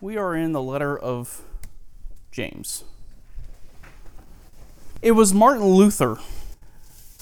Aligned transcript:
We 0.00 0.16
are 0.16 0.34
in 0.34 0.52
the 0.52 0.62
letter 0.62 0.96
of 0.96 1.42
James. 2.30 2.84
It 5.02 5.12
was 5.12 5.34
Martin 5.34 5.66
Luther 5.66 6.18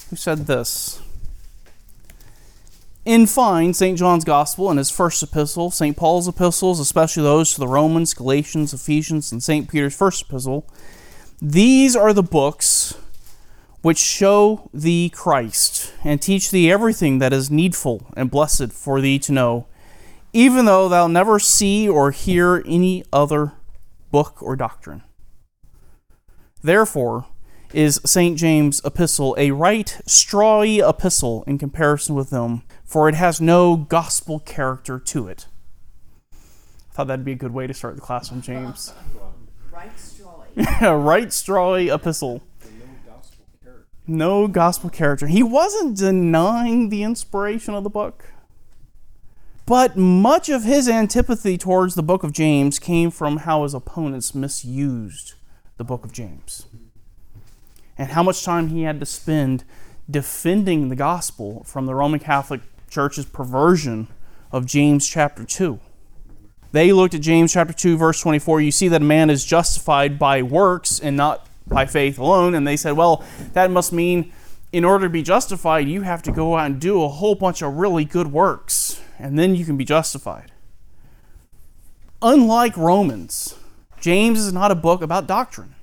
who 0.09 0.15
said 0.15 0.47
this. 0.47 1.01
In 3.03 3.25
fine, 3.25 3.73
St. 3.73 3.97
John's 3.97 4.25
Gospel 4.25 4.69
and 4.69 4.77
his 4.77 4.91
first 4.91 5.23
epistle, 5.23 5.71
St. 5.71 5.95
Paul's 5.95 6.27
epistles, 6.27 6.79
especially 6.79 7.23
those 7.23 7.53
to 7.53 7.59
the 7.59 7.67
Romans, 7.67 8.13
Galatians, 8.13 8.73
Ephesians, 8.73 9.31
and 9.31 9.41
St. 9.41 9.69
Peter's 9.69 9.95
first 9.95 10.23
epistle, 10.23 10.67
these 11.41 11.95
are 11.95 12.13
the 12.13 12.23
books 12.23 12.95
which 13.81 13.97
show 13.97 14.69
thee 14.73 15.09
Christ 15.09 15.93
and 16.03 16.21
teach 16.21 16.51
thee 16.51 16.69
everything 16.69 17.19
that 17.19 17.31
is 17.31 17.49
needful 17.49 18.11
and 18.17 18.29
blessed 18.29 18.73
for 18.73 18.99
thee 18.99 19.19
to 19.19 19.31
know, 19.31 19.67
even 20.33 20.65
though 20.65 20.89
thou 20.89 21.07
never 21.07 21.39
see 21.39 21.87
or 21.87 22.11
hear 22.11 22.63
any 22.65 23.03
other 23.11 23.53
book 24.11 24.41
or 24.41 24.55
doctrine. 24.55 25.03
Therefore, 26.61 27.25
is 27.73 27.99
St. 28.05 28.37
James' 28.37 28.81
epistle 28.85 29.35
a 29.37 29.51
right 29.51 29.99
strawy 30.07 30.87
epistle 30.87 31.43
in 31.47 31.57
comparison 31.57 32.15
with 32.15 32.29
them, 32.29 32.63
for 32.83 33.09
it 33.09 33.15
has 33.15 33.41
no 33.41 33.75
gospel 33.75 34.39
character 34.39 34.99
to 34.99 35.27
it. 35.27 35.47
I 36.31 36.93
thought 36.93 37.07
that'd 37.07 37.25
be 37.25 37.33
a 37.33 37.35
good 37.35 37.53
way 37.53 37.67
to 37.67 37.73
start 37.73 37.95
the 37.95 38.01
class 38.01 38.31
on 38.31 38.41
James. 38.41 38.93
Right 39.71 39.95
strawy. 39.95 40.81
a 40.81 40.97
right 40.97 41.27
strawy 41.27 41.93
epistle. 41.93 42.41
No 44.07 44.47
gospel 44.47 44.89
character. 44.89 45.27
He 45.27 45.43
wasn't 45.43 45.97
denying 45.97 46.89
the 46.89 47.03
inspiration 47.03 47.75
of 47.75 47.83
the 47.83 47.91
book. 47.91 48.25
But 49.67 49.97
much 49.97 50.47
of 50.47 50.63
his 50.63 50.87
antipathy 50.87 51.57
towards 51.57 51.95
the 51.95 52.01
book 52.01 52.23
of 52.23 52.31
James 52.31 52.79
came 52.79 53.11
from 53.11 53.37
how 53.39 53.63
his 53.63 53.73
opponents 53.73 54.33
misused 54.33 55.33
the 55.75 55.83
book 55.83 56.05
of 56.05 56.13
James 56.13 56.65
and 57.97 58.11
how 58.11 58.23
much 58.23 58.45
time 58.45 58.69
he 58.69 58.83
had 58.83 59.01
to 59.01 59.05
spend 59.05 59.65
defending 60.09 60.87
the 60.87 60.95
gospel 60.95 61.65
from 61.65 61.85
the 61.85 61.93
Roman 61.93 62.21
Catholic 62.21 62.61
Church's 62.89 63.25
perversion 63.25 64.07
of 64.53 64.65
James 64.65 65.05
chapter 65.05 65.43
2. 65.43 65.77
They 66.71 66.93
looked 66.93 67.13
at 67.13 67.21
James 67.21 67.51
chapter 67.51 67.73
2 67.73 67.97
verse 67.97 68.21
24. 68.21 68.61
You 68.61 68.71
see 68.71 68.87
that 68.87 69.01
a 69.01 69.05
man 69.05 69.29
is 69.29 69.43
justified 69.43 70.17
by 70.17 70.43
works 70.43 70.97
and 70.97 71.17
not 71.17 71.45
by 71.67 71.85
faith 71.85 72.17
alone, 72.17 72.55
and 72.55 72.65
they 72.65 72.77
said, 72.77 72.93
well, 72.93 73.21
that 73.51 73.69
must 73.69 73.91
mean 73.91 74.31
in 74.71 74.85
order 74.85 75.07
to 75.07 75.09
be 75.09 75.23
justified, 75.23 75.89
you 75.89 76.03
have 76.03 76.23
to 76.23 76.31
go 76.31 76.55
out 76.55 76.67
and 76.67 76.79
do 76.79 77.03
a 77.03 77.09
whole 77.09 77.35
bunch 77.35 77.61
of 77.61 77.73
really 77.73 78.05
good 78.05 78.27
works, 78.27 79.01
and 79.19 79.37
then 79.37 79.55
you 79.55 79.65
can 79.65 79.77
be 79.77 79.85
justified. 79.85 80.51
Unlike 82.21 82.77
Romans, 82.77 83.55
James 83.99 84.39
is 84.39 84.53
not 84.53 84.71
a 84.71 84.75
book 84.75 85.01
about 85.01 85.27
doctrine. 85.27 85.75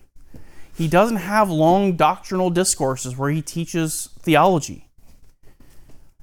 He 0.76 0.88
doesn't 0.88 1.18
have 1.18 1.48
long 1.50 1.94
doctrinal 1.96 2.50
discourses 2.50 3.16
where 3.16 3.30
he 3.30 3.42
teaches 3.42 4.08
theology. 4.20 4.88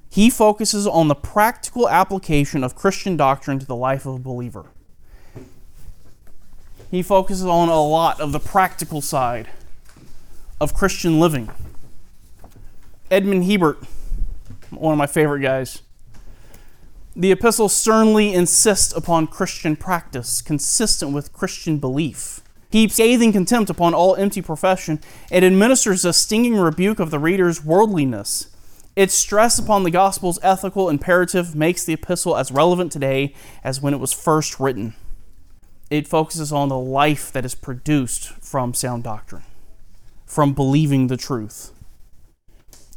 He 0.10 0.30
focuses 0.30 0.86
on 0.86 1.08
the 1.08 1.16
practical 1.16 1.88
application 1.88 2.64
of 2.64 2.76
Christian 2.76 3.16
doctrine 3.16 3.60
to 3.60 3.66
the 3.66 3.76
life 3.76 4.06
of 4.06 4.16
a 4.16 4.20
believer. 4.20 4.66
He 6.90 7.02
focuses 7.02 7.46
on 7.46 7.70
a 7.70 7.82
lot 7.82 8.20
of 8.20 8.34
the 8.34 8.40
practical 8.40 9.00
side 9.00 9.50
of 10.60 10.74
Christian 10.74 11.22
living. 11.22 11.50
Edmond 13.10 13.46
Hiebert, 13.46 13.82
one 14.70 14.92
of 14.92 14.98
my 14.98 15.08
favorite 15.08 15.40
guys, 15.40 15.82
the 17.16 17.32
epistle 17.32 17.70
sternly 17.70 18.34
insists 18.34 18.94
upon 18.94 19.28
Christian 19.28 19.76
practice 19.76 20.42
consistent 20.42 21.14
with 21.14 21.34
Christian 21.34 21.78
belief 21.78 22.42
heaps 22.72 22.96
scathing 22.96 23.32
contempt 23.32 23.70
upon 23.70 23.94
all 23.94 24.16
empty 24.16 24.42
profession, 24.42 25.00
and 25.30 25.46
administers 25.46 26.06
a 26.06 26.14
stinging 26.14 26.58
rebuke 26.58 27.00
of 27.00 27.12
the 27.12 27.20
reader's 27.20 27.64
worldliness. 27.64 28.48
Its 28.96 29.14
stress 29.14 29.60
upon 29.60 29.84
the 29.84 29.92
gospel's 29.92 30.40
ethical 30.42 30.90
imperative 30.90 31.56
makes 31.56 31.84
the 31.84 31.94
epistle 31.94 32.36
as 32.36 32.52
relevant 32.52 32.92
today 32.92 33.34
as 33.64 33.82
when 33.82 33.94
it 33.94 34.00
was 34.00 34.14
first 34.14 34.60
written. 34.60 34.96
It 35.90 36.08
focuses 36.08 36.52
on 36.52 36.70
the 36.70 36.78
life 36.78 37.32
that 37.32 37.46
is 37.46 37.56
produced 37.56 38.30
from 38.42 38.74
sound 38.74 39.04
doctrine, 39.04 39.44
from 40.26 40.54
believing 40.54 41.08
the 41.08 41.18
truth. 41.18 41.72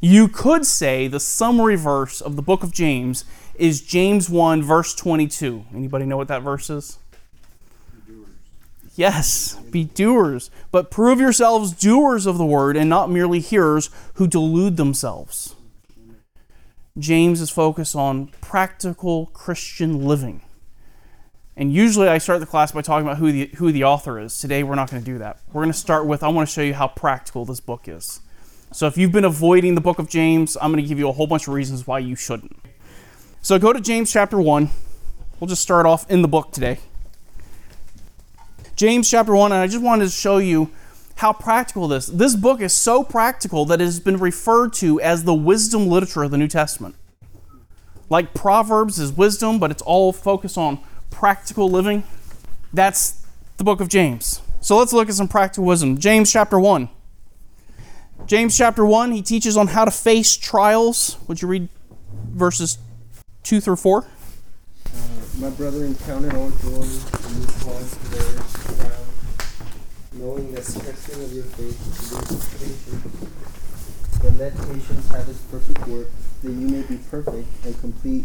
You 0.01 0.29
could 0.29 0.67
say 0.67 1.09
the 1.09 1.21
summary 1.21 1.77
verse 1.77 2.21
of 2.21 2.37
the 2.37 2.43
book 2.43 2.63
of 2.63 2.73
James 2.73 3.25
is 3.57 3.81
James 3.81 4.29
1 4.29 4.63
verse 4.63 4.95
22. 4.95 5.65
Anybody 5.75 6.05
know 6.07 6.17
what 6.17 6.29
that 6.29 6.43
verse 6.43 6.71
is? 6.71 6.99
Yes, 8.97 9.57
be 9.71 9.85
doers, 9.85 10.51
but 10.71 10.91
prove 10.91 11.19
yourselves 11.19 11.73
doers 11.73 12.27
of 12.27 12.39
the 12.39 12.47
word 12.47 12.77
and 12.77 12.89
not 12.89 13.11
merely 13.11 13.41
hearers 13.41 13.91
who 14.15 14.29
delude 14.29 14.77
themselves. 14.77 15.57
James 16.97 17.41
is 17.41 17.51
focused 17.51 17.97
on 17.97 18.29
practical 18.41 19.27
Christian 19.27 20.05
living. 20.07 20.43
And 21.57 21.73
usually 21.73 22.09
I 22.09 22.19
start 22.19 22.39
the 22.39 22.47
class 22.47 22.71
by 22.71 22.83
talking 22.83 23.07
about 23.07 23.19
who 23.19 23.33
the, 23.33 23.51
who 23.57 23.73
the 23.73 23.83
author 23.83 24.21
is. 24.21 24.39
Today 24.39 24.63
we're 24.63 24.77
not 24.77 24.91
going 24.91 25.03
to 25.03 25.11
do 25.11 25.19
that. 25.19 25.41
We're 25.53 25.63
going 25.63 25.73
to 25.73 25.79
start 25.79 26.07
with 26.07 26.23
I 26.23 26.29
want 26.29 26.49
to 26.49 26.53
show 26.53 26.63
you 26.63 26.75
how 26.75 26.89
practical 26.89 27.45
this 27.45 27.61
book 27.61 27.89
is. 27.89 28.21
So 28.73 28.87
if 28.87 28.97
you've 28.97 29.13
been 29.13 29.25
avoiding 29.25 29.75
the 29.75 29.81
book 29.81 29.99
of 29.99 30.09
James, 30.09 30.57
I'm 30.61 30.73
going 30.73 30.83
to 30.83 30.89
give 30.89 30.99
you 30.99 31.09
a 31.09 31.13
whole 31.13 31.27
bunch 31.27 31.49
of 31.49 31.55
reasons 31.55 31.87
why 31.87 31.99
you 32.01 32.15
shouldn't. 32.15 32.57
So 33.45 33.59
go 33.59 33.75
to 33.75 33.81
James 33.83 34.11
chapter 34.11 34.41
1. 34.41 34.71
We'll 35.39 35.49
just 35.49 35.61
start 35.61 35.85
off 35.85 36.11
in 36.11 36.23
the 36.23 36.29
book 36.29 36.51
today. 36.51 36.79
James 38.75 39.11
chapter 39.11 39.35
1, 39.35 39.53
and 39.53 39.61
I 39.61 39.67
just 39.67 39.83
wanted 39.83 40.07
to 40.07 40.11
show 40.11 40.39
you 40.39 40.71
how 41.17 41.35
practical 41.35 41.87
this. 41.87 42.07
This 42.07 42.37
book 42.37 42.63
is 42.63 42.73
so 42.73 43.05
practical 43.05 43.67
that 43.67 43.83
it 43.83 43.85
has 43.85 44.01
been 44.01 44.17
referred 44.17 44.73
to 44.77 44.99
as 44.99 45.25
the 45.25 45.35
wisdom 45.35 45.89
literature 45.89 46.23
of 46.23 46.31
the 46.31 46.39
New 46.39 46.49
Testament. 46.49 46.95
Like 48.09 48.33
Proverbs 48.33 48.99
is 48.99 49.13
wisdom, 49.13 49.59
but 49.59 49.71
it's 49.71 49.83
all 49.83 50.15
focused 50.15 50.57
on 50.57 50.81
practical 51.11 51.69
living. 51.69 52.03
That's 52.73 53.27
the 53.59 53.65
book 53.65 53.83
of 53.83 53.91
James. 53.91 54.41
So 54.63 54.79
let's 54.79 54.95
look 54.95 55.11
at 55.11 55.17
some 55.17 55.29
practical 55.29 55.67
wisdom. 55.67 55.99
James 55.99 56.33
chapter 56.33 56.59
1. 56.59 56.89
James 58.25 58.57
chapter 58.57 58.87
1, 58.87 59.13
he 59.13 59.21
teaches 59.21 59.55
on 59.55 59.67
how 59.67 59.85
to 59.85 59.91
face 59.91 60.35
trials. 60.35 61.19
Would 61.29 61.43
you 61.43 61.49
read 61.49 61.69
verses 62.31 62.79
2 63.45 63.61
through 63.61 63.77
4? 63.77 63.99
Uh, 64.01 64.99
my 65.39 65.51
brother 65.51 65.85
encountered 65.85 66.35
all 66.35 66.51
joy 66.51 66.81
when 66.81 67.37
you 67.37 67.47
into 67.77 67.99
various 68.09 68.53
trials, 68.65 69.07
knowing 70.15 70.53
that 70.55 70.65
the 70.65 70.81
testing 70.81 71.23
of 71.23 71.33
your 71.33 71.45
faith 71.45 71.79
produces 72.09 72.49
patience. 72.59 73.05
But 74.23 74.35
let 74.39 74.57
patience 74.57 75.09
have 75.09 75.29
its 75.29 75.41
perfect 75.51 75.87
work, 75.87 76.09
that 76.43 76.51
you 76.51 76.69
may 76.69 76.83
be 76.83 76.97
perfect 77.11 77.47
and 77.67 77.79
complete, 77.81 78.25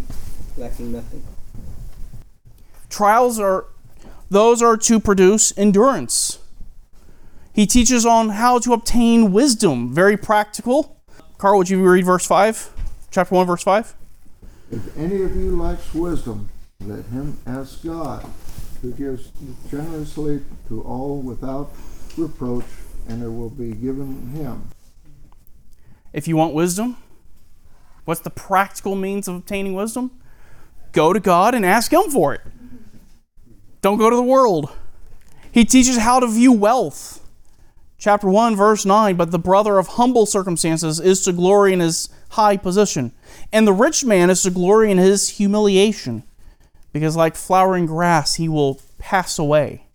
lacking 0.58 0.94
nothing. 0.94 1.24
Trials 2.90 3.40
are 3.40 3.66
those 4.30 4.62
are 4.62 4.78
to 4.78 5.00
produce 5.00 5.58
endurance. 5.58 6.40
He 7.52 7.66
teaches 7.66 8.06
on 8.06 8.30
how 8.30 8.60
to 8.60 8.72
obtain 8.72 9.34
wisdom, 9.34 9.94
very 9.94 10.16
practical. 10.16 11.02
Carl, 11.38 11.58
would 11.58 11.70
you 11.70 11.82
read 11.82 12.06
verse 12.06 12.26
5? 12.26 12.72
Chapter 13.12 13.36
1, 13.36 13.48
verse 13.48 13.64
5? 13.64 13.96
If 14.72 14.98
any 14.98 15.24
of 15.24 15.36
you 15.36 15.56
lacks 15.60 15.94
wisdom, 15.94 16.50
let 16.86 17.06
him 17.06 17.38
ask 17.46 17.84
God, 17.84 18.26
who 18.82 18.92
gives 18.92 19.32
generously 19.70 20.42
to 20.68 20.82
all 20.84 21.22
without 21.22 21.72
reproach, 22.18 22.66
and 23.08 23.24
it 23.24 23.30
will 23.30 23.50
be 23.50 23.72
given 23.72 24.30
him. 24.30 24.70
If 26.14 26.28
you 26.28 26.38
want 26.38 26.54
wisdom, 26.54 26.98
what's 28.06 28.22
the 28.22 28.30
practical 28.30 28.96
means 28.96 29.28
of 29.28 29.36
obtaining 29.36 29.74
wisdom? 29.74 30.12
Go 30.92 31.14
to 31.14 31.20
God 31.20 31.54
and 31.54 31.66
ask 31.66 31.94
Him 31.94 32.10
for 32.10 32.34
it. 32.34 32.42
Don't 33.82 33.98
go 33.98 34.10
to 34.10 34.16
the 34.16 34.24
world. 34.24 34.72
He 35.52 35.66
teaches 35.66 35.98
how 35.98 36.20
to 36.20 36.28
view 36.28 36.52
wealth. 36.52 37.26
Chapter 37.98 38.28
1, 38.28 38.56
verse 38.56 38.86
9 38.86 39.16
But 39.16 39.32
the 39.32 39.40
brother 39.40 39.78
of 39.78 39.88
humble 39.88 40.26
circumstances 40.26 41.00
is 41.00 41.24
to 41.24 41.34
glory 41.34 41.74
in 41.74 41.80
his 41.80 42.10
high 42.30 42.58
position, 42.58 43.12
and 43.52 43.68
the 43.68 43.74
rich 43.74 44.06
man 44.06 44.30
is 44.30 44.44
to 44.44 44.52
glory 44.52 44.92
in 44.92 44.98
his 44.98 45.30
humiliation 45.30 46.24
because 46.94 47.16
like 47.16 47.36
flowering 47.36 47.86
grass, 47.86 48.36
he 48.36 48.50
will 48.50 48.82
pass 48.98 49.40
away. 49.40 49.86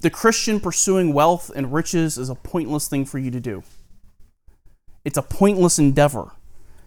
The 0.00 0.10
Christian 0.10 0.60
pursuing 0.60 1.12
wealth 1.12 1.50
and 1.54 1.72
riches 1.72 2.16
is 2.16 2.30
a 2.30 2.34
pointless 2.34 2.88
thing 2.88 3.04
for 3.04 3.18
you 3.18 3.30
to 3.30 3.40
do. 3.40 3.62
It's 5.04 5.18
a 5.18 5.22
pointless 5.22 5.78
endeavor. 5.78 6.32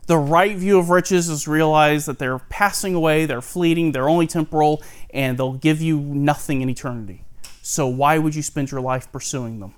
The 0.08 0.18
right 0.18 0.56
view 0.58 0.80
of 0.80 0.90
riches 0.90 1.30
is 1.30 1.48
realize 1.48 2.06
that 2.08 2.20
they're 2.20 2.40
passing 2.40 2.94
away, 2.94 3.26
they're 3.26 3.42
fleeting, 3.42 3.92
they're 3.92 4.10
only 4.10 4.28
temporal, 4.28 4.84
and 5.12 5.38
they'll 5.38 5.54
give 5.54 5.82
you 5.82 6.00
nothing 6.00 6.62
in 6.62 6.70
eternity. 6.70 7.24
So 7.62 7.88
why 7.88 8.18
would 8.18 8.36
you 8.36 8.42
spend 8.42 8.72
your 8.72 8.82
life 8.82 9.12
pursuing 9.12 9.60
them? 9.60 9.74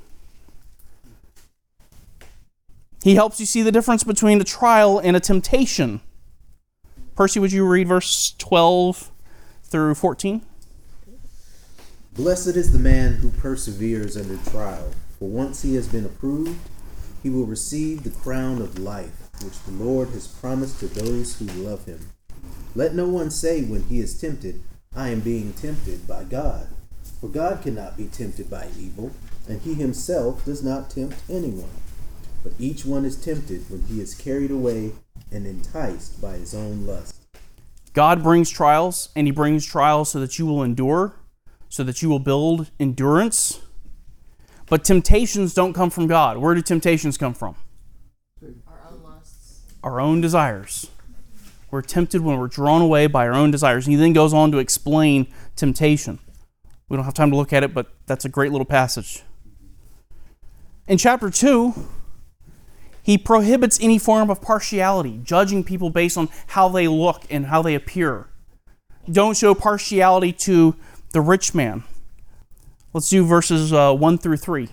He 3.05 3.13
helps 3.13 3.39
you 3.39 3.45
see 3.45 3.61
the 3.61 3.71
difference 3.71 4.03
between 4.03 4.41
a 4.41 4.43
trial 4.43 4.97
and 4.97 5.15
a 5.15 5.19
temptation. 5.19 6.01
Percy, 7.15 7.39
would 7.39 7.51
you 7.51 7.63
read 7.63 7.87
verse 7.87 8.33
12 8.39 9.11
through 9.61 9.93
14? 9.93 10.41
Blessed 12.13 12.55
is 12.55 12.71
the 12.71 12.79
man 12.79 13.17
who 13.17 13.29
perseveres 13.29 14.17
under 14.17 14.37
trial, 14.49 14.91
for 15.19 15.29
once 15.29 15.61
he 15.61 15.75
has 15.75 15.87
been 15.87 16.03
approved, 16.03 16.57
he 17.21 17.29
will 17.29 17.45
receive 17.45 18.01
the 18.01 18.09
crown 18.09 18.59
of 18.59 18.79
life, 18.79 19.29
which 19.43 19.61
the 19.65 19.83
Lord 19.83 20.09
has 20.09 20.25
promised 20.25 20.79
to 20.79 20.87
those 20.87 21.37
who 21.37 21.45
love 21.45 21.85
him. 21.85 21.99
Let 22.73 22.95
no 22.95 23.07
one 23.07 23.29
say 23.29 23.61
when 23.61 23.83
he 23.83 23.99
is 23.99 24.19
tempted, 24.19 24.63
I 24.95 25.09
am 25.09 25.19
being 25.19 25.53
tempted 25.53 26.07
by 26.07 26.23
God. 26.23 26.69
For 27.21 27.27
God 27.27 27.61
cannot 27.61 27.97
be 27.97 28.07
tempted 28.07 28.49
by 28.49 28.69
evil, 28.79 29.11
and 29.47 29.61
he 29.61 29.75
himself 29.75 30.43
does 30.43 30.63
not 30.63 30.89
tempt 30.89 31.17
anyone. 31.29 31.69
But 32.45 32.53
each 32.59 32.85
one 32.85 33.03
is 33.03 33.17
tempted 33.17 33.69
when 33.71 33.81
he 33.87 33.99
is 33.99 34.13
carried 34.13 34.51
away 34.51 34.93
and 35.31 35.45
enticed 35.45 36.21
by 36.21 36.37
his 36.37 36.53
own 36.53 36.85
lust. 36.85 37.15
God 37.95 38.21
brings 38.21 38.49
trials, 38.49 39.07
and 39.15 39.25
He 39.25 39.31
brings 39.31 39.65
trials 39.65 40.11
so 40.11 40.19
that 40.19 40.37
you 40.37 40.45
will 40.45 40.61
endure, 40.61 41.13
so 41.69 41.81
that 41.83 42.01
you 42.01 42.09
will 42.09 42.19
build 42.19 42.69
endurance. 42.77 43.61
But 44.69 44.83
temptations 44.83 45.53
don't 45.53 45.71
come 45.71 45.89
from 45.89 46.05
God. 46.05 46.37
Where 46.37 46.53
do 46.53 46.61
temptations 46.61 47.17
come 47.17 47.33
from? 47.33 47.55
Our 48.67 48.91
own 48.91 49.01
lusts. 49.01 49.61
Our 49.81 50.01
own 50.01 50.19
desires. 50.19 50.91
We're 51.71 51.81
tempted 51.81 52.21
when 52.21 52.37
we're 52.37 52.47
drawn 52.49 52.81
away 52.81 53.07
by 53.07 53.25
our 53.27 53.33
own 53.33 53.49
desires. 53.49 53.87
And 53.87 53.93
he 53.93 53.97
then 53.97 54.11
goes 54.11 54.33
on 54.33 54.51
to 54.51 54.57
explain 54.57 55.27
temptation. 55.55 56.19
We 56.89 56.97
don't 56.97 57.05
have 57.05 57.13
time 57.13 57.31
to 57.31 57.37
look 57.37 57.53
at 57.53 57.63
it, 57.63 57.73
but 57.73 57.87
that's 58.07 58.25
a 58.25 58.29
great 58.29 58.51
little 58.51 58.65
passage. 58.65 59.23
In 60.87 60.97
chapter 60.97 61.29
2, 61.29 61.73
he 63.05 63.19
prohibits 63.19 63.77
any 63.79 63.99
form 63.99 64.31
of 64.31 64.41
partiality, 64.41 65.19
judging 65.23 65.63
people 65.63 65.91
based 65.91 66.17
on 66.17 66.27
how 66.47 66.67
they 66.69 66.87
look 66.87 67.21
and 67.29 67.45
how 67.45 67.61
they 67.61 67.75
appear. 67.75 68.25
Don't 69.09 69.37
show 69.37 69.53
partiality 69.53 70.33
to 70.33 70.75
the 71.13 71.21
rich 71.21 71.53
man. 71.53 71.83
Let's 72.93 73.07
do 73.07 73.23
verses 73.23 73.71
uh, 73.71 73.93
1 73.93 74.17
through 74.17 74.37
3. 74.37 74.69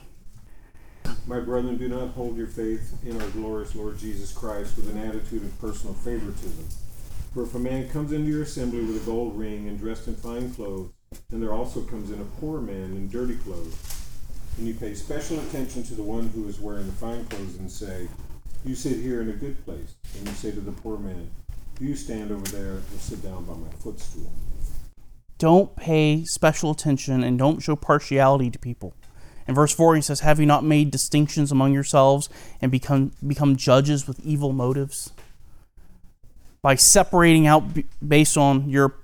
My 1.27 1.41
brethren, 1.41 1.77
do 1.77 1.91
not 1.91 2.13
hold 2.13 2.39
your 2.39 2.47
faith 2.47 2.95
in 3.05 3.21
our 3.21 3.29
glorious 3.29 3.75
Lord 3.75 3.99
Jesus 3.99 4.33
Christ 4.33 4.77
with 4.77 4.89
an 4.89 4.97
attitude 5.07 5.43
of 5.43 5.61
personal 5.61 5.93
favoritism. 5.93 6.67
For 7.35 7.43
if 7.43 7.55
a 7.55 7.59
man 7.59 7.91
comes 7.91 8.13
into 8.13 8.31
your 8.31 8.45
assembly 8.45 8.81
with 8.81 9.03
a 9.03 9.05
gold 9.05 9.37
ring 9.37 9.69
and 9.69 9.79
dressed 9.79 10.09
in 10.09 10.17
fine 10.17 10.55
clothes, 10.55 10.91
and 11.31 11.43
there 11.43 11.53
also 11.53 11.83
comes 11.83 12.11
in 12.11 12.19
a 12.19 12.41
poor 12.41 12.63
man 12.63 12.97
in 12.97 13.11
dirty 13.11 13.37
clothes, 13.37 13.77
and 14.59 14.67
you 14.67 14.75
pay 14.75 14.95
special 14.95 15.39
attention 15.41 15.83
to 15.85 15.95
the 15.95 16.03
one 16.03 16.29
who 16.29 16.47
is 16.49 16.61
wearing 16.61 16.87
the 16.87 16.93
fine 16.93 17.25
clothes 17.27 17.57
and 17.57 17.71
say, 17.71 18.09
You 18.65 18.75
sit 18.75 18.99
here 18.99 19.23
in 19.23 19.31
a 19.31 19.33
good 19.33 19.65
place, 19.65 19.95
and 20.17 20.29
you 20.29 20.35
say 20.35 20.51
to 20.53 20.61
the 20.61 20.73
poor 20.73 20.99
man, 20.99 21.31
You 21.81 21.95
stand 21.97 22.31
over 22.31 22.45
there 22.57 22.75
or 22.75 22.83
sit 22.99 23.23
down 23.23 23.45
by 23.45 23.55
my 23.55 23.69
footstool. 23.81 24.31
don't 25.39 25.75
pay 25.75 26.25
special 26.25 26.71
attention 26.71 27.25
and 27.25 27.39
don't 27.39 27.61
show 27.61 27.75
partiality 27.75 28.51
to 28.51 28.59
people. 28.59 28.95
In 29.49 29.55
verse 29.57 29.75
4, 29.75 29.97
he 29.97 30.03
says, 30.03 30.21
Have 30.21 30.39
you 30.39 30.47
not 30.47 30.65
made 30.65 30.91
distinctions 30.93 31.51
among 31.51 31.73
yourselves 31.73 32.29
and 32.61 32.71
become, 32.71 33.13
become 33.27 33.57
judges 33.57 34.07
with 34.07 34.21
evil 34.21 34.53
motives? 34.53 35.13
By 36.63 36.77
separating 36.77 37.49
out 37.49 37.65
based 38.07 38.37
on 38.37 38.69
your 38.71 38.95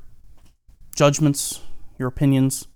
judgments, 0.94 1.60
your 1.98 2.06
opinions. 2.06 2.68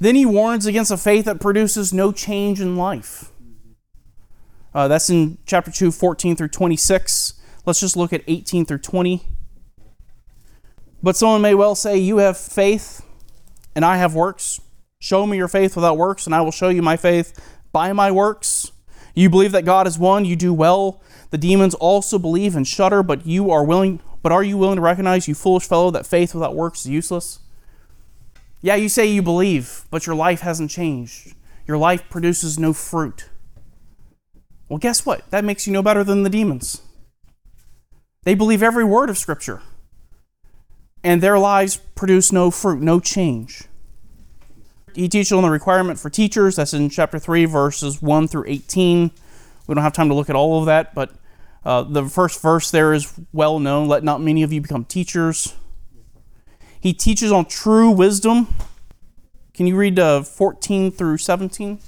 Then 0.00 0.14
he 0.14 0.26
warns 0.26 0.66
against 0.66 0.90
a 0.90 0.96
faith 0.96 1.26
that 1.26 1.40
produces 1.40 1.92
no 1.92 2.10
change 2.10 2.60
in 2.60 2.76
life. 2.76 3.30
Uh, 4.74 4.88
that's 4.88 5.10
in 5.10 5.38
chapter 5.46 5.70
2, 5.70 5.92
14 5.92 6.36
through 6.36 6.48
26. 6.48 7.34
Let's 7.66 7.80
just 7.80 7.96
look 7.96 8.12
at 8.12 8.22
18 8.26 8.64
through 8.64 8.78
20. 8.78 9.22
But 11.02 11.16
someone 11.16 11.42
may 11.42 11.54
well 11.54 11.74
say, 11.74 11.98
You 11.98 12.18
have 12.18 12.38
faith, 12.38 13.04
and 13.74 13.84
I 13.84 13.98
have 13.98 14.14
works. 14.14 14.60
Show 15.00 15.26
me 15.26 15.36
your 15.36 15.48
faith 15.48 15.76
without 15.76 15.96
works, 15.96 16.26
and 16.26 16.34
I 16.34 16.40
will 16.40 16.50
show 16.50 16.68
you 16.68 16.82
my 16.82 16.96
faith 16.96 17.38
by 17.72 17.92
my 17.92 18.10
works. 18.10 18.72
You 19.14 19.28
believe 19.28 19.52
that 19.52 19.64
God 19.64 19.86
is 19.86 19.98
one, 19.98 20.24
you 20.24 20.36
do 20.36 20.54
well. 20.54 21.02
The 21.30 21.38
demons 21.38 21.74
also 21.74 22.18
believe 22.18 22.56
and 22.56 22.66
shudder, 22.66 23.02
but 23.02 23.26
you 23.26 23.50
are 23.50 23.64
willing 23.64 24.00
but 24.22 24.32
are 24.32 24.42
you 24.42 24.58
willing 24.58 24.76
to 24.76 24.82
recognize, 24.82 25.28
you 25.28 25.34
foolish 25.34 25.66
fellow, 25.66 25.90
that 25.90 26.06
faith 26.06 26.34
without 26.34 26.54
works 26.54 26.80
is 26.80 26.88
useless? 26.88 27.40
Yeah, 28.62 28.74
you 28.74 28.88
say 28.88 29.06
you 29.06 29.22
believe, 29.22 29.84
but 29.90 30.06
your 30.06 30.14
life 30.14 30.40
hasn't 30.40 30.70
changed. 30.70 31.34
Your 31.66 31.78
life 31.78 32.08
produces 32.10 32.58
no 32.58 32.72
fruit. 32.72 33.28
Well, 34.68 34.78
guess 34.78 35.06
what? 35.06 35.28
That 35.30 35.44
makes 35.44 35.66
you 35.66 35.72
no 35.72 35.82
better 35.82 36.04
than 36.04 36.22
the 36.22 36.30
demons. 36.30 36.82
They 38.24 38.34
believe 38.34 38.62
every 38.62 38.84
word 38.84 39.08
of 39.08 39.16
Scripture 39.16 39.62
and 41.02 41.22
their 41.22 41.38
lives 41.38 41.76
produce 41.94 42.32
no 42.32 42.50
fruit, 42.50 42.80
no 42.80 43.00
change. 43.00 43.64
He 44.94 45.08
teaches 45.08 45.32
on 45.32 45.42
the 45.42 45.50
requirement 45.50 45.98
for 45.98 46.10
teachers. 46.10 46.56
That's 46.56 46.74
in 46.74 46.90
chapter 46.90 47.18
3, 47.18 47.44
verses 47.46 48.02
1 48.02 48.28
through 48.28 48.44
18. 48.46 49.10
We 49.66 49.74
don't 49.74 49.84
have 49.84 49.92
time 49.92 50.08
to 50.08 50.14
look 50.14 50.28
at 50.28 50.36
all 50.36 50.58
of 50.58 50.66
that, 50.66 50.94
but 50.94 51.12
uh, 51.64 51.82
the 51.82 52.04
first 52.08 52.42
verse 52.42 52.70
there 52.70 52.92
is 52.92 53.12
well 53.32 53.58
known. 53.58 53.88
Let 53.88 54.02
not 54.02 54.20
many 54.20 54.42
of 54.42 54.52
you 54.52 54.60
become 54.60 54.84
teachers. 54.84 55.54
He 56.80 56.94
teaches 56.94 57.30
on 57.30 57.44
true 57.44 57.90
wisdom. 57.90 58.54
Can 59.52 59.66
you 59.66 59.76
read 59.76 59.98
uh, 59.98 60.22
14 60.22 60.90
through 60.90 61.18
17? 61.18 61.78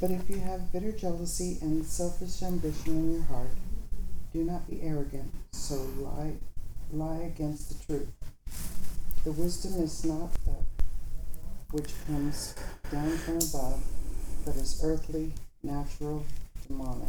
But 0.00 0.10
if 0.10 0.28
you 0.28 0.40
have 0.40 0.72
bitter 0.72 0.90
jealousy 0.90 1.58
and 1.60 1.86
selfish 1.86 2.42
ambition 2.42 2.92
in 2.92 3.12
your 3.12 3.22
heart, 3.22 3.50
do 4.32 4.42
not 4.42 4.68
be 4.68 4.82
arrogant, 4.82 5.32
so 5.52 5.76
lie, 5.98 6.32
lie 6.92 7.18
against 7.18 7.68
the 7.68 7.86
truth. 7.86 8.08
The 9.22 9.30
wisdom 9.30 9.80
is 9.80 10.04
not 10.04 10.34
that 10.46 10.64
which 11.70 11.92
comes 12.06 12.56
down 12.90 13.10
from 13.18 13.36
above, 13.36 13.80
but 14.44 14.56
is 14.56 14.80
earthly, 14.82 15.32
natural, 15.62 16.24
demonic. 16.66 17.08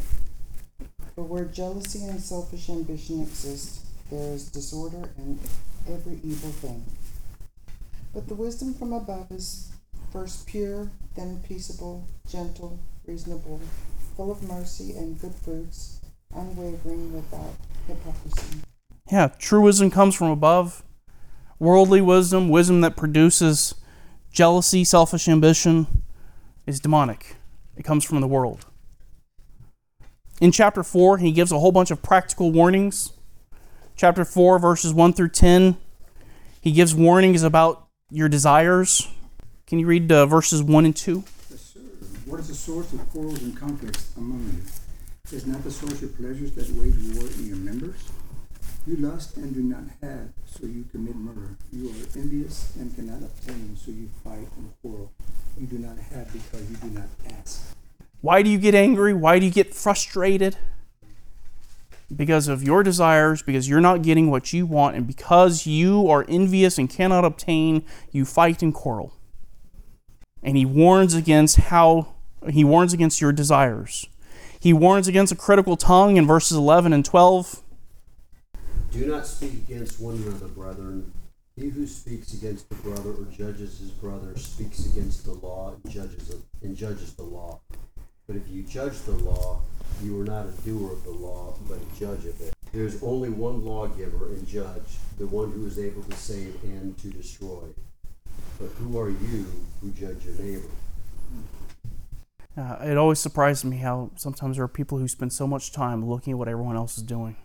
For 1.16 1.24
where 1.24 1.44
jealousy 1.44 2.04
and 2.04 2.20
selfish 2.20 2.70
ambition 2.70 3.22
exist, 3.22 3.84
there 4.10 4.32
is 4.32 4.48
disorder 4.48 5.10
and 5.18 5.40
every 5.88 6.20
evil 6.24 6.50
thing. 6.50 6.84
But 8.14 8.28
the 8.28 8.34
wisdom 8.34 8.74
from 8.74 8.92
above 8.92 9.30
is 9.30 9.70
first 10.12 10.46
pure, 10.46 10.90
then 11.14 11.42
peaceable, 11.46 12.06
gentle, 12.28 12.78
reasonable, 13.06 13.60
full 14.16 14.30
of 14.30 14.42
mercy 14.42 14.96
and 14.96 15.20
good 15.20 15.34
fruits, 15.34 16.00
unwavering 16.34 17.12
without 17.12 17.54
hypocrisy. 17.86 18.60
Yeah, 19.10 19.28
true 19.38 19.60
wisdom 19.60 19.90
comes 19.90 20.14
from 20.14 20.30
above. 20.30 20.82
Worldly 21.58 22.00
wisdom, 22.00 22.48
wisdom 22.48 22.80
that 22.80 22.96
produces 22.96 23.74
jealousy, 24.32 24.84
selfish 24.84 25.28
ambition, 25.28 26.02
is 26.66 26.80
demonic. 26.80 27.36
It 27.76 27.84
comes 27.84 28.04
from 28.04 28.20
the 28.20 28.26
world. 28.26 28.66
In 30.40 30.52
chapter 30.52 30.82
4, 30.82 31.18
he 31.18 31.32
gives 31.32 31.52
a 31.52 31.58
whole 31.58 31.72
bunch 31.72 31.90
of 31.90 32.02
practical 32.02 32.52
warnings. 32.52 33.12
Chapter 33.96 34.26
4, 34.26 34.58
verses 34.58 34.92
1 34.92 35.14
through 35.14 35.30
10, 35.30 35.78
he 36.60 36.70
gives 36.70 36.94
warnings 36.94 37.42
about 37.42 37.88
your 38.10 38.28
desires. 38.28 39.08
Can 39.66 39.78
you 39.78 39.86
read 39.86 40.12
uh, 40.12 40.26
verses 40.26 40.62
1 40.62 40.84
and 40.84 40.94
2? 40.94 41.24
Yes, 41.50 41.60
sir. 41.60 41.80
What 42.26 42.38
is 42.40 42.48
the 42.48 42.54
source 42.54 42.92
of 42.92 43.08
quarrels 43.10 43.40
and 43.42 43.56
conflicts 43.56 44.14
among 44.18 44.44
you? 44.44 45.34
Is 45.34 45.46
not 45.46 45.64
the 45.64 45.70
source 45.70 46.02
of 46.02 46.14
pleasures 46.18 46.52
that 46.52 46.68
wage 46.76 47.16
war 47.16 47.26
in 47.38 47.46
your 47.46 47.56
members? 47.56 47.96
You 48.86 48.96
lust 48.96 49.38
and 49.38 49.54
do 49.54 49.62
not 49.62 49.84
have, 50.02 50.28
so 50.44 50.66
you 50.66 50.84
commit 50.92 51.16
murder. 51.16 51.56
You 51.72 51.88
are 51.88 52.20
envious 52.20 52.76
and 52.76 52.94
cannot 52.94 53.22
obtain, 53.22 53.76
so 53.76 53.92
you 53.92 54.10
fight 54.22 54.46
and 54.58 54.70
quarrel. 54.82 55.10
You 55.58 55.66
do 55.66 55.78
not 55.78 55.98
have 55.98 56.30
because 56.34 56.70
you 56.70 56.76
do 56.76 56.90
not 56.90 57.08
ask. 57.40 57.74
Why 58.20 58.42
do 58.42 58.50
you 58.50 58.58
get 58.58 58.74
angry? 58.74 59.14
Why 59.14 59.38
do 59.38 59.46
you 59.46 59.52
get 59.52 59.74
frustrated? 59.74 60.58
Because 62.14 62.46
of 62.46 62.62
your 62.62 62.82
desires, 62.82 63.42
because 63.42 63.68
you're 63.68 63.80
not 63.80 64.02
getting 64.02 64.30
what 64.30 64.52
you 64.52 64.64
want, 64.64 64.96
and 64.96 65.06
because 65.06 65.66
you 65.66 66.08
are 66.08 66.24
envious 66.28 66.78
and 66.78 66.88
cannot 66.88 67.24
obtain, 67.24 67.84
you 68.12 68.24
fight 68.24 68.62
and 68.62 68.72
quarrel. 68.72 69.12
And 70.42 70.56
he 70.56 70.64
warns 70.64 71.14
against 71.14 71.56
how 71.56 72.14
he 72.48 72.62
warns 72.62 72.92
against 72.92 73.20
your 73.20 73.32
desires. 73.32 74.06
He 74.60 74.72
warns 74.72 75.08
against 75.08 75.32
a 75.32 75.36
critical 75.36 75.76
tongue 75.76 76.16
in 76.16 76.26
verses 76.26 76.56
11 76.56 76.92
and 76.92 77.04
12. 77.04 77.62
Do 78.92 79.06
not 79.06 79.26
speak 79.26 79.52
against 79.68 80.00
one 80.00 80.14
another, 80.16 80.46
brethren. 80.46 81.12
He 81.56 81.70
who 81.70 81.86
speaks 81.86 82.34
against 82.34 82.68
the 82.68 82.74
brother 82.76 83.10
or 83.10 83.24
judges 83.32 83.78
his 83.78 83.90
brother 83.90 84.36
speaks 84.36 84.86
against 84.86 85.24
the 85.24 85.32
law 85.32 85.74
and 85.74 85.92
judges 85.92 86.34
and 86.62 86.76
judges 86.76 87.14
the 87.14 87.22
law. 87.22 87.60
But 88.26 88.36
if 88.36 88.48
you 88.48 88.62
judge 88.64 88.98
the 89.02 89.12
law, 89.12 89.62
you 90.02 90.20
are 90.20 90.24
not 90.24 90.46
a 90.46 90.52
doer 90.64 90.92
of 90.92 91.04
the 91.04 91.12
law, 91.12 91.54
but 91.68 91.78
a 91.78 91.98
judge 91.98 92.26
of 92.26 92.40
it. 92.40 92.52
There 92.72 92.84
is 92.84 93.00
only 93.02 93.30
one 93.30 93.64
lawgiver 93.64 94.26
and 94.26 94.46
judge, 94.48 94.98
the 95.16 95.28
one 95.28 95.52
who 95.52 95.64
is 95.64 95.78
able 95.78 96.02
to 96.02 96.16
save 96.16 96.56
and 96.64 96.98
to 96.98 97.08
destroy. 97.08 97.62
But 98.58 98.70
who 98.78 98.98
are 98.98 99.10
you 99.10 99.46
who 99.80 99.90
judge 99.92 100.24
your 100.24 100.34
neighbor? 100.34 100.66
Uh, 102.58 102.78
it 102.84 102.96
always 102.96 103.20
surprises 103.20 103.64
me 103.64 103.76
how 103.76 104.10
sometimes 104.16 104.56
there 104.56 104.64
are 104.64 104.68
people 104.68 104.98
who 104.98 105.06
spend 105.06 105.32
so 105.32 105.46
much 105.46 105.70
time 105.70 106.04
looking 106.08 106.32
at 106.32 106.38
what 106.38 106.48
everyone 106.48 106.74
else 106.74 106.96
is 106.96 107.04
doing. 107.04 107.36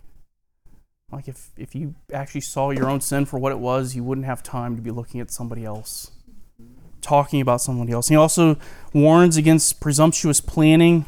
Like 1.12 1.28
if, 1.28 1.52
if 1.58 1.76
you 1.76 1.94
actually 2.12 2.42
saw 2.42 2.72
your 2.72 2.90
own 2.90 3.02
sin 3.02 3.26
for 3.26 3.38
what 3.38 3.52
it 3.52 3.60
was, 3.60 3.96
you 3.96 4.04
wouldn't 4.04 4.26
have 4.26 4.42
time 4.42 4.78
to 4.78 4.82
be 4.82 4.90
looking 4.90 5.22
at 5.22 5.30
somebody 5.30 5.64
else. 5.64 6.12
talking 7.02 7.42
about 7.42 7.62
somebody 7.62 7.92
else. 7.92 8.08
He 8.08 8.16
also 8.16 8.58
warns 8.94 9.38
against 9.38 9.80
presumptuous 9.80 10.42
planning, 10.42 11.06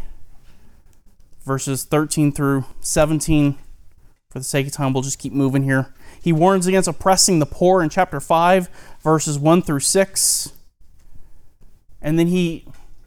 verses 1.46 1.84
13 1.84 2.32
through 2.32 2.66
17. 2.82 3.58
For 4.30 4.40
the 4.40 4.46
sake 4.46 4.68
of 4.68 4.74
time, 4.74 4.94
we'll 4.94 5.04
just 5.04 5.20
keep 5.20 5.34
moving 5.34 5.64
here. 5.64 5.94
He 6.20 6.34
warns 6.34 6.66
against 6.66 6.88
oppressing 6.88 7.40
the 7.40 7.46
poor 7.46 7.84
in 7.84 7.90
chapter 7.90 8.20
5, 8.20 8.70
verses 9.02 9.38
1 9.38 9.62
through 9.62 9.82
6. 9.82 10.54
And 12.02 12.18
then 12.18 12.28
he, 12.28 12.66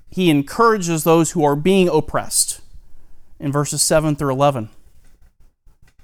he 0.09 0.31
encourages 0.31 1.05
those 1.05 1.33
who 1.33 1.45
are 1.45 1.57
being 1.57 1.89
oppressed 1.89 2.61
in 3.41 3.53
verses 3.53 3.83
7 3.83 4.17
through 4.17 4.33
11 4.33 4.71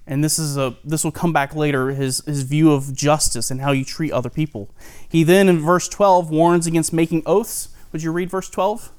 and 0.07 0.23
this 0.23 0.39
is 0.39 0.57
a 0.57 0.77
this 0.85 1.05
will 1.05 1.13
come 1.13 1.33
back 1.33 1.55
later 1.55 1.91
his 1.91 2.23
his 2.27 2.43
view 2.43 2.73
of 2.73 2.95
justice 2.95 3.51
and 3.51 3.61
how 3.61 3.73
you 3.73 3.85
treat 3.85 4.13
other 4.13 4.29
people 4.29 4.69
he 5.09 5.23
then 5.23 5.49
in 5.49 5.61
verse 5.61 5.89
12 5.89 6.31
warns 6.31 6.67
against 6.67 6.93
making 6.93 7.23
oaths 7.25 7.69
would 7.93 8.03
you 8.03 8.11
read 8.13 8.31
verse 8.31 8.49
12 8.51 8.91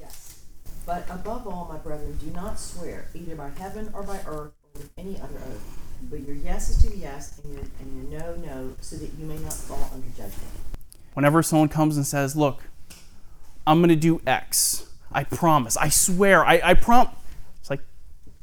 Yes. 0.00 0.42
But 0.86 1.06
above 1.10 1.46
all, 1.46 1.68
my 1.70 1.78
brethren, 1.78 2.18
do 2.22 2.30
not 2.32 2.58
swear, 2.58 3.06
either 3.14 3.34
by 3.36 3.50
heaven 3.58 3.90
or 3.92 4.02
by 4.02 4.18
earth 4.26 4.26
or 4.26 4.52
with 4.74 4.90
any 4.98 5.16
other 5.20 5.36
oath. 5.36 5.78
But 6.10 6.20
your 6.26 6.34
yes 6.36 6.70
is 6.70 6.82
to 6.82 6.90
be 6.90 6.98
yes, 6.98 7.38
and 7.44 7.52
your, 7.52 7.62
and 7.78 8.10
your 8.10 8.20
no, 8.20 8.34
no, 8.36 8.72
so 8.80 8.96
that 8.96 9.10
you 9.18 9.26
may 9.26 9.36
not 9.38 9.52
fall 9.52 9.90
under 9.92 10.06
judgment. 10.08 10.50
whenever 11.14 11.42
someone 11.42 11.68
comes 11.68 11.96
and 11.96 12.06
says 12.06 12.36
look 12.36 12.62
i'm 13.66 13.78
going 13.80 13.88
to 13.90 13.96
do 13.96 14.20
x 14.26 14.88
i 15.12 15.24
promise 15.24 15.76
i 15.76 15.88
swear 15.88 16.44
i, 16.46 16.60
I 16.62 16.74
prom 16.74 17.10
it's 17.60 17.68
like 17.68 17.80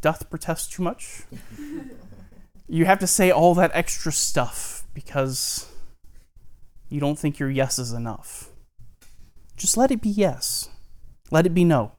doth 0.01 0.29
protest 0.29 0.73
too 0.73 0.83
much 0.83 1.23
you 2.69 2.85
have 2.85 2.99
to 2.99 3.07
say 3.07 3.31
all 3.31 3.55
that 3.55 3.71
extra 3.73 4.11
stuff 4.11 4.83
because 4.93 5.71
you 6.89 6.99
don't 6.99 7.17
think 7.17 7.39
your 7.39 7.49
yes 7.49 7.79
is 7.79 7.93
enough 7.93 8.49
just 9.57 9.77
let 9.77 9.91
it 9.91 10.01
be 10.01 10.09
yes 10.09 10.69
let 11.31 11.45
it 11.45 11.53
be 11.53 11.65
no 11.65 11.91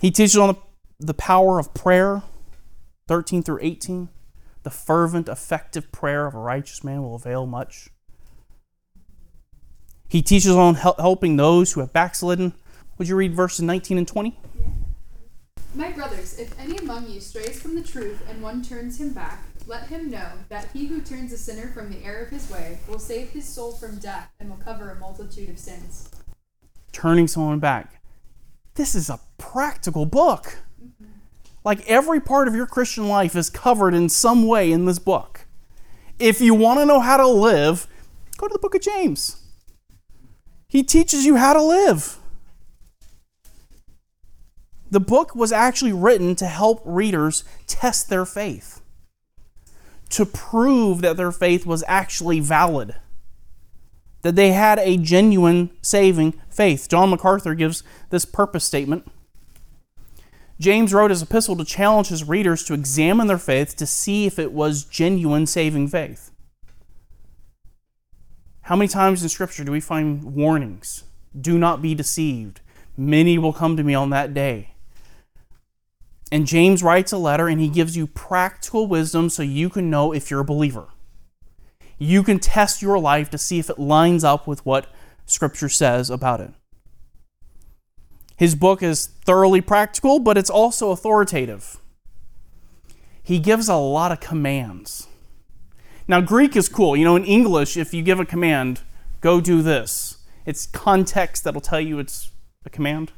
he 0.00 0.10
teaches 0.10 0.36
on 0.36 0.56
the, 1.00 1.14
power 1.14 1.58
of 1.58 1.74
prayer 1.74 2.22
13 3.08 3.42
through 3.42 3.58
18 3.60 4.08
the 4.62 4.70
fervent 4.70 5.28
effective 5.28 5.92
prayer 5.92 6.26
of 6.26 6.34
a 6.34 6.38
righteous 6.38 6.82
man 6.82 7.02
will 7.02 7.14
avail 7.14 7.46
much 7.46 7.90
he 10.08 10.22
teaches 10.22 10.52
on 10.52 10.74
helping 10.76 11.36
those 11.36 11.72
who 11.72 11.80
have 11.80 11.92
backslidden. 11.92 12.54
Would 12.96 13.08
you 13.08 13.16
read 13.16 13.34
verses 13.34 13.60
19 13.60 13.98
and 13.98 14.08
20? 14.08 14.38
My 15.74 15.92
brothers, 15.92 16.38
if 16.38 16.58
any 16.58 16.78
among 16.78 17.10
you 17.10 17.20
strays 17.20 17.60
from 17.60 17.74
the 17.74 17.82
truth 17.82 18.22
and 18.28 18.42
one 18.42 18.62
turns 18.62 18.98
him 18.98 19.12
back, 19.12 19.44
let 19.66 19.88
him 19.88 20.10
know 20.10 20.30
that 20.48 20.68
he 20.72 20.86
who 20.86 21.02
turns 21.02 21.30
a 21.34 21.36
sinner 21.36 21.68
from 21.68 21.92
the 21.92 22.02
error 22.02 22.24
of 22.24 22.30
his 22.30 22.50
way 22.50 22.78
will 22.88 22.98
save 22.98 23.28
his 23.30 23.44
soul 23.44 23.72
from 23.72 23.98
death 23.98 24.30
and 24.40 24.48
will 24.48 24.56
cover 24.56 24.90
a 24.90 24.98
multitude 24.98 25.50
of 25.50 25.58
sins. 25.58 26.08
Turning 26.92 27.28
someone 27.28 27.58
back. 27.58 28.02
This 28.74 28.94
is 28.94 29.10
a 29.10 29.20
practical 29.38 30.06
book. 30.06 30.58
Like 31.64 31.86
every 31.86 32.20
part 32.20 32.48
of 32.48 32.54
your 32.54 32.66
Christian 32.66 33.08
life 33.08 33.36
is 33.36 33.50
covered 33.50 33.94
in 33.94 34.08
some 34.08 34.46
way 34.46 34.70
in 34.72 34.84
this 34.84 34.98
book. 34.98 35.46
If 36.18 36.40
you 36.40 36.54
want 36.54 36.80
to 36.80 36.86
know 36.86 37.00
how 37.00 37.16
to 37.16 37.26
live, 37.26 37.86
go 38.36 38.48
to 38.48 38.52
the 38.52 38.58
book 38.58 38.74
of 38.74 38.80
James. 38.80 39.42
He 40.68 40.82
teaches 40.82 41.24
you 41.24 41.36
how 41.36 41.52
to 41.54 41.62
live. 41.62 42.18
The 44.90 45.00
book 45.00 45.34
was 45.34 45.52
actually 45.52 45.92
written 45.92 46.34
to 46.36 46.46
help 46.46 46.80
readers 46.84 47.44
test 47.66 48.08
their 48.08 48.24
faith, 48.24 48.80
to 50.10 50.24
prove 50.24 51.02
that 51.02 51.16
their 51.16 51.32
faith 51.32 51.66
was 51.66 51.84
actually 51.86 52.40
valid, 52.40 52.96
that 54.22 54.36
they 54.36 54.52
had 54.52 54.78
a 54.80 54.96
genuine 54.96 55.70
saving 55.80 56.34
faith. 56.48 56.88
John 56.88 57.10
MacArthur 57.10 57.54
gives 57.54 57.82
this 58.10 58.24
purpose 58.24 58.64
statement. 58.64 59.06
James 60.60 60.92
wrote 60.92 61.10
his 61.10 61.22
epistle 61.22 61.56
to 61.56 61.64
challenge 61.64 62.08
his 62.08 62.24
readers 62.24 62.64
to 62.64 62.74
examine 62.74 63.28
their 63.28 63.38
faith 63.38 63.76
to 63.76 63.86
see 63.86 64.26
if 64.26 64.38
it 64.38 64.52
was 64.52 64.84
genuine 64.84 65.46
saving 65.46 65.86
faith. 65.88 66.32
How 68.62 68.74
many 68.74 68.88
times 68.88 69.22
in 69.22 69.28
Scripture 69.28 69.64
do 69.64 69.72
we 69.72 69.80
find 69.80 70.34
warnings? 70.34 71.04
Do 71.40 71.58
not 71.58 71.80
be 71.80 71.94
deceived. 71.94 72.60
Many 72.96 73.38
will 73.38 73.52
come 73.52 73.76
to 73.76 73.84
me 73.84 73.94
on 73.94 74.10
that 74.10 74.34
day. 74.34 74.74
And 76.30 76.46
James 76.46 76.82
writes 76.82 77.12
a 77.12 77.18
letter 77.18 77.48
and 77.48 77.60
he 77.60 77.68
gives 77.68 77.96
you 77.96 78.06
practical 78.06 78.86
wisdom 78.86 79.30
so 79.30 79.42
you 79.42 79.70
can 79.70 79.88
know 79.88 80.12
if 80.12 80.30
you're 80.30 80.40
a 80.40 80.44
believer. 80.44 80.88
You 81.98 82.22
can 82.22 82.38
test 82.38 82.80
your 82.80 82.98
life 82.98 83.28
to 83.30 83.38
see 83.38 83.58
if 83.58 83.68
it 83.68 83.78
lines 83.78 84.24
up 84.24 84.46
with 84.46 84.64
what 84.64 84.86
Scripture 85.26 85.68
says 85.68 86.10
about 86.10 86.40
it. 86.40 86.52
His 88.36 88.54
book 88.54 88.82
is 88.82 89.06
thoroughly 89.24 89.60
practical, 89.60 90.20
but 90.20 90.38
it's 90.38 90.50
also 90.50 90.92
authoritative. 90.92 91.78
He 93.22 93.40
gives 93.40 93.68
a 93.68 93.74
lot 93.74 94.12
of 94.12 94.20
commands. 94.20 95.08
Now, 96.06 96.20
Greek 96.20 96.56
is 96.56 96.68
cool. 96.68 96.96
You 96.96 97.04
know, 97.04 97.16
in 97.16 97.24
English, 97.24 97.76
if 97.76 97.92
you 97.92 98.02
give 98.02 98.20
a 98.20 98.24
command, 98.24 98.80
go 99.20 99.40
do 99.40 99.60
this, 99.60 100.18
it's 100.46 100.66
context 100.66 101.44
that'll 101.44 101.60
tell 101.60 101.80
you 101.80 101.98
it's 101.98 102.30
a 102.64 102.70
command. 102.70 103.12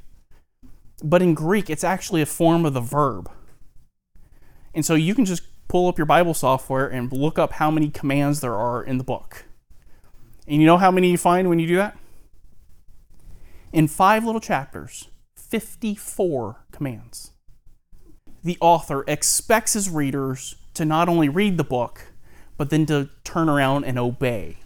But 1.04 1.22
in 1.22 1.34
Greek, 1.34 1.70
it's 1.70 1.84
actually 1.84 2.22
a 2.22 2.26
form 2.26 2.64
of 2.64 2.75
the 2.75 2.80
verb. 2.80 3.30
And 4.75 4.84
so 4.84 4.94
you 4.94 5.14
can 5.14 5.25
just 5.25 5.42
pull 5.71 5.87
up 5.87 5.97
your 5.97 6.07
Bible 6.07 6.35
software 6.35 6.89
and 6.89 7.12
look 7.12 7.39
up 7.39 7.53
how 7.53 7.71
many 7.71 7.91
commands 7.91 8.41
there 8.41 8.57
are 8.57 8.83
in 8.83 8.99
the 8.99 9.05
book. 9.05 9.45
And 10.49 10.61
you 10.61 10.67
know 10.67 10.79
how 10.79 10.91
many 10.91 11.12
you 11.12 11.17
find 11.17 11.49
when 11.49 11.61
you 11.61 11.69
do 11.69 11.77
that? 11.77 11.97
In 13.73 13.87
five 13.87 14.25
little 14.25 14.41
chapters, 14.41 15.07
54 15.37 16.67
commands. 16.73 17.31
The 18.43 18.59
author 18.61 19.05
expects 19.07 19.75
his 19.75 19.89
readers 19.89 20.57
to 20.75 20.85
not 20.85 21.09
only 21.09 21.29
read 21.29 21.57
the 21.57 21.62
book, 21.62 22.03
but 22.57 22.71
then 22.71 22.85
to 22.87 23.09
turn 23.23 23.49
around 23.49 23.85
and 23.85 23.97
obey 23.97 24.57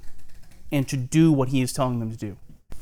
and 0.73 0.89
to 0.89 0.97
do 0.97 1.31
what 1.31 1.51
he 1.51 1.61
is 1.61 1.75
telling 1.75 1.99
them 2.01 2.13
to 2.13 2.17
do. 2.17 2.39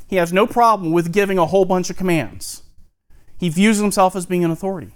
He 0.06 0.14
has 0.16 0.32
no 0.32 0.46
problem 0.46 0.92
with 0.92 1.12
giving 1.12 1.38
a 1.38 1.46
whole 1.46 1.64
bunch 1.64 1.90
of 1.90 1.96
commands. 1.96 2.62
He 3.36 3.48
views 3.48 3.78
himself 3.78 4.14
as 4.14 4.26
being 4.26 4.44
an 4.44 4.52
authority. 4.52 4.92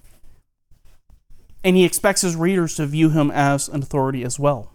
And 1.64 1.76
he 1.76 1.84
expects 1.84 2.20
his 2.20 2.36
readers 2.36 2.76
to 2.76 2.86
view 2.86 3.10
him 3.10 3.30
as 3.30 3.68
an 3.68 3.82
authority 3.82 4.24
as 4.24 4.38
well. 4.38 4.72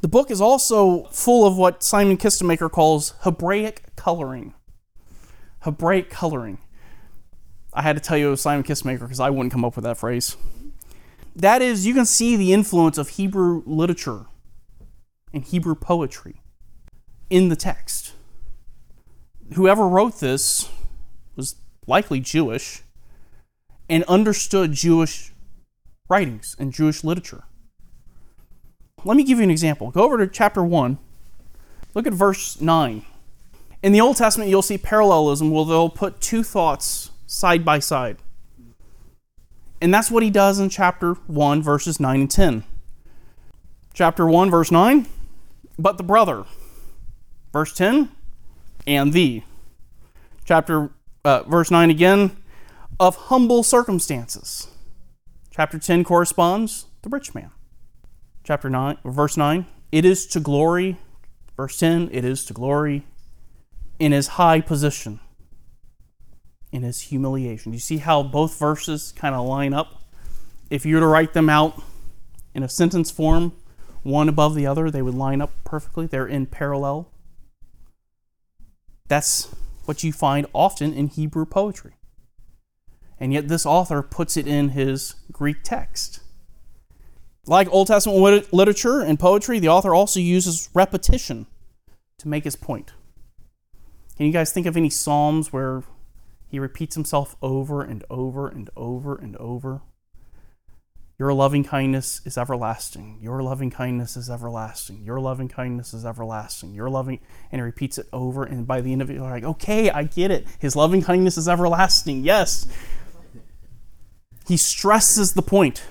The 0.00 0.08
book 0.08 0.30
is 0.30 0.40
also 0.40 1.04
full 1.04 1.46
of 1.46 1.56
what 1.56 1.82
Simon 1.82 2.16
Kistemaker 2.16 2.70
calls 2.70 3.14
Hebraic 3.20 3.96
coloring. 3.96 4.54
Hebraic 5.60 6.10
coloring. 6.10 6.58
I 7.72 7.82
had 7.82 7.96
to 7.96 8.02
tell 8.02 8.16
you 8.16 8.28
it 8.28 8.30
was 8.30 8.40
Simon 8.40 8.64
Kistemaker 8.64 9.00
because 9.00 9.18
I 9.18 9.30
wouldn't 9.30 9.52
come 9.52 9.64
up 9.64 9.76
with 9.76 9.84
that 9.84 9.98
phrase. 9.98 10.36
That 11.34 11.62
is, 11.62 11.86
you 11.86 11.94
can 11.94 12.06
see 12.06 12.36
the 12.36 12.52
influence 12.52 12.98
of 12.98 13.08
Hebrew 13.10 13.62
literature 13.66 14.26
and 15.32 15.42
Hebrew 15.42 15.74
poetry 15.74 16.40
in 17.28 17.48
the 17.48 17.56
text. 17.56 18.12
Whoever 19.54 19.88
wrote 19.88 20.20
this 20.20 20.68
was 21.34 21.56
likely 21.86 22.20
Jewish 22.20 22.83
and 23.88 24.04
understood 24.04 24.72
Jewish 24.72 25.32
writings 26.08 26.56
and 26.58 26.72
Jewish 26.72 27.04
literature. 27.04 27.44
Let 29.04 29.16
me 29.16 29.24
give 29.24 29.38
you 29.38 29.44
an 29.44 29.50
example. 29.50 29.90
Go 29.90 30.02
over 30.02 30.18
to 30.18 30.26
chapter 30.26 30.64
1. 30.64 30.98
Look 31.94 32.06
at 32.06 32.12
verse 32.14 32.60
9. 32.60 33.04
In 33.82 33.92
the 33.92 34.00
Old 34.00 34.16
Testament, 34.16 34.48
you'll 34.48 34.62
see 34.62 34.78
parallelism 34.78 35.50
where 35.50 35.64
they'll 35.66 35.90
put 35.90 36.20
two 36.20 36.42
thoughts 36.42 37.10
side 37.26 37.64
by 37.64 37.78
side. 37.78 38.16
And 39.80 39.92
that's 39.92 40.10
what 40.10 40.22
he 40.22 40.30
does 40.30 40.58
in 40.58 40.70
chapter 40.70 41.14
1, 41.14 41.62
verses 41.62 42.00
9 42.00 42.20
and 42.20 42.30
10. 42.30 42.64
Chapter 43.92 44.26
1, 44.26 44.50
verse 44.50 44.70
9, 44.70 45.06
but 45.78 45.98
the 45.98 46.02
brother. 46.02 46.44
Verse 47.52 47.74
10, 47.74 48.10
and 48.86 49.12
thee. 49.12 49.44
Chapter, 50.44 50.90
uh, 51.24 51.42
verse 51.42 51.70
9 51.70 51.90
again, 51.90 52.36
of 52.98 53.16
humble 53.16 53.62
circumstances. 53.62 54.68
Chapter 55.50 55.78
10 55.78 56.04
corresponds 56.04 56.86
the 57.02 57.08
rich 57.08 57.34
man. 57.34 57.50
Chapter 58.42 58.68
9, 58.68 58.98
verse 59.04 59.36
9, 59.36 59.66
it 59.92 60.04
is 60.04 60.26
to 60.26 60.40
glory. 60.40 60.98
Verse 61.56 61.78
10, 61.78 62.10
it 62.12 62.24
is 62.24 62.44
to 62.46 62.52
glory 62.52 63.06
in 63.98 64.12
his 64.12 64.28
high 64.28 64.60
position 64.60 65.20
in 66.74 66.82
his 66.82 67.02
humiliation. 67.02 67.72
You 67.72 67.78
see 67.78 67.98
how 67.98 68.24
both 68.24 68.58
verses 68.58 69.12
kind 69.12 69.32
of 69.32 69.46
line 69.46 69.72
up? 69.72 70.02
If 70.70 70.84
you 70.84 70.96
were 70.96 71.02
to 71.02 71.06
write 71.06 71.32
them 71.32 71.48
out 71.48 71.80
in 72.52 72.64
a 72.64 72.68
sentence 72.68 73.12
form, 73.12 73.52
one 74.02 74.28
above 74.28 74.56
the 74.56 74.66
other, 74.66 74.90
they 74.90 75.00
would 75.00 75.14
line 75.14 75.40
up 75.40 75.52
perfectly. 75.62 76.06
They're 76.06 76.26
in 76.26 76.46
parallel. 76.46 77.08
That's 79.06 79.54
what 79.84 80.02
you 80.02 80.12
find 80.12 80.48
often 80.52 80.92
in 80.92 81.06
Hebrew 81.06 81.46
poetry. 81.46 81.93
And 83.18 83.32
yet, 83.32 83.48
this 83.48 83.64
author 83.64 84.02
puts 84.02 84.36
it 84.36 84.46
in 84.46 84.70
his 84.70 85.14
Greek 85.32 85.62
text. 85.62 86.20
Like 87.46 87.68
Old 87.70 87.88
Testament 87.88 88.18
lit- 88.20 88.52
literature 88.52 89.00
and 89.00 89.18
poetry, 89.18 89.58
the 89.58 89.68
author 89.68 89.94
also 89.94 90.18
uses 90.20 90.70
repetition 90.74 91.46
to 92.18 92.28
make 92.28 92.44
his 92.44 92.56
point. 92.56 92.92
Can 94.16 94.26
you 94.26 94.32
guys 94.32 94.52
think 94.52 94.66
of 94.66 94.76
any 94.76 94.90
Psalms 94.90 95.52
where 95.52 95.82
he 96.48 96.58
repeats 96.58 96.94
himself 96.94 97.36
over 97.42 97.82
and 97.82 98.04
over 98.08 98.48
and 98.48 98.70
over 98.76 99.16
and 99.16 99.36
over? 99.36 99.82
Your 101.18 101.32
loving 101.32 101.62
kindness 101.62 102.20
is 102.24 102.36
everlasting. 102.36 103.18
Your 103.20 103.40
loving 103.42 103.70
kindness 103.70 104.16
is 104.16 104.28
everlasting. 104.28 105.04
Your 105.04 105.20
loving 105.20 105.48
kindness 105.48 105.94
is 105.94 106.04
everlasting. 106.04 106.74
Your 106.74 106.90
loving, 106.90 107.20
and 107.52 107.60
he 107.60 107.62
repeats 107.62 107.98
it 107.98 108.08
over. 108.12 108.42
And 108.42 108.66
by 108.66 108.80
the 108.80 108.92
end 108.92 109.00
of 109.00 109.10
it, 109.10 109.14
you're 109.14 109.22
like, 109.22 109.44
okay, 109.44 109.90
I 109.90 110.04
get 110.04 110.32
it. 110.32 110.46
His 110.58 110.74
loving 110.74 111.02
kindness 111.02 111.38
is 111.38 111.48
everlasting. 111.48 112.24
Yes. 112.24 112.66
He 114.46 114.56
stresses 114.56 115.32
the 115.34 115.42
point. 115.42 115.84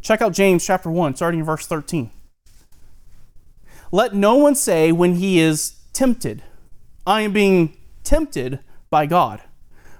Check 0.00 0.22
out 0.22 0.32
James 0.32 0.64
chapter 0.64 0.90
1, 0.90 1.16
starting 1.16 1.40
in 1.40 1.46
verse 1.46 1.66
13. 1.66 2.10
Let 3.92 4.14
no 4.14 4.36
one 4.36 4.54
say 4.54 4.92
when 4.92 5.16
he 5.16 5.40
is 5.40 5.74
tempted, 5.92 6.42
I 7.06 7.22
am 7.22 7.32
being 7.32 7.76
tempted 8.04 8.60
by 8.88 9.06
God. 9.06 9.42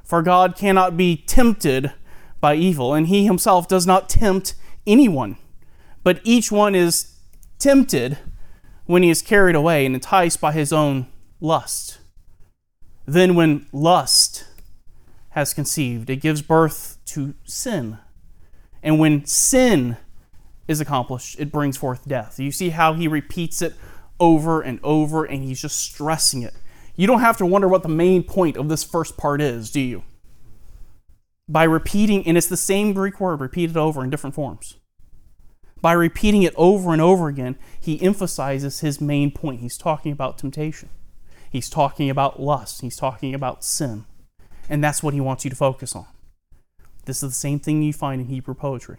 For 0.05 0.23
God 0.23 0.57
cannot 0.57 0.97
be 0.97 1.17
tempted 1.17 1.93
by 2.41 2.55
evil, 2.55 2.95
and 2.95 3.09
he 3.09 3.27
himself 3.27 3.69
does 3.69 3.87
not 3.87 4.09
tempt 4.09 4.55
anyone. 4.87 5.37
But 6.03 6.21
each 6.25 6.51
one 6.51 6.75
is 6.75 7.17
tempted 7.59 8.19
when 8.87 9.03
he 9.03 9.11
is 9.11 9.23
carried 9.23 9.55
away 9.55 9.85
and 9.85 9.95
enticed 9.95 10.41
by 10.41 10.53
his 10.53 10.73
own 10.73 11.07
lust. 11.41 11.99
Then, 13.07 13.35
when 13.35 13.67
lust 13.73 14.47
has 15.31 15.53
conceived, 15.53 16.11
it 16.11 16.17
gives 16.17 16.43
birth 16.43 16.99
to 17.13 17.35
sin. 17.45 17.99
And 18.83 18.99
when 18.99 19.25
sin 19.27 19.97
is 20.69 20.81
accomplished, 20.81 21.39
it 21.39 21.53
brings 21.53 21.77
forth 21.77 22.07
death. 22.07 22.39
You 22.39 22.53
see 22.53 22.71
how 22.71 22.95
he 22.95 23.09
repeats 23.09 23.61
it 23.63 23.75
over 24.19 24.61
and 24.61 24.79
over, 24.83 25.25
and 25.25 25.43
he's 25.43 25.61
just 25.61 25.79
stressing 25.79 26.43
it. 26.43 26.55
You 26.97 27.07
don't 27.07 27.21
have 27.21 27.37
to 27.39 27.47
wonder 27.47 27.69
what 27.69 27.83
the 27.83 27.89
main 27.89 28.23
point 28.23 28.57
of 28.57 28.69
this 28.69 28.85
first 28.85 29.17
part 29.17 29.41
is, 29.41 29.71
do 29.71 29.81
you? 29.81 30.03
By 31.49 31.65
repeating, 31.65 32.27
and 32.27 32.37
it's 32.37 32.47
the 32.47 32.57
same 32.57 32.93
Greek 32.93 33.21
word 33.21 33.41
repeated 33.41 33.77
over 33.77 34.05
in 34.05 34.11
different 34.11 34.35
forms. 34.35 34.77
By 35.81 35.93
repeating 35.93 36.43
it 36.43 36.55
over 36.57 36.93
and 36.93 37.01
over 37.01 37.29
again, 37.29 37.57
he 37.81 38.01
emphasizes 38.03 38.81
his 38.81 39.01
main 39.01 39.31
point. 39.31 39.61
He's 39.61 39.79
talking 39.79 40.13
about 40.13 40.39
temptation, 40.39 40.91
he's 41.51 41.71
talking 41.71 42.11
about 42.11 42.41
lust, 42.41 42.83
he's 42.83 42.97
talking 42.97 43.35
about 43.35 43.65
sin. 43.65 44.05
And 44.69 44.85
that's 44.85 45.03
what 45.03 45.15
he 45.15 45.21
wants 45.21 45.45
you 45.45 45.51
to 45.51 45.57
focus 45.57 45.97
on. 45.97 46.07
This 47.11 47.25
is 47.25 47.31
the 47.31 47.35
same 47.35 47.59
thing 47.59 47.83
you 47.83 47.93
find 47.93 48.21
in 48.21 48.29
Hebrew 48.29 48.55
poetry. 48.55 48.99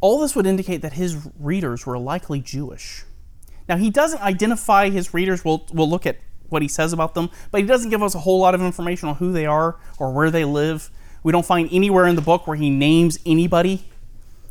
All 0.00 0.18
this 0.18 0.34
would 0.34 0.44
indicate 0.44 0.82
that 0.82 0.94
his 0.94 1.28
readers 1.38 1.86
were 1.86 1.96
likely 1.96 2.40
Jewish. 2.40 3.04
Now, 3.68 3.76
he 3.76 3.90
doesn't 3.90 4.20
identify 4.20 4.90
his 4.90 5.14
readers. 5.14 5.44
We'll, 5.44 5.68
we'll 5.72 5.88
look 5.88 6.04
at 6.04 6.18
what 6.48 6.62
he 6.62 6.66
says 6.66 6.92
about 6.92 7.14
them, 7.14 7.30
but 7.52 7.60
he 7.60 7.66
doesn't 7.68 7.90
give 7.90 8.02
us 8.02 8.16
a 8.16 8.18
whole 8.18 8.40
lot 8.40 8.56
of 8.56 8.60
information 8.60 9.08
on 9.08 9.14
who 9.14 9.30
they 9.30 9.46
are 9.46 9.78
or 10.00 10.12
where 10.12 10.32
they 10.32 10.44
live. 10.44 10.90
We 11.22 11.30
don't 11.30 11.46
find 11.46 11.68
anywhere 11.70 12.08
in 12.08 12.16
the 12.16 12.22
book 12.22 12.48
where 12.48 12.56
he 12.56 12.70
names 12.70 13.20
anybody. 13.24 13.84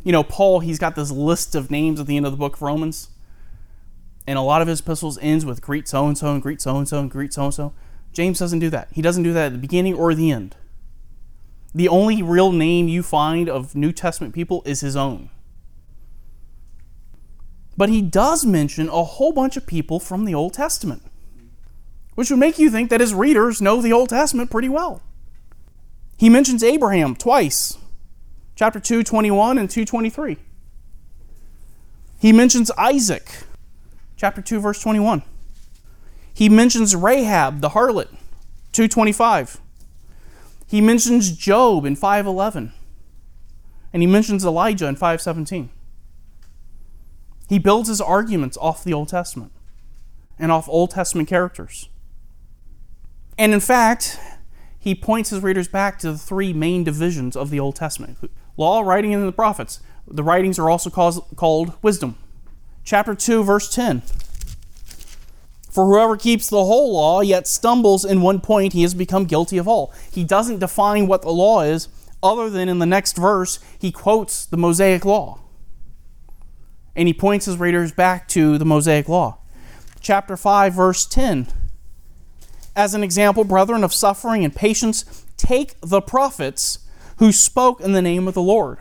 You 0.06 0.14
know, 0.14 0.24
Paul, 0.24 0.62
he's 0.62 0.80
got 0.80 0.96
this 0.96 1.12
list 1.12 1.56
of 1.56 1.70
names 1.70 2.00
at 2.00 2.08
the 2.08 2.16
end 2.16 2.26
of 2.26 2.32
the 2.32 2.38
book 2.38 2.56
of 2.56 2.62
Romans. 2.62 3.10
And 4.26 4.40
a 4.40 4.42
lot 4.42 4.62
of 4.62 4.70
his 4.70 4.80
epistles 4.80 5.20
ends 5.22 5.46
with 5.46 5.62
greet 5.62 5.90
so 5.90 6.08
and 6.08 6.18
so 6.18 6.32
and 6.32 6.42
greet 6.42 6.62
so 6.62 6.78
and 6.78 6.88
so 6.88 7.02
and 7.02 7.12
greet 7.12 7.34
so 7.34 7.44
and 7.44 7.54
so. 7.54 7.74
James 8.14 8.40
doesn't 8.40 8.60
do 8.60 8.70
that. 8.70 8.88
He 8.94 9.02
doesn't 9.02 9.24
do 9.24 9.34
that 9.34 9.48
at 9.48 9.52
the 9.52 9.58
beginning 9.58 9.94
or 9.94 10.16
the 10.16 10.32
end. 10.32 10.56
The 11.74 11.88
only 11.88 12.22
real 12.22 12.52
name 12.52 12.88
you 12.88 13.04
find 13.04 13.48
of 13.48 13.76
New 13.76 13.92
Testament 13.92 14.34
people 14.34 14.64
is 14.66 14.82
his 14.82 14.96
own. 14.96 15.30
But 17.78 17.90
he 17.90 18.02
does 18.02 18.46
mention 18.46 18.90
a 18.90 19.04
whole 19.04 19.32
bunch 19.32 19.56
of 19.56 19.66
people 19.66 20.00
from 20.00 20.26
the 20.26 20.34
Old 20.34 20.54
Testament, 20.54 21.04
which 22.16 22.30
would 22.30 22.40
make 22.40 22.60
you 22.60 22.70
think 22.70 22.90
that 22.90 23.00
his 23.00 23.14
readers 23.14 23.62
know 23.62 23.82
the 23.82 23.94
Old 23.94 24.10
Testament 24.10 24.52
pretty 24.52 24.68
well. 24.68 25.02
He 26.18 26.30
mentions 26.30 26.64
Abraham 26.64 27.16
twice, 27.16 27.78
chapter 28.56 28.80
2, 28.80 29.04
21 29.04 29.58
and 29.58 29.70
223. 29.70 30.38
He 32.20 32.34
mentions 32.34 32.70
Isaac, 32.72 33.44
chapter 34.18 34.42
2, 34.42 34.60
verse 34.60 34.82
21. 34.82 35.24
He 36.34 36.50
mentions 36.50 36.96
Rahab, 36.96 37.62
the 37.62 37.70
harlot, 37.70 38.10
225. 38.74 39.62
He 40.70 40.82
mentions 40.82 41.32
Job 41.32 41.84
in 41.84 41.96
511. 41.96 42.74
And 43.92 44.04
he 44.04 44.08
mentions 44.08 44.46
Elijah 44.46 44.88
in 44.88 44.96
517. 44.96 45.72
He 47.48 47.58
builds 47.58 47.90
his 47.90 48.00
arguments 48.00 48.56
off 48.62 48.84
the 48.84 48.94
Old 48.94 49.10
Testament 49.10 49.52
and 50.38 50.52
off 50.52 50.70
Old 50.70 50.92
Testament 50.92 51.28
characters. 51.28 51.90
And 53.36 53.52
in 53.52 53.60
fact, 53.60 54.20
he 54.78 54.94
points 54.94 55.32
his 55.32 55.42
readers 55.42 55.68
back 55.68 55.98
to 56.00 56.12
the 56.12 56.18
three 56.20 56.54
main 56.54 56.84
divisions 56.84 57.36
of 57.36 57.50
the 57.50 57.60
Old 57.60 57.76
Testament 57.76 58.18
law, 58.56 58.82
writing, 58.82 59.14
and 59.14 59.28
the 59.28 59.32
prophets. 59.32 59.80
The 60.08 60.24
writings 60.24 60.60
are 60.60 60.70
also 60.70 60.90
called 60.92 61.78
wisdom. 61.82 62.16
Chapter 62.84 63.16
2, 63.16 63.44
verse 63.44 63.74
10. 63.74 64.04
For 65.70 65.86
whoever 65.86 66.18
keeps 66.18 66.48
the 66.48 66.66
whole 66.66 66.94
law 66.94 67.22
yet 67.22 67.48
stumbles 67.48 68.04
in 68.04 68.22
one 68.22 68.42
point, 68.42 68.74
he 68.74 68.82
has 68.82 68.96
become 68.96 69.26
guilty 69.26 69.58
of 69.58 69.68
all. 69.68 69.94
He 70.12 70.24
doesn't 70.24 70.60
define 70.60 71.06
what 71.06 71.22
the 71.22 71.32
law 71.32 71.62
is, 71.62 71.88
other 72.24 72.50
than 72.50 72.68
in 72.68 72.80
the 72.80 72.86
next 72.86 73.16
verse, 73.16 73.60
he 73.78 73.92
quotes 73.92 74.46
the 74.46 74.58
Mosaic 74.58 75.06
law. 75.06 75.40
And 76.96 77.08
he 77.08 77.14
points 77.14 77.46
his 77.46 77.58
readers 77.58 77.92
back 77.92 78.28
to 78.30 78.58
the 78.58 78.66
Mosaic 78.66 79.08
law. 79.08 79.38
Chapter 80.02 80.36
5, 80.36 80.74
verse 80.74 81.06
10. 81.06 81.48
As 82.76 82.94
an 82.94 83.04
example, 83.04 83.44
brethren, 83.44 83.84
of 83.84 83.94
suffering 83.94 84.44
and 84.44 84.56
patience, 84.56 85.26
take 85.38 85.80
the 85.82 86.02
prophets 86.02 86.80
who 87.18 87.32
spoke 87.32 87.80
in 87.80 87.92
the 87.92 88.02
name 88.02 88.28
of 88.28 88.34
the 88.34 88.42
Lord. 88.42 88.80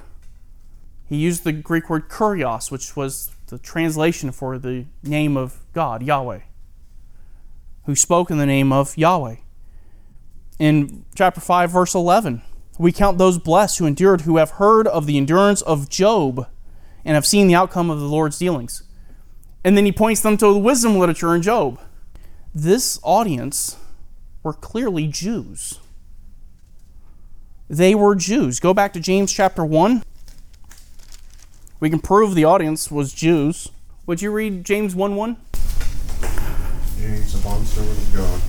He 1.07 1.16
used 1.16 1.44
the 1.44 1.53
Greek 1.53 1.90
word 1.90 2.09
kurios, 2.09 2.70
which 2.70 2.96
was 2.96 3.31
the 3.48 3.59
translation 3.59 4.33
for 4.33 4.59
the 4.59 4.87
name 5.03 5.37
of 5.37 5.61
God, 5.72 6.03
Yahweh 6.03 6.40
who 7.88 7.96
spoke 7.96 8.31
in 8.31 8.37
the 8.37 8.44
name 8.44 8.70
of 8.70 8.98
Yahweh. 8.98 9.37
In 10.59 11.07
chapter 11.14 11.40
5, 11.40 11.70
verse 11.70 11.94
11, 11.94 12.42
we 12.79 12.92
count 12.92 13.16
those 13.16 13.38
blessed 13.38 13.79
who 13.79 13.87
endured, 13.87 14.20
who 14.20 14.37
have 14.37 14.51
heard 14.51 14.87
of 14.87 15.07
the 15.07 15.16
endurance 15.16 15.62
of 15.62 15.88
Job 15.88 16.46
and 17.03 17.14
have 17.14 17.24
seen 17.24 17.46
the 17.46 17.55
outcome 17.55 17.88
of 17.88 17.98
the 17.98 18.05
Lord's 18.05 18.38
dealings. 18.38 18.83
And 19.64 19.74
then 19.74 19.87
he 19.87 19.92
points 19.92 20.20
them 20.20 20.37
to 20.37 20.53
the 20.53 20.59
wisdom 20.59 20.98
literature 20.98 21.35
in 21.35 21.40
Job. 21.40 21.81
This 22.55 23.01
audience 23.03 23.79
were 24.42 24.53
clearly 24.53 25.07
Jews. 25.07 25.81
They 27.70 27.94
were 27.94 28.14
Jews. 28.14 28.61
Go 28.61 28.74
back 28.74 28.92
to 28.92 29.01
James 29.01 29.33
chapter 29.33 29.64
1. 29.64 30.03
We 31.81 31.88
can 31.88 32.01
prove 32.01 32.35
the 32.35 32.44
audience 32.44 32.90
was 32.90 33.14
Jews. 33.14 33.70
Would 34.05 34.20
you 34.20 34.31
read 34.31 34.64
James 34.64 34.94
1 34.94 35.16
1? 35.16 35.37
James, 37.01 37.33
a 37.33 37.39
bondservant 37.39 37.97
of 37.97 38.15
God, 38.15 38.41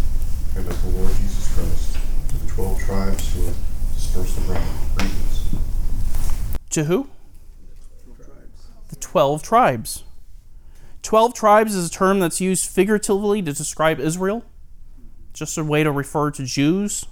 and 0.56 0.68
of 0.68 0.84
the 0.84 1.00
Lord 1.00 1.14
Jesus 1.18 1.54
Christ, 1.54 1.98
to 2.30 2.38
the 2.38 2.52
twelve 2.52 2.80
tribes 2.80 3.34
who 3.36 3.48
are 3.48 3.54
dispersed 3.94 4.38
abroad. 4.40 4.64
Greetings. 4.96 5.56
To 6.72 6.84
who? 6.86 7.10
The 8.90 8.96
twelve 8.96 9.44
tribes. 9.44 10.04
Twelve 11.04 11.36
tribes 11.36 11.76
is 11.76 11.88
a 11.88 11.92
term 11.92 12.20
that's 12.20 12.42
used 12.42 12.68
figuratively 12.68 13.44
to 13.44 13.54
describe 13.54 14.00
Israel, 14.00 14.44
just 15.32 15.56
a 15.58 15.64
way 15.64 15.84
to 15.84 15.92
refer 15.92 16.32
to 16.32 16.44
Jews. 16.44 17.06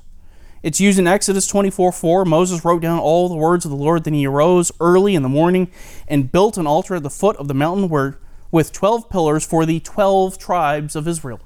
It's 0.63 0.81
used 0.81 0.97
in 0.97 1.05
Exodus 1.05 1.45
24 1.45 1.91
4. 1.91 2.25
Moses 2.25 2.65
wrote 2.65 2.81
down 2.81 2.97
all 2.97 3.29
the 3.29 3.35
words 3.35 3.63
of 3.63 3.69
the 3.69 3.77
Lord. 3.77 4.03
Then 4.03 4.15
he 4.15 4.25
arose 4.25 4.71
early 4.79 5.13
in 5.13 5.21
the 5.21 5.29
morning 5.29 5.69
and 6.07 6.31
built 6.31 6.57
an 6.57 6.65
altar 6.65 6.95
at 6.95 7.03
the 7.03 7.11
foot 7.11 7.37
of 7.37 7.47
the 7.47 7.53
mountain 7.53 7.89
where 7.89 8.17
with 8.51 8.71
12 8.71 9.09
pillars 9.09 9.45
for 9.45 9.65
the 9.65 9.79
12 9.79 10.37
tribes 10.37 10.95
of 10.95 11.07
Israel. 11.07 11.39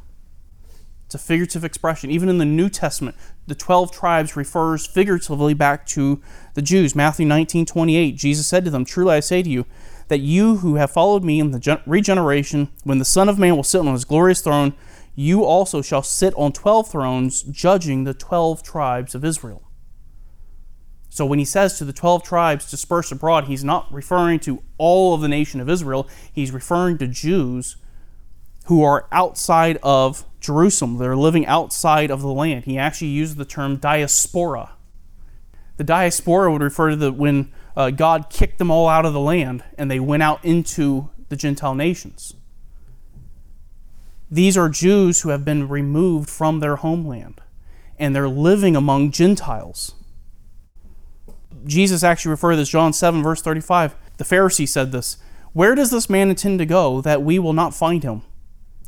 It's 1.06 1.16
a 1.16 1.18
figurative 1.18 1.66
expression. 1.66 2.10
Even 2.10 2.30
in 2.30 2.38
the 2.38 2.46
New 2.46 2.70
Testament, 2.70 3.18
the 3.46 3.56
12 3.56 3.92
tribes 3.92 4.38
refers 4.38 4.88
figuratively 4.88 5.54
back 5.54 5.86
to 5.88 6.22
the 6.54 6.62
Jews. 6.62 6.96
Matthew 6.96 7.26
19 7.26 7.66
28, 7.66 8.16
Jesus 8.16 8.48
said 8.48 8.64
to 8.64 8.72
them, 8.72 8.86
Truly 8.86 9.16
I 9.16 9.20
say 9.20 9.44
to 9.44 9.50
you, 9.50 9.66
that 10.08 10.20
you 10.20 10.58
who 10.58 10.76
have 10.76 10.92
followed 10.92 11.24
me 11.24 11.40
in 11.40 11.52
the 11.52 11.82
regeneration, 11.86 12.70
when 12.84 13.00
the 13.00 13.06
Son 13.06 13.28
of 13.28 13.40
Man 13.40 13.56
will 13.56 13.64
sit 13.64 13.80
on 13.80 13.94
his 13.94 14.06
glorious 14.06 14.42
throne, 14.42 14.74
you 15.16 15.44
also 15.44 15.82
shall 15.82 16.04
sit 16.04 16.34
on 16.36 16.54
12 16.54 16.90
thrones, 16.90 17.44
judging 17.44 18.04
the 18.04 18.14
12 18.14 18.64
tribes 18.64 19.14
of 19.14 19.26
Israel. 19.26 19.71
So 21.14 21.26
when 21.26 21.40
he 21.40 21.46
says 21.46 21.78
to 21.78 21.84
the 21.84 21.92
12 21.92 22.24
tribes 22.24 22.72
dispersed 22.72 23.12
abroad, 23.12 23.44
he's 23.44 23.66
not 23.66 23.94
referring 23.94 24.40
to 24.40 24.64
all 24.78 25.14
of 25.14 25.20
the 25.20 25.28
nation 25.28 25.60
of 25.60 25.70
Israel. 25.70 26.08
He's 26.32 26.52
referring 26.52 27.00
to 27.00 27.08
Jews 27.08 27.76
who 28.68 28.82
are 28.82 29.10
outside 29.12 29.78
of 29.84 30.24
Jerusalem. 30.40 31.00
They're 31.00 31.18
living 31.18 31.46
outside 31.46 32.12
of 32.12 32.22
the 32.22 32.32
land. 32.32 32.64
He 32.64 32.78
actually 32.78 33.10
uses 33.10 33.36
the 33.36 33.44
term 33.44 33.76
diaspora. 33.76 34.72
The 35.76 35.84
diaspora 35.84 36.50
would 36.50 36.62
refer 36.62 36.92
to 36.92 36.96
the, 36.96 37.12
when 37.12 37.52
uh, 37.76 37.90
God 37.90 38.30
kicked 38.30 38.58
them 38.58 38.72
all 38.72 38.88
out 38.88 39.06
of 39.06 39.12
the 39.12 39.20
land 39.20 39.66
and 39.78 39.92
they 39.92 40.00
went 40.00 40.24
out 40.24 40.46
into 40.46 41.10
the 41.28 41.36
Gentile 41.36 41.76
nations. 41.76 42.36
These 44.30 44.58
are 44.58 44.70
Jews 44.70 45.22
who 45.22 45.30
have 45.30 45.44
been 45.44 45.68
removed 45.68 46.30
from 46.30 46.62
their 46.62 46.78
homeland 46.78 47.42
and 48.00 48.16
they're 48.16 48.30
living 48.30 48.78
among 48.78 49.12
Gentiles. 49.12 49.94
Jesus 51.66 52.04
actually 52.04 52.32
referred 52.32 52.52
to 52.52 52.58
this, 52.58 52.70
John 52.70 52.94
7, 52.94 53.22
verse 53.24 53.42
35. 53.42 53.96
The 54.18 54.24
Pharisee 54.24 54.68
said 54.68 54.92
this 54.92 55.18
Where 55.54 55.76
does 55.76 55.92
this 55.92 56.10
man 56.10 56.30
intend 56.30 56.60
to 56.60 56.66
go 56.66 57.02
that 57.02 57.24
we 57.24 57.40
will 57.40 57.54
not 57.54 57.74
find 57.74 58.04
him? 58.04 58.24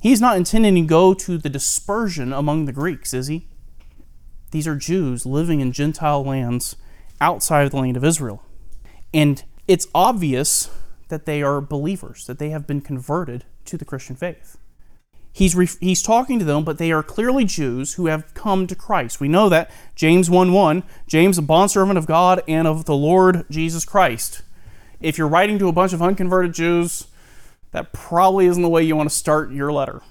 He's 0.02 0.22
not 0.22 0.38
intending 0.38 0.76
to 0.76 0.82
go 0.82 1.14
to 1.14 1.38
the 1.38 1.50
dispersion 1.50 2.34
among 2.34 2.66
the 2.66 2.74
Greeks, 2.74 3.14
is 3.14 3.28
he? 3.28 3.48
These 4.52 4.68
are 4.68 4.76
Jews 4.76 5.26
living 5.26 5.62
in 5.62 5.72
Gentile 5.72 6.24
lands 6.24 6.76
outside 7.22 7.64
of 7.64 7.72
the 7.72 7.78
land 7.78 7.98
of 7.98 8.04
Israel. 8.04 8.44
And 9.14 9.44
it's 9.68 9.88
obvious 9.96 10.70
that 11.08 11.26
they 11.26 11.42
are 11.42 11.62
believers, 11.62 12.26
that 12.28 12.38
they 12.38 12.50
have 12.50 12.68
been 12.68 12.82
converted 12.82 13.46
to 13.66 13.78
the 13.78 13.86
Christian 13.86 14.16
faith. 14.16 14.58
He's, 15.36 15.56
re- 15.56 15.68
he's 15.80 16.04
talking 16.04 16.38
to 16.38 16.46
them, 16.46 16.64
but 16.64 16.78
they 16.78 16.92
are 16.92 17.02
clearly 17.02 17.44
Jews 17.44 17.96
who 17.96 18.06
have 18.06 18.32
come 18.36 18.68
to 18.68 18.76
Christ. 18.76 19.20
We 19.20 19.28
know 19.28 19.50
that. 19.50 19.72
James 19.96 20.30
1 20.30 20.54
1, 20.54 20.84
James, 21.08 21.40
a 21.40 21.42
bondservant 21.42 21.98
of 21.98 22.06
God 22.06 22.44
and 22.48 22.68
of 22.68 22.86
the 22.86 22.96
Lord 22.96 23.46
Jesus 23.50 23.84
Christ. 23.84 24.44
If 25.02 25.18
you're 25.18 25.28
writing 25.28 25.58
to 25.58 25.68
a 25.68 25.74
bunch 25.74 25.92
of 25.92 26.04
unconverted 26.04 26.54
Jews, 26.54 27.08
that 27.72 27.92
probably 27.92 28.46
isn't 28.46 28.62
the 28.62 28.70
way 28.70 28.84
you 28.84 28.96
want 28.96 29.10
to 29.10 29.16
start 29.16 29.52
your 29.52 29.74
letter. 29.74 30.04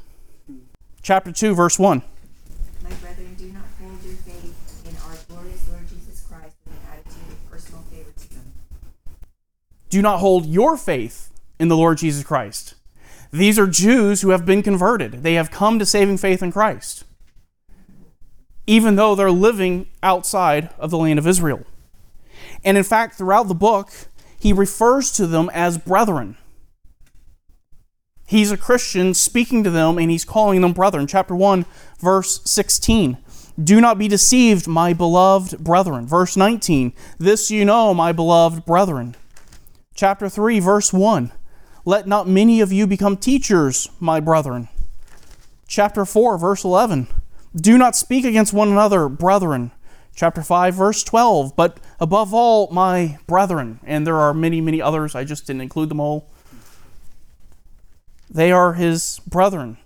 Chapter 1.03 1.31
2, 1.31 1.55
verse 1.55 1.79
1. 1.79 2.03
My 2.83 2.91
brethren, 2.91 3.35
do 3.39 3.47
not 3.53 3.63
hold 3.81 4.03
your 4.05 4.15
faith 4.15 4.87
in 4.89 4.97
our 5.09 5.17
glorious 5.29 5.69
Lord 5.69 5.89
Jesus 5.89 6.27
Christ 6.29 6.57
with 6.67 6.75
an 6.75 6.81
attitude 6.93 7.33
of 7.33 7.51
personal 7.51 7.83
favoritism. 7.83 8.43
Do 9.89 10.03
not 10.03 10.19
hold 10.19 10.47
your 10.47 10.77
faith 10.77 11.31
in 11.61 11.69
the 11.69 11.77
Lord 11.77 11.99
Jesus 11.99 12.25
Christ. 12.25 12.75
These 13.33 13.59
are 13.59 13.67
Jews 13.67 14.21
who 14.21 14.31
have 14.31 14.45
been 14.45 14.63
converted. 14.63 15.23
They 15.23 15.35
have 15.35 15.51
come 15.51 15.79
to 15.79 15.87
saving 15.87 16.19
faith 16.19 16.43
in 16.43 16.53
Christ, 16.53 17.05
even 18.67 18.97
though 18.97 19.15
they're 19.15 19.31
living 19.31 19.87
outside 20.03 20.69
of 20.79 20.91
the 20.91 20.99
land 20.99 21.19
of 21.19 21.27
Israel. 21.27 21.65
And 22.63 22.77
in 22.77 22.85
fact, 22.85 23.15
throughout 23.15 23.49
the 23.49 23.55
book, 23.55 23.91
he 24.39 24.53
refers 24.53 25.11
to 25.13 25.27
them 25.27 25.51
as 25.55 25.79
brethren. 25.79 26.37
He's 28.27 28.51
a 28.51 28.57
Christian 28.57 29.15
speaking 29.15 29.65
to 29.65 29.71
them 29.71 29.99
and 29.99 30.11
he's 30.11 30.25
calling 30.25 30.61
them 30.61 30.73
brethren. 30.73 31.07
Chapter 31.07 31.35
1, 31.35 31.65
verse 32.01 32.41
16. 32.45 33.19
Do 33.63 33.81
not 33.81 33.99
be 33.99 34.09
deceived, 34.09 34.67
my 34.67 34.93
beloved 34.93 35.59
brethren. 35.59 36.07
Verse 36.07 36.37
19. 36.37 36.93
This 37.19 37.51
you 37.51 37.65
know, 37.65 37.93
my 37.93 38.13
beloved 38.13 38.65
brethren. 38.65 39.15
Chapter 39.95 40.29
3, 40.29 40.61
verse 40.61 40.93
1. 40.93 41.33
Let 41.85 42.07
not 42.07 42.29
many 42.29 42.61
of 42.61 42.73
you 42.73 42.87
become 42.87 43.17
teachers, 43.17 43.89
my 43.99 44.21
brethren. 44.21 44.69
Chapter 45.67 46.05
4, 46.05 46.39
verse 46.39 46.65
11. 46.65 47.09
Do 47.57 47.77
not 47.77 47.97
speak 47.97 48.25
against 48.25 48.53
one 48.53 48.69
another, 48.69 49.09
brethren. 49.09 49.73
Chapter 50.15 50.43
5, 50.43 50.75
verse 50.75 51.03
12. 51.03 51.57
But 51.57 51.79
above 51.99 52.33
all, 52.33 52.71
my 52.71 53.19
brethren, 53.27 53.81
and 53.85 54.07
there 54.07 54.19
are 54.19 54.33
many, 54.33 54.61
many 54.61 54.81
others, 54.81 55.15
I 55.15 55.25
just 55.25 55.47
didn't 55.47 55.63
include 55.63 55.89
them 55.89 56.01
all. 56.01 56.31
They 58.31 58.53
are 58.53 58.75
his 58.75 59.21
brethren, 59.27 59.79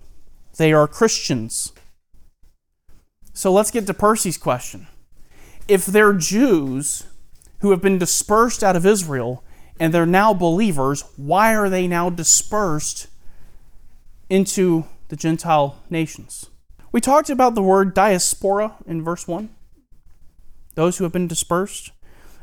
they 0.57 0.71
are 0.73 0.87
Christians. 0.87 1.73
So 3.33 3.51
let's 3.51 3.71
get 3.71 3.85
to 3.87 3.93
Percy's 3.93 4.37
question. 4.37 4.87
If 5.67 5.85
they're 5.85 6.13
Jews 6.13 7.05
who 7.59 7.71
have 7.71 7.81
been 7.81 7.97
dispersed 7.97 8.63
out 8.63 8.75
of 8.75 8.85
Israel, 8.85 9.43
and 9.79 9.93
they're 9.93 10.05
now 10.05 10.33
believers, 10.33 11.03
why 11.15 11.55
are 11.55 11.69
they 11.69 11.87
now 11.87 12.09
dispersed 12.09 13.07
into 14.29 14.85
the 15.09 15.15
Gentile 15.15 15.81
nations? 15.89 16.49
We 16.91 17.01
talked 17.01 17.29
about 17.29 17.55
the 17.55 17.61
word 17.61 17.93
diaspora 17.93 18.75
in 18.85 19.03
verse 19.03 19.27
1. 19.27 19.49
Those 20.75 20.97
who 20.97 21.03
have 21.03 21.13
been 21.13 21.27
dispersed. 21.27 21.91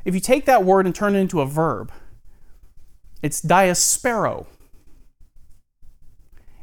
If 0.04 0.14
you 0.14 0.20
take 0.20 0.44
that 0.44 0.64
word 0.64 0.86
and 0.86 0.94
turn 0.94 1.14
it 1.14 1.20
into 1.20 1.40
a 1.40 1.46
verb, 1.46 1.90
it's 3.22 3.40
diaspero. 3.40 4.46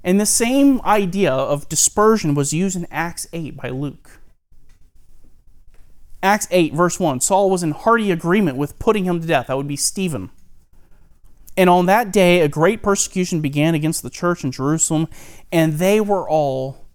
And 0.03 0.19
the 0.19 0.25
same 0.25 0.81
idea 0.81 1.31
of 1.31 1.69
dispersion 1.69 2.33
was 2.33 2.53
used 2.53 2.75
in 2.75 2.87
Acts 2.91 3.27
8 3.33 3.57
by 3.57 3.69
Luke. 3.69 4.19
Acts 6.23 6.47
8, 6.51 6.73
verse 6.73 6.99
1 6.99 7.21
Saul 7.21 7.49
was 7.49 7.63
in 7.63 7.71
hearty 7.71 8.11
agreement 8.11 8.57
with 8.57 8.79
putting 8.79 9.05
him 9.05 9.21
to 9.21 9.27
death. 9.27 9.47
That 9.47 9.57
would 9.57 9.67
be 9.67 9.75
Stephen. 9.75 10.29
And 11.57 11.69
on 11.69 11.85
that 11.87 12.13
day, 12.13 12.41
a 12.41 12.47
great 12.47 12.81
persecution 12.81 13.41
began 13.41 13.75
against 13.75 14.03
the 14.03 14.09
church 14.09 14.43
in 14.43 14.51
Jerusalem, 14.51 15.07
and 15.51 15.73
they 15.73 15.99
were 15.99 16.27
all 16.27 16.87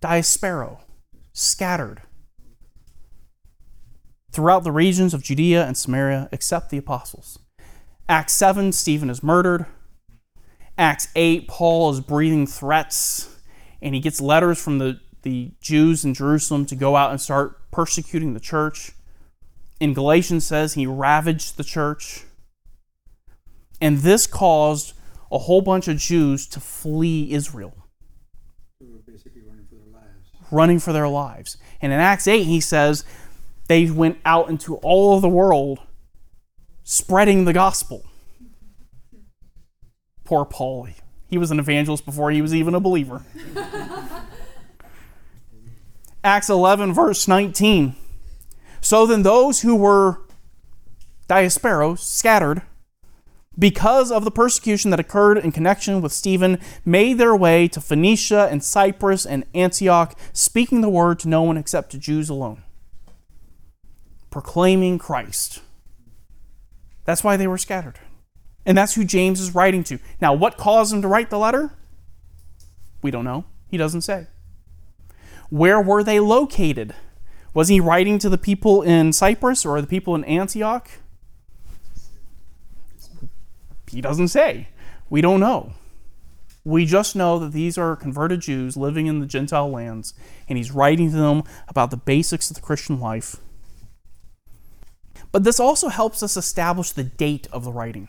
diaspero, 0.00 0.80
scattered 1.32 2.02
throughout 4.30 4.64
the 4.64 4.72
regions 4.72 5.14
of 5.14 5.22
Judea 5.22 5.64
and 5.66 5.76
Samaria, 5.76 6.28
except 6.32 6.70
the 6.70 6.78
apostles. 6.78 7.38
Acts 8.08 8.32
7, 8.34 8.72
Stephen 8.72 9.10
is 9.10 9.22
murdered. 9.22 9.66
Acts 10.76 11.08
8, 11.14 11.48
Paul 11.48 11.90
is 11.90 12.00
breathing 12.00 12.46
threats, 12.46 13.36
and 13.80 13.94
he 13.94 14.00
gets 14.00 14.20
letters 14.20 14.62
from 14.62 14.78
the, 14.78 15.00
the 15.22 15.52
Jews 15.60 16.04
in 16.04 16.14
Jerusalem 16.14 16.66
to 16.66 16.76
go 16.76 16.96
out 16.96 17.10
and 17.10 17.20
start 17.20 17.70
persecuting 17.70 18.34
the 18.34 18.40
church. 18.40 18.92
In 19.80 19.94
Galatians 19.94 20.46
says 20.46 20.74
he 20.74 20.86
ravaged 20.86 21.56
the 21.56 21.64
church. 21.64 22.24
And 23.82 23.98
this 23.98 24.28
caused 24.28 24.94
a 25.32 25.38
whole 25.38 25.60
bunch 25.60 25.88
of 25.88 25.96
Jews 25.96 26.46
to 26.46 26.60
flee 26.60 27.32
Israel. 27.32 27.74
They 28.80 28.86
were 28.86 29.00
basically 29.04 29.42
running 29.42 29.66
for 29.68 29.74
their 29.74 29.92
lives. 29.92 30.30
Running 30.52 30.78
for 30.78 30.92
their 30.92 31.08
lives. 31.08 31.56
And 31.80 31.92
in 31.92 31.98
Acts 31.98 32.28
8, 32.28 32.44
he 32.44 32.60
says 32.60 33.04
they 33.66 33.90
went 33.90 34.18
out 34.24 34.48
into 34.48 34.76
all 34.76 35.16
of 35.16 35.22
the 35.22 35.28
world 35.28 35.80
spreading 36.84 37.44
the 37.44 37.52
gospel. 37.52 38.04
Poor 40.22 40.44
Paul. 40.44 40.88
He 41.26 41.36
was 41.36 41.50
an 41.50 41.58
evangelist 41.58 42.06
before 42.06 42.30
he 42.30 42.40
was 42.40 42.54
even 42.54 42.76
a 42.76 42.80
believer. 42.80 43.22
Acts 46.22 46.48
11, 46.48 46.92
verse 46.92 47.26
19. 47.26 47.96
So 48.80 49.06
then, 49.06 49.24
those 49.24 49.62
who 49.62 49.74
were 49.74 50.20
diasperos, 51.28 51.98
scattered, 51.98 52.62
because 53.58 54.10
of 54.10 54.24
the 54.24 54.30
persecution 54.30 54.90
that 54.90 55.00
occurred 55.00 55.38
in 55.38 55.52
connection 55.52 56.00
with 56.00 56.12
Stephen, 56.12 56.58
made 56.84 57.18
their 57.18 57.36
way 57.36 57.68
to 57.68 57.80
Phoenicia 57.80 58.48
and 58.50 58.64
Cyprus 58.64 59.26
and 59.26 59.44
Antioch, 59.54 60.18
speaking 60.32 60.80
the 60.80 60.88
word 60.88 61.18
to 61.20 61.28
no 61.28 61.42
one 61.42 61.56
except 61.56 61.90
to 61.90 61.98
Jews 61.98 62.28
alone, 62.28 62.62
proclaiming 64.30 64.98
Christ. 64.98 65.60
That's 67.04 67.24
why 67.24 67.36
they 67.36 67.46
were 67.46 67.58
scattered. 67.58 67.98
And 68.64 68.78
that's 68.78 68.94
who 68.94 69.04
James 69.04 69.40
is 69.40 69.54
writing 69.54 69.82
to. 69.84 69.98
Now, 70.20 70.34
what 70.34 70.56
caused 70.56 70.94
him 70.94 71.02
to 71.02 71.08
write 71.08 71.30
the 71.30 71.38
letter? 71.38 71.72
We 73.02 73.10
don't 73.10 73.24
know. 73.24 73.44
He 73.68 73.76
doesn't 73.76 74.02
say. 74.02 74.28
Where 75.50 75.80
were 75.80 76.04
they 76.04 76.20
located? 76.20 76.94
Was 77.52 77.68
he 77.68 77.80
writing 77.80 78.18
to 78.20 78.28
the 78.28 78.38
people 78.38 78.82
in 78.82 79.12
Cyprus 79.12 79.66
or 79.66 79.80
the 79.80 79.86
people 79.86 80.14
in 80.14 80.24
Antioch? 80.24 80.88
He 83.92 84.00
doesn't 84.00 84.28
say. 84.28 84.68
We 85.10 85.20
don't 85.20 85.40
know. 85.40 85.74
We 86.64 86.86
just 86.86 87.14
know 87.14 87.38
that 87.38 87.52
these 87.52 87.76
are 87.76 87.96
converted 87.96 88.40
Jews 88.40 88.76
living 88.76 89.06
in 89.06 89.20
the 89.20 89.26
Gentile 89.26 89.70
lands, 89.70 90.14
and 90.48 90.56
he's 90.56 90.70
writing 90.70 91.10
to 91.10 91.16
them 91.16 91.42
about 91.68 91.90
the 91.90 91.96
basics 91.96 92.50
of 92.50 92.56
the 92.56 92.62
Christian 92.62 93.00
life. 93.00 93.36
But 95.32 95.44
this 95.44 95.58
also 95.58 95.88
helps 95.88 96.22
us 96.22 96.36
establish 96.36 96.92
the 96.92 97.04
date 97.04 97.48
of 97.52 97.64
the 97.64 97.72
writing. 97.72 98.08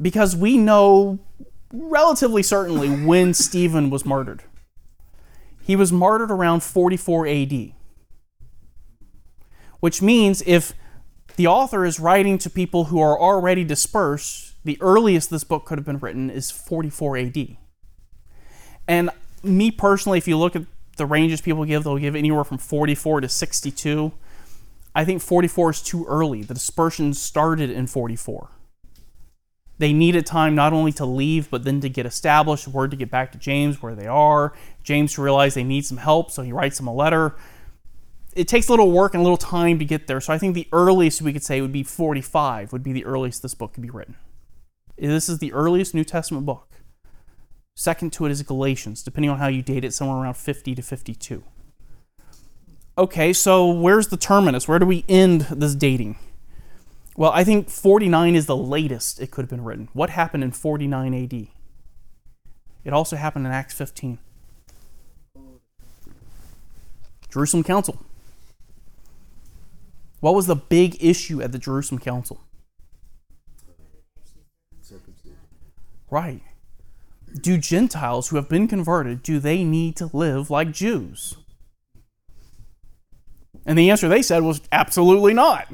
Because 0.00 0.34
we 0.34 0.58
know 0.58 1.20
relatively 1.72 2.42
certainly 2.42 2.88
when 2.88 3.32
Stephen 3.32 3.90
was 3.90 4.04
martyred. 4.04 4.42
He 5.62 5.76
was 5.76 5.92
martyred 5.92 6.30
around 6.30 6.62
44 6.62 7.26
AD. 7.26 7.72
Which 9.80 10.02
means 10.02 10.42
if 10.46 10.72
the 11.36 11.46
author 11.46 11.84
is 11.84 11.98
writing 12.00 12.38
to 12.38 12.50
people 12.50 12.84
who 12.84 13.00
are 13.00 13.18
already 13.18 13.64
dispersed, 13.64 14.54
the 14.64 14.78
earliest 14.80 15.30
this 15.30 15.44
book 15.44 15.64
could 15.64 15.78
have 15.78 15.84
been 15.84 15.98
written 15.98 16.30
is 16.30 16.50
44 16.50 17.18
AD. 17.18 17.56
And 18.86 19.10
me 19.42 19.70
personally, 19.70 20.18
if 20.18 20.28
you 20.28 20.36
look 20.38 20.56
at 20.56 20.62
the 20.96 21.06
ranges 21.06 21.40
people 21.40 21.64
give, 21.64 21.84
they'll 21.84 21.98
give 21.98 22.14
anywhere 22.14 22.44
from 22.44 22.58
44 22.58 23.22
to 23.22 23.28
62. 23.28 24.12
I 24.94 25.04
think 25.04 25.20
44 25.20 25.70
is 25.70 25.82
too 25.82 26.06
early. 26.06 26.42
The 26.42 26.54
dispersion 26.54 27.14
started 27.14 27.70
in 27.70 27.86
44. 27.86 28.50
They 29.78 29.92
needed 29.92 30.24
time 30.24 30.54
not 30.54 30.72
only 30.72 30.92
to 30.92 31.04
leave, 31.04 31.50
but 31.50 31.64
then 31.64 31.80
to 31.80 31.88
get 31.88 32.06
established, 32.06 32.68
word 32.68 32.92
to 32.92 32.96
get 32.96 33.10
back 33.10 33.32
to 33.32 33.38
James 33.38 33.82
where 33.82 33.96
they 33.96 34.06
are. 34.06 34.52
James 34.84 35.18
realized 35.18 35.56
they 35.56 35.64
need 35.64 35.84
some 35.84 35.98
help, 35.98 36.30
so 36.30 36.42
he 36.42 36.52
writes 36.52 36.76
them 36.76 36.86
a 36.86 36.94
letter. 36.94 37.34
It 38.34 38.48
takes 38.48 38.68
a 38.68 38.72
little 38.72 38.90
work 38.90 39.14
and 39.14 39.20
a 39.20 39.22
little 39.22 39.36
time 39.36 39.78
to 39.78 39.84
get 39.84 40.06
there. 40.06 40.20
So 40.20 40.32
I 40.32 40.38
think 40.38 40.54
the 40.54 40.68
earliest 40.72 41.22
we 41.22 41.32
could 41.32 41.44
say 41.44 41.60
would 41.60 41.72
be 41.72 41.82
45, 41.82 42.72
would 42.72 42.82
be 42.82 42.92
the 42.92 43.04
earliest 43.04 43.42
this 43.42 43.54
book 43.54 43.74
could 43.74 43.82
be 43.82 43.90
written. 43.90 44.16
This 44.96 45.28
is 45.28 45.38
the 45.38 45.52
earliest 45.52 45.94
New 45.94 46.04
Testament 46.04 46.44
book. 46.44 46.68
Second 47.76 48.12
to 48.14 48.26
it 48.26 48.32
is 48.32 48.42
Galatians, 48.42 49.02
depending 49.02 49.30
on 49.30 49.38
how 49.38 49.48
you 49.48 49.62
date 49.62 49.84
it, 49.84 49.92
somewhere 49.92 50.18
around 50.18 50.36
50 50.36 50.74
to 50.74 50.82
52. 50.82 51.42
Okay, 52.96 53.32
so 53.32 53.68
where's 53.68 54.08
the 54.08 54.16
terminus? 54.16 54.68
Where 54.68 54.78
do 54.78 54.86
we 54.86 55.04
end 55.08 55.42
this 55.42 55.74
dating? 55.74 56.16
Well, 57.16 57.32
I 57.32 57.42
think 57.42 57.68
49 57.68 58.34
is 58.36 58.46
the 58.46 58.56
latest 58.56 59.20
it 59.20 59.30
could 59.30 59.42
have 59.42 59.50
been 59.50 59.64
written. 59.64 59.88
What 59.92 60.10
happened 60.10 60.44
in 60.44 60.52
49 60.52 61.14
AD? 61.14 61.48
It 62.84 62.92
also 62.92 63.16
happened 63.16 63.46
in 63.46 63.52
Acts 63.52 63.74
15. 63.74 64.18
Jerusalem 67.28 67.64
Council. 67.64 68.00
What 70.24 70.34
was 70.34 70.46
the 70.46 70.56
big 70.56 70.96
issue 71.04 71.42
at 71.42 71.52
the 71.52 71.58
Jerusalem 71.58 72.00
Council? 72.00 72.40
Right. 76.10 76.40
Do 77.42 77.58
Gentiles 77.58 78.28
who 78.28 78.36
have 78.36 78.48
been 78.48 78.66
converted, 78.66 79.22
do 79.22 79.38
they 79.38 79.64
need 79.64 79.96
to 79.96 80.08
live 80.14 80.48
like 80.48 80.72
Jews? 80.72 81.36
And 83.66 83.78
the 83.78 83.90
answer 83.90 84.08
they 84.08 84.22
said 84.22 84.42
was 84.42 84.62
absolutely 84.72 85.34
not. 85.34 85.68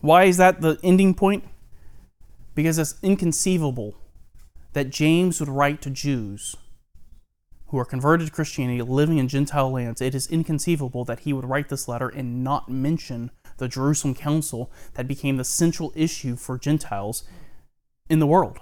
Why 0.00 0.24
is 0.24 0.36
that 0.38 0.62
the 0.62 0.80
ending 0.82 1.14
point? 1.14 1.44
Because 2.56 2.76
it's 2.76 2.96
inconceivable 3.04 3.94
that 4.72 4.90
James 4.90 5.38
would 5.38 5.48
write 5.48 5.80
to 5.82 5.90
Jews 5.90 6.56
who 7.74 7.80
are 7.80 7.84
converted 7.84 8.28
to 8.28 8.32
Christianity 8.32 8.80
living 8.82 9.18
in 9.18 9.26
Gentile 9.26 9.68
lands. 9.68 10.00
It 10.00 10.14
is 10.14 10.28
inconceivable 10.28 11.04
that 11.06 11.20
he 11.20 11.32
would 11.32 11.44
write 11.44 11.70
this 11.70 11.88
letter 11.88 12.08
and 12.08 12.44
not 12.44 12.68
mention 12.68 13.32
the 13.56 13.66
Jerusalem 13.66 14.14
Council 14.14 14.70
that 14.94 15.08
became 15.08 15.38
the 15.38 15.44
central 15.44 15.92
issue 15.96 16.36
for 16.36 16.56
Gentiles 16.56 17.24
in 18.08 18.20
the 18.20 18.28
world. 18.28 18.60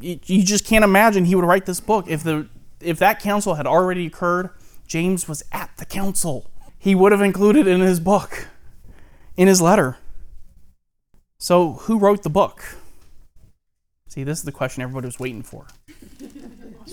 You, 0.00 0.42
just 0.42 0.66
can't 0.66 0.82
imagine 0.82 1.24
he 1.24 1.36
would 1.36 1.44
write 1.44 1.66
this 1.66 1.78
book 1.78 2.06
if 2.08 2.24
the 2.24 2.48
if 2.80 2.98
that 2.98 3.20
council 3.20 3.54
had 3.54 3.66
already 3.66 4.06
occurred. 4.06 4.50
James 4.88 5.28
was 5.28 5.44
at 5.52 5.70
the 5.76 5.84
council. 5.84 6.50
He 6.80 6.96
would 6.96 7.12
have 7.12 7.22
included 7.22 7.68
in 7.68 7.80
his 7.80 8.00
book, 8.00 8.48
in 9.36 9.46
his 9.46 9.62
letter. 9.62 9.98
So, 11.38 11.74
who 11.74 11.96
wrote 11.96 12.24
the 12.24 12.30
book? 12.30 12.76
See, 14.08 14.24
this 14.24 14.38
is 14.38 14.44
the 14.44 14.52
question 14.52 14.82
everybody 14.82 15.06
was 15.06 15.20
waiting 15.20 15.42
for. 15.42 15.66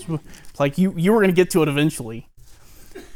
It's 0.08 0.60
like 0.60 0.78
you, 0.78 0.94
you 0.96 1.12
were 1.12 1.18
going 1.18 1.30
to 1.30 1.36
get 1.36 1.50
to 1.50 1.62
it 1.62 1.68
eventually. 1.68 2.28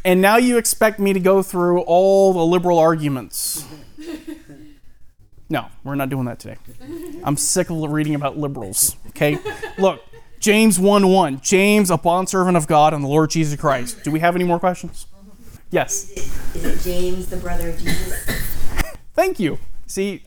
And 0.05 0.21
now 0.21 0.37
you 0.37 0.59
expect 0.59 0.99
me 0.99 1.13
to 1.13 1.21
go 1.21 1.43
through 1.43 1.81
all 1.83 2.33
the 2.33 2.45
liberal 2.45 2.79
arguments. 2.79 3.67
No, 5.51 5.67
we're 5.83 5.95
not 5.95 6.11
doing 6.11 6.27
that 6.27 6.39
today. 6.39 6.57
I'm 7.25 7.37
sick 7.37 7.71
of 7.71 7.79
reading 7.91 8.15
about 8.15 8.37
liberals. 8.37 8.97
Okay? 9.09 9.39
Look, 9.79 10.03
James 10.41 10.79
1 10.79 11.09
1. 11.09 11.41
James, 11.41 11.91
a 11.91 11.97
bondservant 11.97 12.57
of 12.57 12.67
God 12.67 12.93
and 12.93 13.03
the 13.03 13.09
Lord 13.09 13.31
Jesus 13.31 13.59
Christ. 13.59 14.03
Do 14.05 14.11
we 14.11 14.21
have 14.21 14.35
any 14.35 14.45
more 14.45 14.59
questions? 14.59 15.07
Yes. 15.71 16.11
Is 16.55 16.65
it 16.65 16.81
James, 16.81 17.29
the 17.29 17.37
brother 17.37 17.71
of 17.71 17.79
Jesus? 17.79 18.25
Thank 19.15 19.41
you. 19.41 19.59
See, 19.87 20.25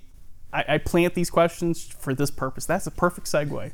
I, 0.51 0.65
I 0.67 0.77
plant 0.77 1.13
these 1.13 1.29
questions 1.29 1.83
for 1.83 2.13
this 2.13 2.29
purpose. 2.31 2.65
That's 2.65 2.87
a 2.87 2.91
perfect 2.91 3.27
segue. 3.27 3.71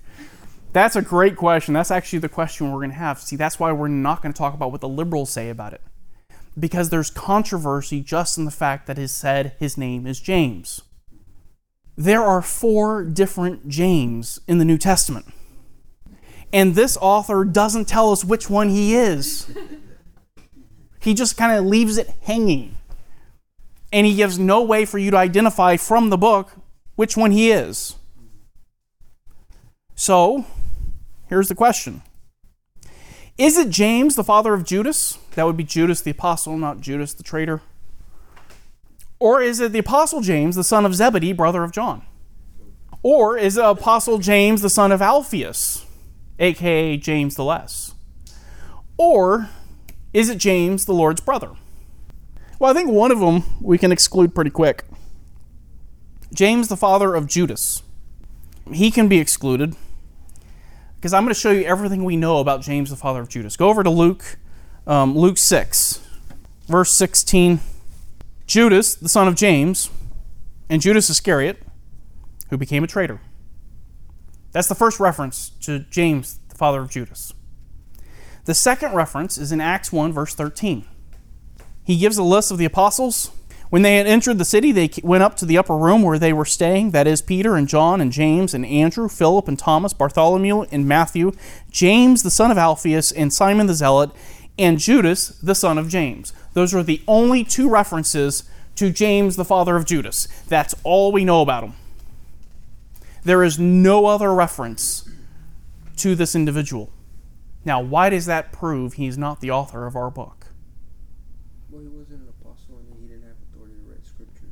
That's 0.78 0.96
a 0.96 1.02
great 1.02 1.36
question. 1.36 1.74
That's 1.74 1.90
actually 1.90 2.20
the 2.20 2.30
question 2.30 2.72
we're 2.72 2.78
going 2.78 2.92
to 2.92 2.98
have. 2.98 3.20
See, 3.20 3.36
that's 3.36 3.60
why 3.60 3.72
we're 3.72 3.88
not 3.88 4.22
going 4.22 4.32
to 4.32 4.38
talk 4.38 4.54
about 4.54 4.72
what 4.72 4.80
the 4.80 4.88
liberals 4.88 5.32
say 5.32 5.50
about 5.50 5.74
it. 5.74 5.82
Because 6.58 6.92
there's 6.92 7.10
controversy 7.10 8.00
just 8.02 8.38
in 8.38 8.46
the 8.46 8.52
fact 8.52 8.86
that 8.86 9.00
it 9.00 9.08
said 9.08 9.56
his 9.60 9.76
name 9.76 10.06
is 10.06 10.20
James. 10.20 10.84
There 11.96 12.22
are 12.22 12.44
four 12.44 13.04
different 13.04 13.68
James 13.68 14.40
in 14.48 14.60
the 14.60 14.66
New 14.66 14.78
Testament. 14.78 15.26
And 16.54 16.76
this 16.76 16.96
author 17.02 17.44
doesn't 17.44 17.86
tell 17.86 18.12
us 18.12 18.24
which 18.24 18.48
one 18.48 18.70
he 18.70 18.94
is. 18.94 19.52
He 21.00 21.16
just 21.16 21.38
kind 21.38 21.58
of 21.58 21.66
leaves 21.66 21.98
it 21.98 22.14
hanging. 22.22 22.78
And 23.92 24.06
he 24.06 24.16
gives 24.16 24.38
no 24.38 24.62
way 24.62 24.86
for 24.86 25.00
you 25.00 25.10
to 25.10 25.18
identify 25.18 25.76
from 25.78 26.12
the 26.12 26.18
book 26.20 26.52
which 26.96 27.18
one 27.18 27.32
he 27.32 27.50
is. 27.50 27.96
So, 29.96 30.46
here's 31.30 31.48
the 31.48 31.56
question 31.56 32.02
Is 33.38 33.58
it 33.58 33.70
James, 33.70 34.16
the 34.16 34.24
father 34.24 34.54
of 34.54 34.66
Judas? 34.66 35.18
That 35.36 35.46
would 35.46 35.58
be 35.58 35.64
Judas 35.64 36.02
the 36.02 36.12
apostle, 36.12 36.58
not 36.58 36.82
Judas 36.82 37.14
the 37.14 37.24
traitor. 37.24 37.62
Or 39.20 39.42
is 39.42 39.60
it 39.60 39.72
the 39.72 39.80
apostle 39.80 40.22
James, 40.22 40.56
the 40.56 40.64
son 40.64 40.86
of 40.86 40.94
Zebedee, 40.94 41.34
brother 41.34 41.64
of 41.64 41.72
John? 41.72 42.04
Or 43.02 43.38
is 43.38 43.58
it 43.58 43.66
apostle 43.66 44.20
James, 44.20 44.62
the 44.62 44.70
son 44.70 44.92
of 44.92 45.02
Alphaeus, 45.02 45.86
aka 46.40 46.98
James 46.98 47.36
the 47.36 47.44
Less? 47.44 47.96
Or 48.98 49.50
is 50.14 50.30
it 50.30 50.38
James, 50.38 50.86
the 50.86 50.94
Lord's 50.94 51.22
brother? 51.22 51.52
Well, 52.60 52.72
I 52.72 52.74
think 52.74 52.90
one 52.90 53.12
of 53.12 53.20
them 53.20 53.44
we 53.62 53.78
can 53.78 53.92
exclude 53.92 54.34
pretty 54.34 54.50
quick. 54.50 54.84
James, 56.34 56.68
the 56.68 56.78
father 56.78 57.14
of 57.16 57.28
Judas. 57.28 57.84
He 58.72 58.92
can 58.92 59.08
be 59.08 59.20
excluded 59.20 59.76
because 60.98 61.14
I'm 61.14 61.24
going 61.24 61.34
to 61.34 61.40
show 61.40 61.52
you 61.52 61.64
everything 61.64 62.04
we 62.04 62.18
know 62.18 62.40
about 62.40 62.62
James, 62.62 62.90
the 62.90 62.96
father 62.96 63.22
of 63.22 63.30
Judas. 63.30 63.56
Go 63.56 63.70
over 63.70 63.84
to 63.84 63.90
Luke, 63.90 64.38
um, 64.86 65.18
Luke 65.18 65.38
6, 65.38 66.06
verse 66.68 66.98
16. 66.98 67.60
Judas, 68.48 68.96
the 68.96 69.10
son 69.10 69.28
of 69.28 69.36
James, 69.36 69.90
and 70.70 70.82
Judas 70.82 71.10
Iscariot, 71.10 71.62
who 72.50 72.58
became 72.58 72.84
a 72.84 72.88
traitor. 72.88 73.20
That's 74.54 74.68
the 74.68 74.76
first 74.76 75.00
reference 75.00 75.50
to 75.62 75.80
James, 75.80 76.40
the 76.50 76.56
father 76.56 76.82
of 76.82 76.90
Judas. 76.90 77.34
The 78.46 78.54
second 78.54 78.94
reference 78.94 79.38
is 79.38 79.52
in 79.52 79.60
Acts 79.60 79.92
1, 79.92 80.14
verse 80.14 80.34
13. 80.34 80.86
He 81.84 81.98
gives 81.98 82.18
a 82.18 82.24
list 82.24 82.50
of 82.50 82.58
the 82.58 82.66
apostles. 82.66 83.32
When 83.70 83.82
they 83.82 83.98
had 83.98 84.08
entered 84.08 84.38
the 84.38 84.46
city, 84.46 84.72
they 84.72 84.90
went 85.04 85.24
up 85.24 85.36
to 85.38 85.46
the 85.46 85.58
upper 85.58 85.78
room 85.78 86.02
where 86.02 86.18
they 86.18 86.32
were 86.32 86.46
staying 86.46 86.92
that 86.92 87.08
is, 87.08 87.22
Peter 87.22 87.56
and 87.56 87.68
John 87.68 88.00
and 88.00 88.12
James 88.12 88.54
and 88.54 88.66
Andrew, 88.66 89.10
Philip 89.10 89.48
and 89.48 89.60
Thomas, 89.60 89.94
Bartholomew 89.94 90.62
and 90.72 90.88
Matthew, 90.88 91.34
James 91.70 92.24
the 92.24 92.32
son 92.32 92.50
of 92.50 92.58
Alphaeus, 92.58 93.12
and 93.12 93.34
Simon 93.34 93.68
the 93.68 93.74
Zealot, 93.74 94.12
and 94.58 94.80
Judas 94.80 95.30
the 95.42 95.56
son 95.56 95.78
of 95.78 95.90
James. 95.90 96.34
Those 96.54 96.74
are 96.74 96.84
the 96.84 97.02
only 97.08 97.44
two 97.44 97.70
references 97.70 98.44
to 98.76 98.92
James 98.92 99.36
the 99.36 99.46
father 99.46 99.76
of 99.76 99.86
Judas. 99.86 100.28
That's 100.48 100.74
all 100.84 101.12
we 101.12 101.26
know 101.26 101.42
about 101.42 101.64
him. 101.64 101.74
There 103.24 103.44
is 103.44 103.60
no 103.60 104.06
other 104.06 104.34
reference 104.34 105.10
to 105.98 106.16
this 106.16 106.36
individual. 106.36 106.92
Now, 107.66 107.82
why 107.82 108.10
does 108.10 108.26
that 108.28 108.54
prove 108.54 108.94
he's 108.94 109.18
not 109.18 109.42
the 109.42 109.52
author 109.52 109.86
of 109.86 109.96
our 109.96 110.10
book? 110.10 110.48
Well, 111.70 111.82
he 111.82 111.90
wasn't 111.90 112.22
an 112.22 112.30
apostle 112.40 112.78
and 112.78 113.02
he 113.02 113.08
didn't 113.08 113.24
have 113.24 113.36
authority 113.52 113.76
to 113.84 113.92
write 113.92 114.06
scripture. 114.06 114.48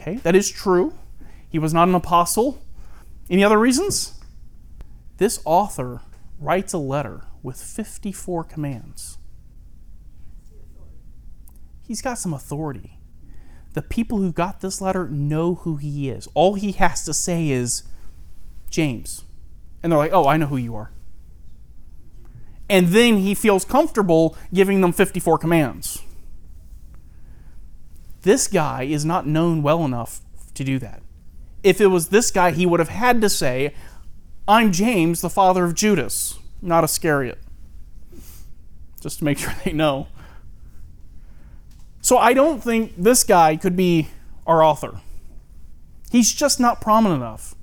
Okay, 0.00 0.16
that 0.16 0.34
is 0.34 0.50
true. 0.50 0.94
He 1.48 1.58
was 1.58 1.74
not 1.74 1.88
an 1.88 1.94
apostle. 1.94 2.62
Any 3.28 3.44
other 3.44 3.58
reasons? 3.58 4.18
This 5.18 5.40
author 5.44 6.00
writes 6.38 6.72
a 6.72 6.78
letter 6.78 7.24
with 7.42 7.60
54 7.60 8.44
commands. 8.44 9.18
He's 11.82 12.00
got 12.00 12.18
some 12.18 12.32
authority. 12.32 12.98
The 13.74 13.82
people 13.82 14.18
who 14.18 14.32
got 14.32 14.60
this 14.60 14.80
letter 14.80 15.08
know 15.08 15.56
who 15.56 15.76
he 15.76 16.08
is. 16.08 16.28
All 16.34 16.54
he 16.54 16.72
has 16.72 17.04
to 17.04 17.12
say 17.12 17.50
is, 17.50 17.82
James. 18.70 19.24
And 19.82 19.92
they're 19.92 19.98
like, 19.98 20.12
oh, 20.12 20.26
I 20.26 20.36
know 20.36 20.46
who 20.46 20.56
you 20.56 20.74
are. 20.76 20.92
And 22.68 22.88
then 22.88 23.18
he 23.18 23.34
feels 23.34 23.64
comfortable 23.64 24.36
giving 24.54 24.80
them 24.80 24.92
54 24.92 25.38
commands. 25.38 26.02
This 28.22 28.46
guy 28.46 28.82
is 28.82 29.04
not 29.04 29.26
known 29.26 29.62
well 29.62 29.84
enough 29.84 30.20
to 30.54 30.64
do 30.64 30.78
that. 30.78 31.02
If 31.62 31.80
it 31.80 31.86
was 31.86 32.08
this 32.08 32.30
guy, 32.30 32.50
he 32.50 32.66
would 32.66 32.80
have 32.80 32.88
had 32.88 33.20
to 33.20 33.28
say, 33.28 33.74
I'm 34.46 34.72
James, 34.72 35.20
the 35.20 35.30
father 35.30 35.64
of 35.64 35.74
Judas, 35.74 36.38
not 36.60 36.84
Iscariot. 36.84 37.38
Just 39.00 39.18
to 39.18 39.24
make 39.24 39.38
sure 39.40 39.54
they 39.64 39.72
know. 39.72 40.08
So 42.02 42.18
I 42.18 42.32
don't 42.32 42.62
think 42.62 42.94
this 42.96 43.24
guy 43.24 43.56
could 43.56 43.76
be 43.76 44.08
our 44.46 44.62
author. 44.62 45.00
He's 46.10 46.32
just 46.32 46.58
not 46.58 46.80
prominent 46.80 47.22
enough. 47.22 47.54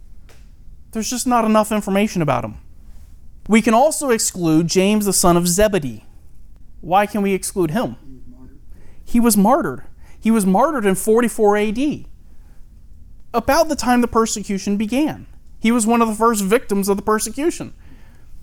There's 0.92 1.10
just 1.10 1.28
not 1.28 1.44
enough 1.46 1.72
information 1.72 2.22
about 2.22 2.46
him. 2.46 2.58
We 3.48 3.62
can 3.62 3.74
also 3.74 4.10
exclude 4.10 4.68
James, 4.68 5.06
the 5.06 5.14
son 5.14 5.38
of 5.38 5.48
Zebedee. 5.48 6.06
Why 6.82 7.06
can 7.06 7.22
we 7.22 7.34
exclude 7.34 7.72
him? 7.72 7.96
He 8.00 8.10
was 8.16 8.28
martyred. 8.28 8.60
He 9.06 9.20
was 9.20 9.38
martyred 9.38 9.84
in 10.30 10.96
44 10.96 11.58
AD, 11.58 12.06
about 13.34 13.70
the 13.70 13.76
time 13.76 14.02
the 14.02 14.08
persecution 14.08 14.78
began. 14.78 15.28
He 15.60 15.72
was 15.72 15.86
one 15.86 16.02
of 16.02 16.08
the 16.08 16.16
first 16.16 16.44
victims 16.44 16.90
of 16.90 16.98
the 16.98 17.04
persecution. 17.04 17.74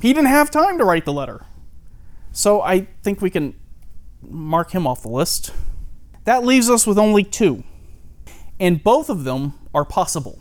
He 0.01 0.13
didn't 0.13 0.29
have 0.29 0.51
time 0.51 0.79
to 0.79 0.85
write 0.85 1.05
the 1.05 1.13
letter. 1.13 1.47
So 2.33 2.63
I 2.63 2.89
think 3.03 3.21
we 3.21 3.31
can 3.31 3.55
mark 4.21 4.73
him 4.73 4.87
off 4.87 5.03
the 5.03 5.09
list. 5.09 5.53
That 6.25 6.45
leaves 6.45 6.69
us 6.69 6.87
with 6.87 6.99
only 6.99 7.23
two, 7.23 7.65
and 8.59 8.83
both 8.83 9.09
of 9.09 9.25
them 9.25 9.55
are 9.75 9.85
possible. 9.85 10.41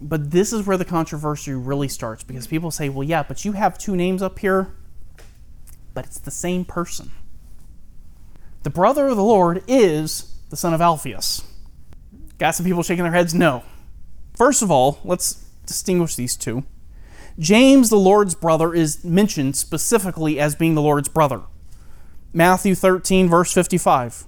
But 0.00 0.32
this 0.32 0.52
is 0.52 0.66
where 0.66 0.76
the 0.76 0.84
controversy 0.84 1.52
really 1.52 1.88
starts 1.88 2.24
because 2.24 2.46
people 2.46 2.70
say, 2.70 2.88
well, 2.88 3.06
yeah, 3.06 3.22
but 3.22 3.44
you 3.44 3.52
have 3.52 3.78
two 3.78 3.94
names 3.94 4.22
up 4.22 4.40
here, 4.40 4.74
but 5.94 6.06
it's 6.06 6.18
the 6.18 6.30
same 6.30 6.64
person. 6.64 7.12
The 8.62 8.70
brother 8.70 9.08
of 9.08 9.16
the 9.16 9.24
Lord 9.24 9.64
is 9.66 10.36
the 10.50 10.56
son 10.56 10.72
of 10.72 10.80
Alphaeus. 10.80 11.42
Got 12.38 12.54
some 12.54 12.66
people 12.66 12.82
shaking 12.82 13.04
their 13.04 13.12
heads? 13.12 13.34
No. 13.34 13.64
First 14.34 14.62
of 14.62 14.70
all, 14.70 15.00
let's 15.04 15.44
distinguish 15.66 16.14
these 16.14 16.36
two. 16.36 16.64
James, 17.38 17.90
the 17.90 17.96
Lord's 17.96 18.34
brother, 18.34 18.74
is 18.74 19.04
mentioned 19.04 19.56
specifically 19.56 20.38
as 20.38 20.54
being 20.54 20.74
the 20.74 20.82
Lord's 20.82 21.08
brother. 21.08 21.42
Matthew 22.32 22.74
13, 22.74 23.28
verse 23.28 23.52
55. 23.52 24.24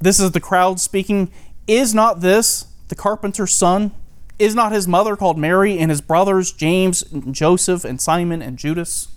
This 0.00 0.20
is 0.20 0.32
the 0.32 0.40
crowd 0.40 0.80
speaking. 0.80 1.30
Is 1.66 1.94
not 1.94 2.20
this 2.20 2.66
the 2.88 2.94
carpenter's 2.94 3.56
son? 3.56 3.92
Is 4.38 4.54
not 4.54 4.72
his 4.72 4.88
mother 4.88 5.16
called 5.16 5.38
Mary 5.38 5.78
and 5.78 5.90
his 5.90 6.00
brothers 6.00 6.52
James, 6.52 7.02
and 7.02 7.34
Joseph, 7.34 7.84
and 7.84 8.00
Simon, 8.00 8.42
and 8.42 8.58
Judas? 8.58 9.08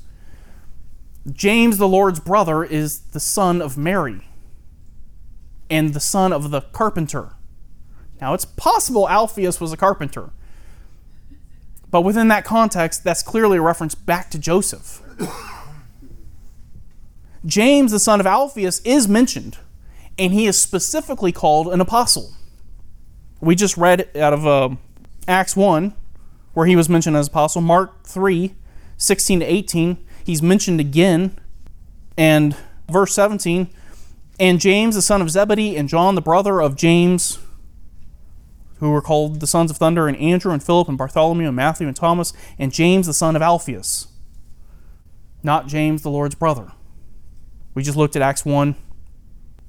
James, 1.32 1.78
the 1.78 1.88
Lord's 1.88 2.20
brother, 2.20 2.64
is 2.64 3.00
the 3.00 3.20
son 3.20 3.62
of 3.62 3.78
Mary 3.78 4.22
and 5.70 5.94
the 5.94 6.00
son 6.00 6.32
of 6.32 6.52
the 6.52 6.62
carpenter. 6.62 7.34
Now, 8.22 8.34
it's 8.34 8.46
possible 8.46 9.10
Alphaeus 9.10 9.60
was 9.60 9.74
a 9.74 9.78
carpenter, 9.78 10.32
but 11.92 12.02
within 12.02 12.30
that 12.30 12.46
context, 12.46 13.04
that's 13.04 13.22
clearly 13.22 13.58
a 13.58 13.62
reference 13.62 13.96
back 13.96 14.30
to 14.32 14.40
Joseph. 14.40 15.02
James, 17.46 17.92
the 17.92 18.00
son 18.00 18.20
of 18.20 18.26
Alphaeus, 18.26 18.80
is 18.82 19.08
mentioned, 19.08 19.58
and 20.18 20.34
he 20.34 20.48
is 20.48 20.60
specifically 20.60 21.32
called 21.32 21.68
an 21.68 21.80
apostle. 21.80 22.34
We 23.40 23.56
just 23.56 23.78
read 23.78 24.10
out 24.18 24.34
of 24.34 24.48
uh, 24.48 24.70
Acts 25.28 25.56
1, 25.56 25.94
where 26.54 26.66
he 26.66 26.76
was 26.76 26.90
mentioned 26.90 27.16
as 27.16 27.28
apostle. 27.28 27.62
Mark 27.62 28.04
3, 28.04 28.56
16 28.98 29.42
to 29.42 29.46
18, 29.46 29.98
he's 30.28 30.44
mentioned 30.44 30.80
again. 30.80 31.36
And 32.16 32.56
verse 32.90 33.14
17, 33.14 33.70
and 34.40 34.60
James, 34.60 34.96
the 34.96 35.02
son 35.02 35.22
of 35.22 35.30
Zebedee, 35.30 35.76
and 35.76 35.90
John, 35.90 36.16
the 36.16 36.22
brother 36.22 36.62
of 36.62 36.76
James, 36.76 37.40
who 38.80 38.92
were 38.92 39.02
called 39.02 39.40
the 39.40 39.48
sons 39.48 39.72
of 39.72 39.78
thunder, 39.78 40.08
and 40.08 40.18
Andrew, 40.18 40.52
and 40.52 40.64
Philip, 40.64 40.88
and 40.88 40.98
Bartholomew, 40.98 41.48
and 41.48 41.56
Matthew, 41.56 41.88
and 41.88 41.96
Thomas, 41.96 42.34
and 42.60 42.72
James, 42.72 43.08
the 43.08 43.14
son 43.14 43.36
of 43.36 43.42
Alphaeus. 43.42 44.08
Not 45.44 45.68
James, 45.68 46.04
the 46.04 46.12
Lord's 46.12 46.36
brother. 46.36 46.72
We 47.74 47.84
just 47.84 47.98
looked 47.98 48.16
at 48.16 48.22
Acts 48.22 48.46
1. 48.46 48.76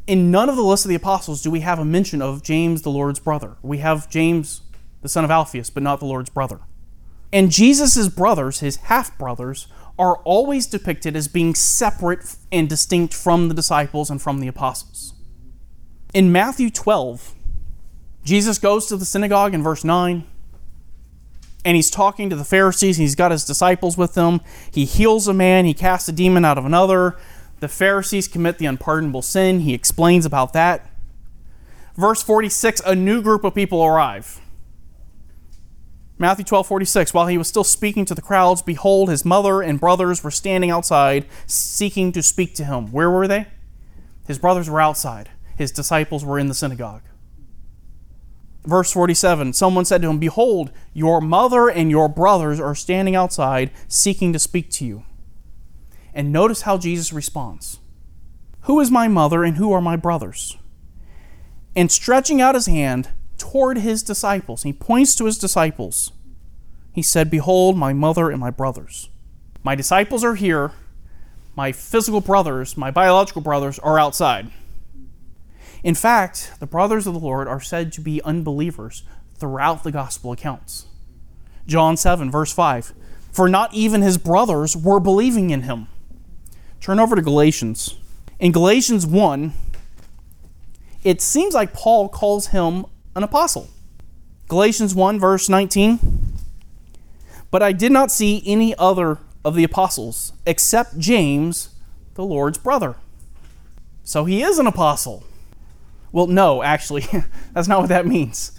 In 0.06 0.30
none 0.30 0.48
of 0.48 0.56
the 0.56 0.62
list 0.62 0.84
of 0.84 0.88
the 0.88 0.94
apostles 0.94 1.42
do 1.42 1.50
we 1.50 1.60
have 1.60 1.78
a 1.78 1.84
mention 1.84 2.22
of 2.22 2.42
James, 2.42 2.82
the 2.82 2.90
Lord's 2.90 3.20
brother. 3.20 3.56
We 3.62 3.78
have 3.78 4.08
James, 4.08 4.62
the 5.02 5.08
son 5.08 5.24
of 5.24 5.30
Alphaeus, 5.30 5.70
but 5.70 5.82
not 5.82 6.00
the 6.00 6.06
Lord's 6.06 6.30
brother. 6.30 6.60
And 7.30 7.50
Jesus' 7.50 8.08
brothers, 8.08 8.60
his 8.60 8.76
half 8.76 9.16
brothers, 9.18 9.68
are 9.98 10.16
always 10.18 10.66
depicted 10.66 11.16
as 11.16 11.28
being 11.28 11.54
separate 11.54 12.36
and 12.52 12.68
distinct 12.68 13.14
from 13.14 13.48
the 13.48 13.54
disciples 13.54 14.10
and 14.10 14.22
from 14.22 14.40
the 14.40 14.48
apostles. 14.48 15.14
In 16.14 16.30
Matthew 16.30 16.70
12, 16.70 17.34
Jesus 18.24 18.58
goes 18.58 18.86
to 18.86 18.96
the 18.96 19.04
synagogue 19.04 19.54
in 19.54 19.62
verse 19.62 19.84
9, 19.84 20.24
and 21.64 21.76
he's 21.76 21.90
talking 21.90 22.30
to 22.30 22.36
the 22.36 22.44
Pharisees. 22.44 22.96
He's 22.96 23.14
got 23.14 23.30
his 23.30 23.44
disciples 23.44 23.98
with 23.98 24.14
him. 24.14 24.40
He 24.70 24.84
heals 24.84 25.28
a 25.28 25.34
man, 25.34 25.64
he 25.64 25.74
casts 25.74 26.08
a 26.08 26.12
demon 26.12 26.44
out 26.44 26.58
of 26.58 26.64
another. 26.64 27.16
The 27.60 27.68
Pharisees 27.68 28.28
commit 28.28 28.58
the 28.58 28.66
unpardonable 28.66 29.22
sin. 29.22 29.60
He 29.60 29.74
explains 29.74 30.24
about 30.24 30.52
that. 30.52 30.88
Verse 31.96 32.22
46 32.22 32.80
a 32.86 32.94
new 32.94 33.20
group 33.20 33.42
of 33.42 33.54
people 33.54 33.84
arrive. 33.84 34.40
Matthew 36.18 36.44
12, 36.44 36.66
46. 36.66 37.14
While 37.14 37.28
he 37.28 37.38
was 37.38 37.46
still 37.46 37.64
speaking 37.64 38.04
to 38.04 38.14
the 38.14 38.22
crowds, 38.22 38.60
behold, 38.60 39.08
his 39.08 39.24
mother 39.24 39.62
and 39.62 39.78
brothers 39.78 40.24
were 40.24 40.32
standing 40.32 40.70
outside, 40.70 41.26
seeking 41.46 42.10
to 42.12 42.22
speak 42.22 42.54
to 42.56 42.64
him. 42.64 42.90
Where 42.90 43.10
were 43.10 43.28
they? 43.28 43.46
His 44.26 44.38
brothers 44.38 44.68
were 44.68 44.80
outside, 44.80 45.30
his 45.56 45.70
disciples 45.70 46.24
were 46.24 46.38
in 46.38 46.48
the 46.48 46.54
synagogue. 46.54 47.02
Verse 48.64 48.92
47 48.92 49.52
Someone 49.54 49.84
said 49.84 50.02
to 50.02 50.10
him, 50.10 50.18
Behold, 50.18 50.72
your 50.92 51.20
mother 51.20 51.68
and 51.68 51.90
your 51.90 52.08
brothers 52.08 52.60
are 52.60 52.74
standing 52.74 53.14
outside, 53.14 53.70
seeking 53.86 54.32
to 54.32 54.38
speak 54.38 54.70
to 54.72 54.84
you. 54.84 55.04
And 56.12 56.32
notice 56.32 56.62
how 56.62 56.78
Jesus 56.78 57.12
responds 57.12 57.78
Who 58.62 58.80
is 58.80 58.90
my 58.90 59.08
mother 59.08 59.44
and 59.44 59.56
who 59.56 59.72
are 59.72 59.80
my 59.80 59.96
brothers? 59.96 60.58
And 61.76 61.92
stretching 61.92 62.40
out 62.40 62.56
his 62.56 62.66
hand, 62.66 63.08
toward 63.38 63.78
his 63.78 64.02
disciples. 64.02 64.62
He 64.62 64.72
points 64.72 65.14
to 65.16 65.24
his 65.24 65.38
disciples. 65.38 66.12
He 66.92 67.02
said, 67.02 67.30
Behold, 67.30 67.76
my 67.76 67.92
mother 67.92 68.30
and 68.30 68.40
my 68.40 68.50
brothers. 68.50 69.08
My 69.62 69.74
disciples 69.74 70.24
are 70.24 70.34
here. 70.34 70.72
My 71.54 71.72
physical 71.72 72.20
brothers, 72.20 72.76
my 72.76 72.90
biological 72.90 73.42
brothers, 73.42 73.78
are 73.80 73.98
outside. 73.98 74.50
In 75.82 75.94
fact, 75.94 76.52
the 76.60 76.66
brothers 76.66 77.06
of 77.06 77.14
the 77.14 77.20
Lord 77.20 77.48
are 77.48 77.60
said 77.60 77.92
to 77.92 78.00
be 78.00 78.22
unbelievers 78.22 79.04
throughout 79.36 79.84
the 79.84 79.92
gospel 79.92 80.32
accounts. 80.32 80.86
John 81.66 81.96
7, 81.96 82.30
verse 82.30 82.52
5 82.52 82.92
For 83.30 83.48
not 83.48 83.72
even 83.74 84.02
his 84.02 84.18
brothers 84.18 84.76
were 84.76 85.00
believing 85.00 85.50
in 85.50 85.62
him. 85.62 85.88
Turn 86.80 87.00
over 87.00 87.16
to 87.16 87.22
Galatians. 87.22 87.96
In 88.38 88.52
Galatians 88.52 89.06
1, 89.06 89.52
it 91.04 91.20
seems 91.20 91.54
like 91.54 91.72
Paul 91.72 92.08
calls 92.08 92.48
him 92.48 92.86
an 93.18 93.24
apostle. 93.24 93.68
Galatians 94.46 94.94
1, 94.94 95.20
verse 95.20 95.48
19. 95.50 95.98
But 97.50 97.62
I 97.62 97.72
did 97.72 97.92
not 97.92 98.10
see 98.10 98.42
any 98.46 98.74
other 98.78 99.18
of 99.44 99.54
the 99.54 99.64
apostles 99.64 100.32
except 100.46 100.98
James, 100.98 101.70
the 102.14 102.24
Lord's 102.24 102.58
brother. 102.58 102.94
So 104.04 104.24
he 104.24 104.42
is 104.42 104.58
an 104.58 104.66
apostle. 104.66 105.24
Well, 106.12 106.28
no, 106.28 106.62
actually, 106.62 107.06
that's 107.52 107.68
not 107.68 107.80
what 107.80 107.88
that 107.90 108.06
means. 108.06 108.58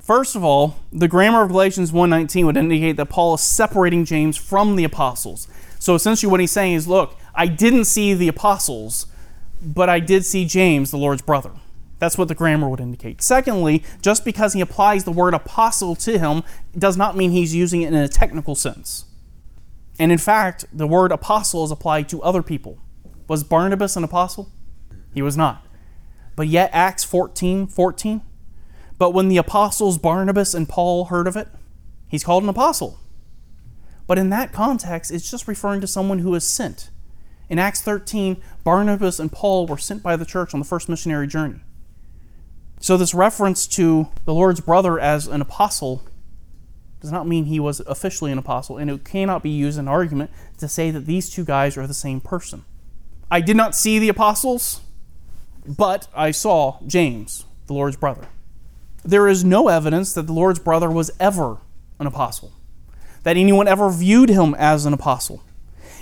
First 0.00 0.34
of 0.34 0.42
all, 0.42 0.76
the 0.92 1.08
grammar 1.08 1.42
of 1.42 1.50
Galatians 1.50 1.92
1:19 1.92 2.44
would 2.44 2.56
indicate 2.56 2.96
that 2.96 3.08
Paul 3.08 3.34
is 3.34 3.40
separating 3.40 4.04
James 4.04 4.36
from 4.36 4.76
the 4.76 4.84
apostles. 4.84 5.46
So 5.78 5.94
essentially 5.94 6.30
what 6.30 6.40
he's 6.40 6.50
saying 6.50 6.74
is, 6.74 6.88
look, 6.88 7.16
I 7.34 7.46
didn't 7.46 7.84
see 7.84 8.12
the 8.14 8.28
apostles, 8.28 9.06
but 9.62 9.88
I 9.88 10.00
did 10.00 10.24
see 10.24 10.44
James, 10.44 10.90
the 10.90 10.98
Lord's 10.98 11.22
brother. 11.22 11.52
That's 12.02 12.18
what 12.18 12.26
the 12.26 12.34
grammar 12.34 12.68
would 12.68 12.80
indicate. 12.80 13.22
Secondly, 13.22 13.84
just 14.00 14.24
because 14.24 14.54
he 14.54 14.60
applies 14.60 15.04
the 15.04 15.12
word 15.12 15.34
apostle 15.34 15.94
to 15.94 16.18
him 16.18 16.42
does 16.76 16.96
not 16.96 17.16
mean 17.16 17.30
he's 17.30 17.54
using 17.54 17.82
it 17.82 17.86
in 17.86 17.94
a 17.94 18.08
technical 18.08 18.56
sense. 18.56 19.04
And 20.00 20.10
in 20.10 20.18
fact, 20.18 20.64
the 20.72 20.88
word 20.88 21.12
apostle 21.12 21.64
is 21.64 21.70
applied 21.70 22.08
to 22.08 22.20
other 22.20 22.42
people. 22.42 22.78
Was 23.28 23.44
Barnabas 23.44 23.96
an 23.96 24.02
apostle? 24.02 24.50
He 25.14 25.22
was 25.22 25.36
not. 25.36 25.64
But 26.34 26.48
yet, 26.48 26.70
Acts 26.72 27.04
14 27.04 27.68
14. 27.68 28.22
But 28.98 29.10
when 29.10 29.28
the 29.28 29.36
apostles 29.36 29.96
Barnabas 29.96 30.54
and 30.54 30.68
Paul 30.68 31.04
heard 31.04 31.28
of 31.28 31.36
it, 31.36 31.46
he's 32.08 32.24
called 32.24 32.42
an 32.42 32.48
apostle. 32.48 32.98
But 34.08 34.18
in 34.18 34.28
that 34.30 34.52
context, 34.52 35.12
it's 35.12 35.30
just 35.30 35.46
referring 35.46 35.80
to 35.82 35.86
someone 35.86 36.18
who 36.18 36.34
is 36.34 36.42
sent. 36.42 36.90
In 37.48 37.60
Acts 37.60 37.80
13, 37.80 38.42
Barnabas 38.64 39.20
and 39.20 39.30
Paul 39.30 39.68
were 39.68 39.78
sent 39.78 40.02
by 40.02 40.16
the 40.16 40.26
church 40.26 40.52
on 40.52 40.58
the 40.58 40.66
first 40.66 40.88
missionary 40.88 41.28
journey. 41.28 41.60
So, 42.82 42.96
this 42.96 43.14
reference 43.14 43.68
to 43.68 44.08
the 44.24 44.34
Lord's 44.34 44.60
brother 44.60 44.98
as 44.98 45.28
an 45.28 45.40
apostle 45.40 46.02
does 47.00 47.12
not 47.12 47.28
mean 47.28 47.44
he 47.44 47.60
was 47.60 47.78
officially 47.78 48.32
an 48.32 48.38
apostle, 48.38 48.76
and 48.76 48.90
it 48.90 49.04
cannot 49.04 49.40
be 49.40 49.50
used 49.50 49.78
in 49.78 49.86
argument 49.86 50.32
to 50.58 50.66
say 50.66 50.90
that 50.90 51.06
these 51.06 51.30
two 51.30 51.44
guys 51.44 51.76
are 51.76 51.86
the 51.86 51.94
same 51.94 52.20
person. 52.20 52.64
I 53.30 53.40
did 53.40 53.56
not 53.56 53.76
see 53.76 54.00
the 54.00 54.08
apostles, 54.08 54.80
but 55.64 56.08
I 56.12 56.32
saw 56.32 56.80
James, 56.84 57.44
the 57.68 57.72
Lord's 57.72 57.96
brother. 57.96 58.26
There 59.04 59.28
is 59.28 59.44
no 59.44 59.68
evidence 59.68 60.12
that 60.14 60.26
the 60.26 60.32
Lord's 60.32 60.58
brother 60.58 60.90
was 60.90 61.12
ever 61.20 61.58
an 62.00 62.08
apostle, 62.08 62.50
that 63.22 63.36
anyone 63.36 63.68
ever 63.68 63.92
viewed 63.92 64.28
him 64.28 64.56
as 64.58 64.86
an 64.86 64.92
apostle. 64.92 65.44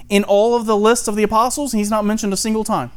In 0.09 0.25
all 0.25 0.57
of 0.57 0.65
the 0.65 0.79
lists 0.79 1.09
of 1.09 1.17
the 1.17 1.25
apostles, 1.25 1.73
he's 1.73 1.91
not 1.91 2.07
mentioned 2.07 2.33
a 2.33 2.39
single 2.39 2.65
time. 2.65 2.91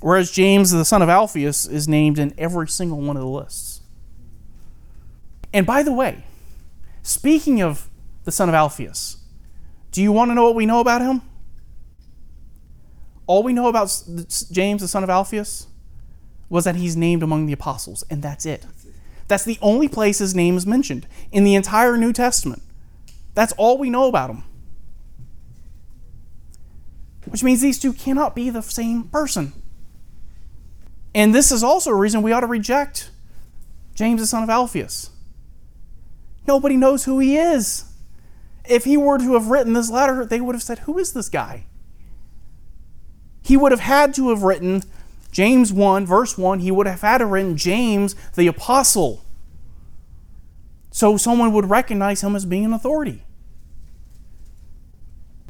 Whereas 0.00 0.30
James, 0.30 0.70
the 0.70 0.84
son 0.84 1.02
of 1.02 1.08
Alphaeus, 1.08 1.66
is 1.66 1.86
named 1.86 2.18
in 2.18 2.34
every 2.38 2.68
single 2.68 3.00
one 3.00 3.16
of 3.16 3.22
the 3.22 3.28
lists. 3.28 3.80
And 5.52 5.66
by 5.66 5.82
the 5.82 5.92
way, 5.92 6.24
speaking 7.02 7.60
of 7.60 7.88
the 8.24 8.32
son 8.32 8.48
of 8.48 8.54
Alphaeus, 8.54 9.18
do 9.92 10.00
you 10.02 10.12
want 10.12 10.30
to 10.30 10.34
know 10.34 10.44
what 10.44 10.54
we 10.54 10.66
know 10.66 10.80
about 10.80 11.02
him? 11.02 11.22
All 13.26 13.42
we 13.42 13.52
know 13.52 13.68
about 13.68 14.02
James, 14.50 14.80
the 14.80 14.88
son 14.88 15.04
of 15.04 15.10
Alphaeus, 15.10 15.66
was 16.48 16.64
that 16.64 16.76
he's 16.76 16.96
named 16.96 17.22
among 17.22 17.46
the 17.46 17.52
apostles, 17.52 18.02
and 18.10 18.22
that's 18.22 18.46
it. 18.46 18.66
That's 19.28 19.44
the 19.44 19.58
only 19.62 19.86
place 19.86 20.18
his 20.18 20.34
name 20.34 20.56
is 20.56 20.66
mentioned 20.66 21.06
in 21.30 21.44
the 21.44 21.54
entire 21.54 21.96
New 21.96 22.12
Testament. 22.12 22.62
That's 23.34 23.52
all 23.52 23.78
we 23.78 23.90
know 23.90 24.08
about 24.08 24.30
him. 24.30 24.42
Which 27.26 27.44
means 27.44 27.60
these 27.60 27.78
two 27.78 27.92
cannot 27.92 28.34
be 28.34 28.50
the 28.50 28.62
same 28.62 29.04
person. 29.04 29.52
And 31.14 31.34
this 31.34 31.50
is 31.50 31.62
also 31.62 31.90
a 31.90 31.94
reason 31.94 32.22
we 32.22 32.32
ought 32.32 32.40
to 32.40 32.46
reject 32.46 33.10
James, 33.94 34.20
the 34.20 34.26
son 34.26 34.42
of 34.42 34.50
Alphaeus. 34.50 35.10
Nobody 36.46 36.76
knows 36.76 37.04
who 37.04 37.18
he 37.18 37.36
is. 37.36 37.84
If 38.68 38.84
he 38.84 38.96
were 38.96 39.18
to 39.18 39.34
have 39.34 39.48
written 39.48 39.72
this 39.72 39.90
letter, 39.90 40.24
they 40.24 40.40
would 40.40 40.54
have 40.54 40.62
said, 40.62 40.80
Who 40.80 40.98
is 40.98 41.12
this 41.12 41.28
guy? 41.28 41.66
He 43.42 43.56
would 43.56 43.72
have 43.72 43.80
had 43.80 44.14
to 44.14 44.28
have 44.28 44.42
written 44.42 44.82
James 45.32 45.72
1, 45.72 46.06
verse 46.06 46.38
1. 46.38 46.60
He 46.60 46.70
would 46.70 46.86
have 46.86 47.00
had 47.00 47.18
to 47.18 47.24
have 47.24 47.32
written 47.32 47.56
James 47.56 48.14
the 48.36 48.46
apostle. 48.46 49.24
So 50.90 51.16
someone 51.16 51.52
would 51.52 51.70
recognize 51.70 52.22
him 52.22 52.36
as 52.36 52.44
being 52.44 52.64
an 52.64 52.72
authority. 52.72 53.24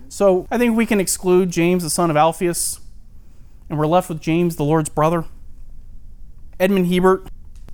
So 0.09 0.47
I 0.51 0.59
think 0.59 0.77
we 0.77 0.87
can 0.87 1.01
exclude 1.01 1.51
James, 1.51 1.83
the 1.83 1.91
son 1.91 2.11
of 2.11 2.17
Alphaeus, 2.17 2.81
and 3.69 3.79
we're 3.79 3.87
left 3.87 4.09
with 4.09 4.21
James, 4.21 4.57
the 4.57 4.65
Lord's 4.65 4.89
brother. 4.89 5.25
Edmond 6.61 6.89
Hiebert. 6.89 7.27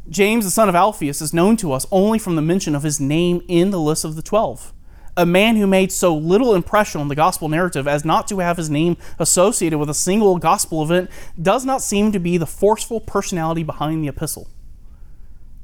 James, 0.09 0.45
the 0.45 0.51
son 0.53 0.69
of 0.69 0.77
Alphaeus, 0.77 1.21
is 1.21 1.35
known 1.35 1.57
to 1.57 1.73
us 1.73 1.85
only 1.91 2.21
from 2.21 2.37
the 2.37 2.43
mention 2.43 2.77
of 2.77 2.85
his 2.85 3.01
name 3.01 3.43
in 3.49 3.73
the 3.73 3.81
list 3.81 4.05
of 4.05 4.15
the 4.15 4.23
twelve. 4.23 4.73
A 5.17 5.27
man 5.27 5.57
who 5.57 5.67
made 5.67 5.91
so 5.91 6.15
little 6.15 6.55
impression 6.55 7.01
on 7.01 7.09
the 7.09 7.17
gospel 7.17 7.49
narrative 7.49 7.89
as 7.89 8.05
not 8.05 8.29
to 8.29 8.39
have 8.39 8.59
his 8.59 8.71
name 8.71 8.97
associated 9.19 9.79
with 9.79 9.91
a 9.91 9.95
single 9.95 10.39
gospel 10.39 10.85
event 10.85 11.11
does 11.41 11.65
not 11.65 11.83
seem 11.83 12.13
to 12.13 12.21
be 12.21 12.37
the 12.37 12.47
forceful 12.47 13.01
personality 13.01 13.65
behind 13.65 14.05
the 14.05 14.09
epistle. 14.09 14.47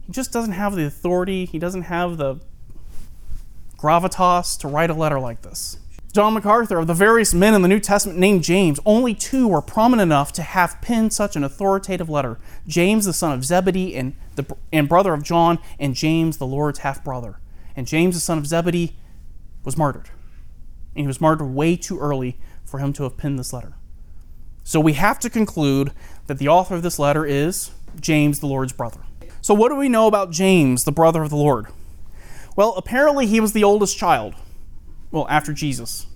He 0.05 0.13
just 0.13 0.33
doesn't 0.33 0.55
have 0.55 0.75
the 0.75 0.85
authority, 0.85 1.45
he 1.45 1.61
doesn't 1.61 1.83
have 1.83 2.17
the 2.17 2.41
gravitas 3.77 4.59
to 4.61 4.69
write 4.69 4.91
a 4.91 4.95
letter 4.95 5.21
like 5.21 5.43
this. 5.43 5.79
John 6.13 6.35
MacArthur, 6.35 6.79
of 6.79 6.87
the 6.87 6.93
various 6.93 7.33
men 7.33 7.55
in 7.55 7.63
the 7.63 7.69
New 7.69 7.81
Testament 7.81 8.19
named 8.19 8.45
James, 8.45 8.79
only 8.85 9.15
two 9.15 9.49
were 9.49 9.63
prominent 9.63 10.03
enough 10.03 10.31
to 10.35 10.43
have 10.43 10.79
penned 10.83 11.15
such 11.15 11.37
an 11.37 11.45
authoritative 11.45 12.11
letter 12.11 12.39
James, 12.67 13.07
the 13.07 13.15
son 13.15 13.33
of 13.33 13.47
Zebedee 13.47 13.97
and, 13.97 14.15
the, 14.35 14.45
and 14.71 14.91
brother 14.91 15.15
of 15.15 15.23
John, 15.23 15.59
and 15.79 15.95
James, 15.95 16.37
the 16.37 16.47
Lord's 16.47 16.81
half 16.81 17.03
brother. 17.03 17.41
And 17.75 17.87
James, 17.87 18.15
the 18.15 18.21
son 18.21 18.37
of 18.37 18.47
Zebedee, 18.47 18.95
was 19.65 19.79
martyred. 19.79 20.11
And 20.95 21.05
he 21.05 21.07
was 21.07 21.19
martyred 21.19 21.49
way 21.49 21.77
too 21.77 21.99
early 21.99 22.39
for 22.63 22.79
him 22.79 22.93
to 22.93 23.05
have 23.05 23.17
penned 23.17 23.39
this 23.39 23.55
letter. 23.55 23.73
So 24.65 24.81
we 24.81 24.93
have 24.93 25.19
to 25.21 25.31
conclude 25.31 25.93
that 26.27 26.37
the 26.37 26.49
author 26.49 26.75
of 26.75 26.83
this 26.83 26.99
letter 26.99 27.25
is 27.25 27.71
James, 27.99 28.41
the 28.41 28.47
Lord's 28.47 28.75
brother. 28.75 29.01
So, 29.41 29.55
what 29.55 29.71
do 29.71 29.77
we 29.77 29.89
know 29.89 30.07
about 30.07 30.31
James, 30.31 30.85
the 30.85 30.93
brother 30.93 31.23
of 31.23 31.31
the 31.31 31.37
Lord? 31.37 31.67
Well, 32.55 32.75
apparently 32.77 33.27
he 33.27 33.41
was 33.41 33.55
the 33.55 33.65
oldest 33.65 33.97
child 33.97 34.35
well, 35.13 35.27
after 35.29 35.53
Jesus. 35.53 36.07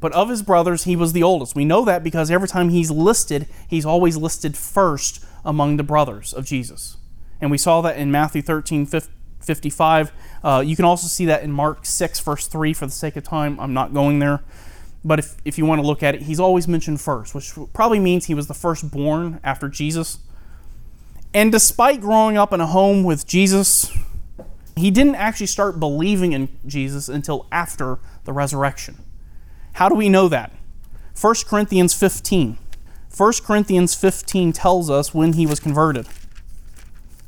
But 0.00 0.12
of 0.12 0.30
his 0.30 0.42
brothers, 0.42 0.84
he 0.84 0.96
was 0.96 1.12
the 1.12 1.22
oldest. 1.22 1.54
We 1.54 1.66
know 1.66 1.84
that 1.84 2.02
because 2.02 2.30
every 2.30 2.48
time 2.48 2.70
he's 2.70 2.90
listed, 2.90 3.46
he's 3.68 3.84
always 3.84 4.16
listed 4.16 4.56
first 4.56 5.22
among 5.44 5.76
the 5.76 5.82
brothers 5.82 6.32
of 6.32 6.46
Jesus. 6.46 6.96
And 7.40 7.50
we 7.50 7.58
saw 7.58 7.80
that 7.82 7.98
in 7.98 8.10
Matthew 8.10 8.40
13, 8.40 8.86
55. 8.86 10.12
Uh, 10.42 10.62
you 10.64 10.76
can 10.76 10.84
also 10.86 11.06
see 11.06 11.26
that 11.26 11.42
in 11.42 11.52
Mark 11.52 11.84
6, 11.84 12.20
verse 12.20 12.46
3. 12.46 12.72
For 12.72 12.86
the 12.86 12.92
sake 12.92 13.16
of 13.16 13.24
time, 13.24 13.60
I'm 13.60 13.74
not 13.74 13.92
going 13.92 14.20
there. 14.20 14.42
But 15.04 15.18
if, 15.18 15.36
if 15.44 15.58
you 15.58 15.66
want 15.66 15.80
to 15.80 15.86
look 15.86 16.02
at 16.02 16.14
it, 16.14 16.22
he's 16.22 16.40
always 16.40 16.68
mentioned 16.68 17.00
first, 17.00 17.34
which 17.34 17.52
probably 17.72 18.00
means 18.00 18.26
he 18.26 18.34
was 18.34 18.46
the 18.46 18.54
firstborn 18.54 19.40
after 19.42 19.68
Jesus. 19.68 20.18
And 21.32 21.52
despite 21.52 22.00
growing 22.00 22.36
up 22.36 22.52
in 22.52 22.60
a 22.60 22.66
home 22.66 23.02
with 23.02 23.26
Jesus, 23.26 23.90
he 24.76 24.90
didn't 24.90 25.16
actually 25.16 25.46
start 25.46 25.80
believing 25.80 26.32
in 26.32 26.48
Jesus 26.66 27.08
until 27.08 27.46
after 27.52 27.98
the 28.24 28.32
resurrection. 28.32 28.98
How 29.74 29.88
do 29.88 29.94
we 29.94 30.08
know 30.08 30.28
that? 30.28 30.52
1 31.20 31.34
Corinthians 31.46 31.94
15. 31.94 32.58
1 33.16 33.32
Corinthians 33.44 33.94
15 33.94 34.52
tells 34.52 34.88
us 34.88 35.12
when 35.12 35.34
he 35.34 35.46
was 35.46 35.60
converted. 35.60 36.06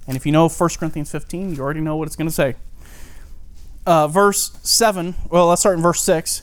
And 0.06 0.16
if 0.16 0.24
you 0.26 0.32
know 0.32 0.48
1 0.48 0.70
Corinthians 0.78 1.10
15, 1.10 1.54
you 1.54 1.60
already 1.60 1.80
know 1.80 1.96
what 1.96 2.06
it's 2.06 2.16
going 2.16 2.28
to 2.28 2.34
say. 2.34 2.54
Uh, 3.84 4.06
verse 4.06 4.52
7, 4.62 5.14
well, 5.28 5.48
let's 5.48 5.60
start 5.60 5.76
in 5.76 5.82
verse 5.82 6.02
6. 6.02 6.42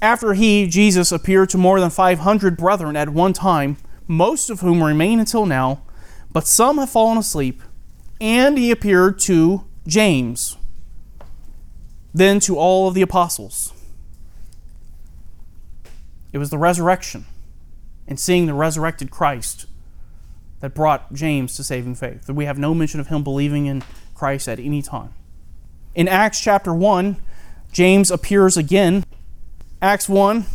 After 0.00 0.34
he, 0.34 0.66
Jesus, 0.66 1.12
appeared 1.12 1.48
to 1.50 1.58
more 1.58 1.80
than 1.80 1.90
500 1.90 2.56
brethren 2.56 2.96
at 2.96 3.08
one 3.10 3.32
time, 3.32 3.78
most 4.06 4.50
of 4.50 4.60
whom 4.60 4.82
remain 4.82 5.18
until 5.18 5.46
now, 5.46 5.82
but 6.32 6.46
some 6.46 6.78
have 6.78 6.90
fallen 6.90 7.18
asleep, 7.18 7.62
and 8.20 8.58
he 8.58 8.70
appeared 8.70 9.18
to 9.20 9.64
James, 9.86 10.56
then 12.14 12.40
to 12.40 12.56
all 12.56 12.88
of 12.88 12.94
the 12.94 13.02
apostles. 13.02 13.72
It 16.32 16.38
was 16.38 16.50
the 16.50 16.58
resurrection 16.58 17.26
and 18.06 18.18
seeing 18.18 18.46
the 18.46 18.54
resurrected 18.54 19.10
Christ 19.10 19.66
that 20.60 20.74
brought 20.74 21.12
James 21.12 21.56
to 21.56 21.64
saving 21.64 21.96
faith. 21.96 22.26
That 22.26 22.34
We 22.34 22.44
have 22.44 22.58
no 22.58 22.74
mention 22.74 23.00
of 23.00 23.08
him 23.08 23.22
believing 23.22 23.66
in 23.66 23.82
Christ 24.14 24.48
at 24.48 24.58
any 24.58 24.82
time. 24.82 25.12
In 25.94 26.08
Acts 26.08 26.40
chapter 26.40 26.72
1, 26.72 27.16
James 27.72 28.10
appears 28.10 28.56
again. 28.56 29.04
Acts 29.80 30.08
1, 30.08 30.46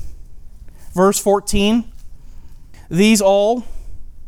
verse 0.93 1.19
14. 1.19 1.91
These 2.89 3.21
all, 3.21 3.65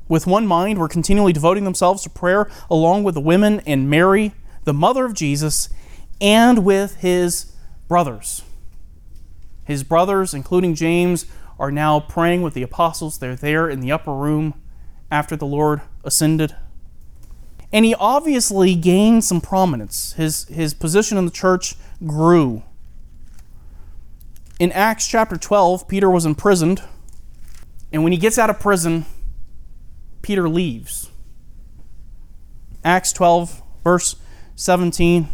with 0.07 0.27
one 0.27 0.45
mind, 0.45 0.77
were 0.77 0.89
continually 0.89 1.31
devoting 1.31 1.63
themselves 1.63 2.03
to 2.03 2.09
prayer, 2.09 2.49
along 2.69 3.03
with 3.03 3.15
the 3.15 3.21
women 3.21 3.61
and 3.65 3.89
Mary 3.89 4.33
the 4.63 4.73
mother 4.73 5.05
of 5.05 5.13
Jesus, 5.13 5.69
and 6.21 6.65
with 6.65 6.97
his 6.97 7.53
brothers. 7.87 8.43
His 9.63 9.83
brothers, 9.83 10.33
including 10.33 10.75
James, 10.75 11.25
are 11.59 11.71
now 11.71 11.99
praying 11.99 12.41
with 12.41 12.53
the 12.53 12.63
apostles. 12.63 13.19
They're 13.19 13.35
there 13.35 13.69
in 13.69 13.81
the 13.81 13.91
upper 13.91 14.13
room 14.13 14.53
after 15.11 15.35
the 15.35 15.45
Lord 15.45 15.81
ascended. 16.03 16.55
And 17.71 17.85
he 17.85 17.93
obviously 17.95 18.73
gained 18.75 19.23
some 19.23 19.41
prominence. 19.41 20.13
His, 20.13 20.45
his 20.45 20.73
position 20.73 21.17
in 21.17 21.25
the 21.25 21.31
church 21.31 21.75
grew. 22.05 22.63
In 24.59 24.71
Acts 24.71 25.07
chapter 25.07 25.37
12, 25.37 25.87
Peter 25.87 26.09
was 26.09 26.25
imprisoned. 26.25 26.81
And 27.91 28.03
when 28.03 28.11
he 28.11 28.17
gets 28.17 28.37
out 28.37 28.49
of 28.49 28.59
prison, 28.59 29.05
Peter 30.21 30.49
leaves. 30.49 31.09
Acts 32.83 33.13
12, 33.13 33.61
verse 33.83 34.15
17. 34.59 35.29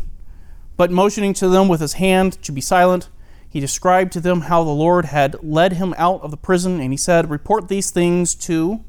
But 0.78 0.92
motioning 0.92 1.34
to 1.36 1.50
them 1.50 1.68
with 1.68 1.82
his 1.82 1.94
hand 1.94 2.34
to 2.44 2.52
be 2.52 2.62
silent, 2.62 3.10
he 3.50 3.60
described 3.60 4.12
to 4.14 4.20
them 4.20 4.42
how 4.42 4.64
the 4.64 4.70
Lord 4.70 5.06
had 5.06 5.42
led 5.44 5.74
him 5.74 5.96
out 5.98 6.22
of 6.22 6.30
the 6.30 6.38
prison, 6.38 6.80
and 6.80 6.92
he 6.94 6.98
said, 6.98 7.30
Report 7.30 7.68
these 7.68 7.90
things 7.90 8.36
to 8.36 8.84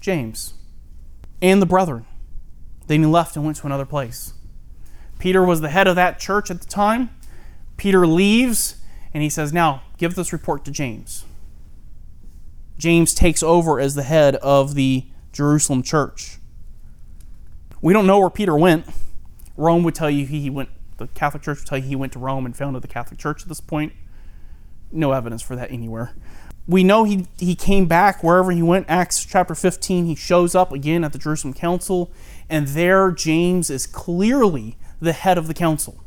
James 0.00 0.54
and 1.40 1.62
the 1.62 1.66
brethren. 1.66 2.06
Then 2.88 3.00
he 3.00 3.06
left 3.06 3.36
and 3.36 3.44
went 3.44 3.58
to 3.58 3.66
another 3.66 3.84
place. 3.84 4.32
Peter 5.18 5.44
was 5.44 5.60
the 5.60 5.68
head 5.68 5.86
of 5.86 5.94
that 5.94 6.18
church 6.18 6.50
at 6.50 6.60
the 6.60 6.66
time. 6.66 7.10
Peter 7.76 8.06
leaves, 8.06 8.76
and 9.14 9.22
he 9.22 9.28
says, 9.28 9.52
Now, 9.52 9.82
give 9.96 10.16
this 10.16 10.32
report 10.32 10.64
to 10.64 10.70
James. 10.72 11.24
James 12.78 13.14
takes 13.14 13.42
over 13.42 13.78
as 13.78 13.94
the 13.94 14.02
head 14.02 14.34
of 14.36 14.74
the 14.74 15.04
Jerusalem 15.32 15.84
church. 15.84 16.38
We 17.80 17.92
don't 17.92 18.06
know 18.06 18.18
where 18.18 18.30
Peter 18.30 18.56
went. 18.56 18.86
Rome 19.56 19.82
would 19.82 19.94
tell 19.94 20.10
you 20.10 20.26
he 20.26 20.50
went, 20.50 20.70
the 20.96 21.08
Catholic 21.08 21.42
Church 21.42 21.58
would 21.58 21.66
tell 21.66 21.78
you 21.78 21.84
he 21.84 21.96
went 21.96 22.12
to 22.12 22.18
Rome 22.18 22.46
and 22.46 22.56
founded 22.56 22.82
the 22.82 22.88
Catholic 22.88 23.18
Church 23.18 23.42
at 23.42 23.48
this 23.48 23.60
point. 23.60 23.92
No 24.90 25.12
evidence 25.12 25.42
for 25.42 25.56
that 25.56 25.70
anywhere. 25.70 26.14
We 26.68 26.84
know 26.84 27.04
he, 27.04 27.26
he 27.38 27.54
came 27.54 27.86
back 27.86 28.22
wherever 28.22 28.52
he 28.52 28.62
went. 28.62 28.86
Acts 28.88 29.24
chapter 29.24 29.54
15, 29.54 30.06
he 30.06 30.14
shows 30.14 30.54
up 30.54 30.72
again 30.72 31.02
at 31.02 31.12
the 31.12 31.18
Jerusalem 31.18 31.54
Council, 31.54 32.12
and 32.48 32.68
there 32.68 33.10
James 33.10 33.68
is 33.68 33.86
clearly 33.86 34.76
the 35.00 35.12
head 35.12 35.38
of 35.38 35.48
the 35.48 35.54
council. 35.54 36.02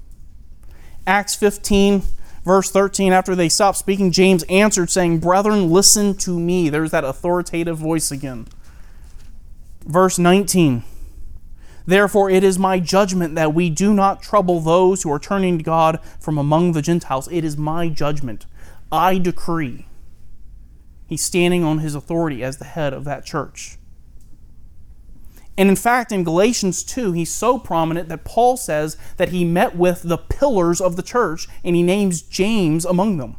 Acts 1.05 1.35
15, 1.35 2.03
verse 2.45 2.71
13, 2.71 3.11
after 3.11 3.35
they 3.35 3.49
stopped 3.49 3.77
speaking, 3.77 4.11
James 4.11 4.43
answered, 4.43 4.89
saying, 4.89 5.19
Brethren, 5.19 5.69
listen 5.69 6.15
to 6.17 6.39
me. 6.39 6.69
There's 6.69 6.91
that 6.91 7.03
authoritative 7.03 7.77
voice 7.77 8.09
again. 8.09 8.47
Verse 9.85 10.17
19, 10.17 10.83
Therefore, 11.85 12.29
it 12.29 12.43
is 12.43 12.57
my 12.57 12.79
judgment 12.79 13.35
that 13.35 13.53
we 13.53 13.69
do 13.69 13.93
not 13.93 14.21
trouble 14.21 14.59
those 14.59 15.03
who 15.03 15.11
are 15.11 15.19
turning 15.19 15.57
to 15.57 15.63
God 15.63 15.99
from 16.19 16.37
among 16.37 16.71
the 16.71 16.81
Gentiles. 16.81 17.27
It 17.31 17.43
is 17.43 17.57
my 17.57 17.89
judgment. 17.89 18.45
I 18.91 19.17
decree. 19.17 19.85
He's 21.07 21.23
standing 21.23 21.63
on 21.63 21.79
his 21.79 21.93
authority 21.93 22.43
as 22.43 22.57
the 22.57 22.65
head 22.65 22.93
of 22.93 23.03
that 23.03 23.25
church. 23.25 23.77
And 25.57 25.69
in 25.69 25.75
fact, 25.75 26.11
in 26.11 26.23
Galatians 26.23 26.83
2, 26.83 27.13
he's 27.13 27.31
so 27.31 27.57
prominent 27.57 28.09
that 28.09 28.25
Paul 28.25 28.57
says 28.57 28.97
that 29.17 29.29
he 29.29 29.45
met 29.45 29.75
with 29.75 30.01
the 30.03 30.17
pillars 30.17 30.81
of 30.81 30.95
the 30.95 31.03
church 31.03 31.47
and 31.63 31.75
he 31.75 31.83
names 31.83 32.21
James 32.21 32.83
among 32.83 33.17
them. 33.17 33.37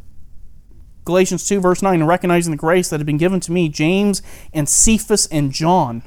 Galatians 1.04 1.46
2, 1.46 1.60
verse 1.60 1.82
9, 1.82 2.02
recognizing 2.04 2.52
the 2.52 2.56
grace 2.56 2.88
that 2.88 3.00
had 3.00 3.06
been 3.06 3.18
given 3.18 3.40
to 3.40 3.52
me, 3.52 3.68
James 3.68 4.22
and 4.52 4.68
Cephas 4.68 5.26
and 5.26 5.52
John 5.52 6.02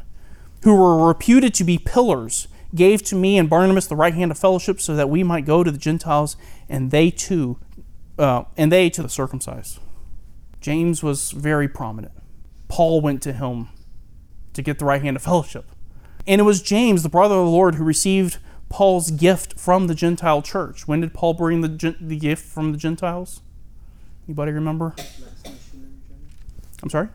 who 0.63 0.75
were 0.75 1.07
reputed 1.07 1.53
to 1.55 1.63
be 1.63 1.77
pillars, 1.77 2.47
gave 2.75 3.01
to 3.03 3.15
me 3.15 3.37
and 3.37 3.49
Barnabas 3.49 3.87
the 3.87 3.95
right 3.95 4.13
hand 4.13 4.31
of 4.31 4.37
fellowship, 4.37 4.79
so 4.79 4.95
that 4.95 5.09
we 5.09 5.23
might 5.23 5.45
go 5.45 5.63
to 5.63 5.71
the 5.71 5.77
Gentiles, 5.77 6.37
and 6.67 6.91
they 6.91 7.09
too, 7.09 7.57
uh, 8.17 8.43
and 8.57 8.71
they 8.71 8.89
to 8.91 9.01
the 9.01 9.09
circumcised. 9.09 9.79
James 10.61 11.01
was 11.01 11.31
very 11.31 11.67
prominent. 11.67 12.13
Paul 12.67 13.01
went 13.01 13.21
to 13.23 13.33
him 13.33 13.69
to 14.53 14.61
get 14.61 14.79
the 14.79 14.85
right 14.85 15.01
hand 15.01 15.15
of 15.15 15.23
fellowship. 15.23 15.65
And 16.27 16.39
it 16.41 16.43
was 16.43 16.61
James, 16.61 17.01
the 17.01 17.09
brother 17.09 17.35
of 17.35 17.45
the 17.45 17.51
Lord, 17.51 17.75
who 17.75 17.83
received 17.83 18.37
Paul's 18.67 19.09
gift 19.09 19.59
from 19.59 19.87
the 19.87 19.95
Gentile 19.95 20.41
church. 20.41 20.87
When 20.87 21.01
did 21.01 21.13
Paul 21.13 21.33
bring 21.33 21.61
the, 21.61 21.95
the 21.99 22.17
gift 22.17 22.45
from 22.45 22.71
the 22.71 22.77
Gentiles? 22.77 23.41
Anybody 24.27 24.51
remember? 24.51 24.93
Last 24.97 25.19
missionary 25.19 25.55
journey. 26.07 26.27
I'm 26.83 26.89
sorry? 26.89 27.09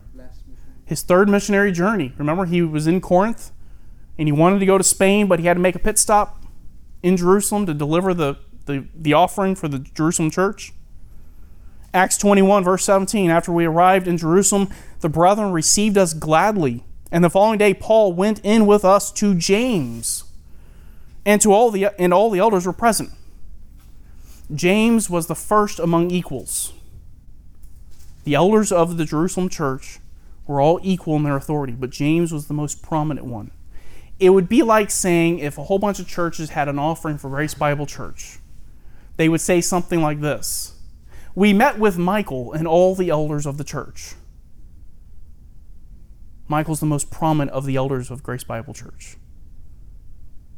His 0.85 1.01
third 1.01 1.27
missionary 1.27 1.71
journey. 1.71 2.13
Remember, 2.17 2.45
he 2.45 2.61
was 2.61 2.87
in 2.87 3.01
Corinth 3.01 3.51
and 4.17 4.27
he 4.27 4.31
wanted 4.31 4.59
to 4.59 4.65
go 4.65 4.77
to 4.77 4.83
Spain, 4.83 5.27
but 5.27 5.39
he 5.39 5.47
had 5.47 5.55
to 5.55 5.59
make 5.59 5.75
a 5.75 5.79
pit 5.79 5.97
stop 5.97 6.43
in 7.03 7.17
Jerusalem 7.17 7.65
to 7.65 7.73
deliver 7.73 8.13
the, 8.13 8.37
the, 8.65 8.87
the 8.95 9.13
offering 9.13 9.55
for 9.55 9.67
the 9.67 9.79
Jerusalem 9.79 10.31
church. 10.31 10.73
Acts 11.93 12.17
21, 12.17 12.63
verse 12.63 12.83
17 12.83 13.29
After 13.29 13.51
we 13.51 13.65
arrived 13.65 14.07
in 14.07 14.17
Jerusalem, 14.17 14.69
the 14.99 15.09
brethren 15.09 15.51
received 15.51 15.97
us 15.97 16.13
gladly. 16.13 16.83
And 17.11 17.23
the 17.23 17.29
following 17.29 17.57
day, 17.57 17.73
Paul 17.73 18.13
went 18.13 18.41
in 18.43 18.65
with 18.65 18.83
us 18.83 19.11
to 19.13 19.33
James, 19.33 20.25
and 21.25 21.39
to 21.41 21.53
all 21.53 21.71
the 21.71 21.89
and 21.97 22.13
all 22.13 22.29
the 22.29 22.39
elders 22.39 22.65
were 22.65 22.73
present. 22.73 23.11
James 24.53 25.09
was 25.09 25.27
the 25.27 25.35
first 25.35 25.79
among 25.79 26.11
equals. 26.11 26.73
The 28.25 28.35
elders 28.35 28.71
of 28.71 28.97
the 28.97 29.05
Jerusalem 29.05 29.49
church 29.49 29.99
were 30.47 30.61
all 30.61 30.79
equal 30.83 31.15
in 31.15 31.23
their 31.23 31.35
authority, 31.35 31.73
but 31.73 31.89
James 31.89 32.31
was 32.31 32.47
the 32.47 32.53
most 32.53 32.81
prominent 32.81 33.25
one. 33.25 33.51
It 34.19 34.29
would 34.29 34.47
be 34.47 34.63
like 34.63 34.91
saying 34.91 35.39
if 35.39 35.57
a 35.57 35.63
whole 35.63 35.79
bunch 35.79 35.99
of 35.99 36.07
churches 36.07 36.51
had 36.51 36.69
an 36.69 36.79
offering 36.79 37.17
for 37.17 37.29
Grace 37.29 37.53
Bible 37.53 37.85
Church, 37.85 38.39
they 39.17 39.27
would 39.29 39.41
say 39.41 39.61
something 39.61 40.01
like 40.01 40.21
this 40.21 40.75
We 41.33 41.53
met 41.53 41.79
with 41.79 41.97
Michael 41.97 42.53
and 42.53 42.67
all 42.67 42.95
the 42.95 43.09
elders 43.09 43.45
of 43.45 43.57
the 43.57 43.63
church. 43.63 44.15
Michael's 46.47 46.79
the 46.79 46.85
most 46.85 47.09
prominent 47.09 47.51
of 47.51 47.65
the 47.65 47.75
elders 47.75 48.11
of 48.11 48.23
Grace 48.23 48.43
Bible 48.43 48.73
Church. 48.73 49.17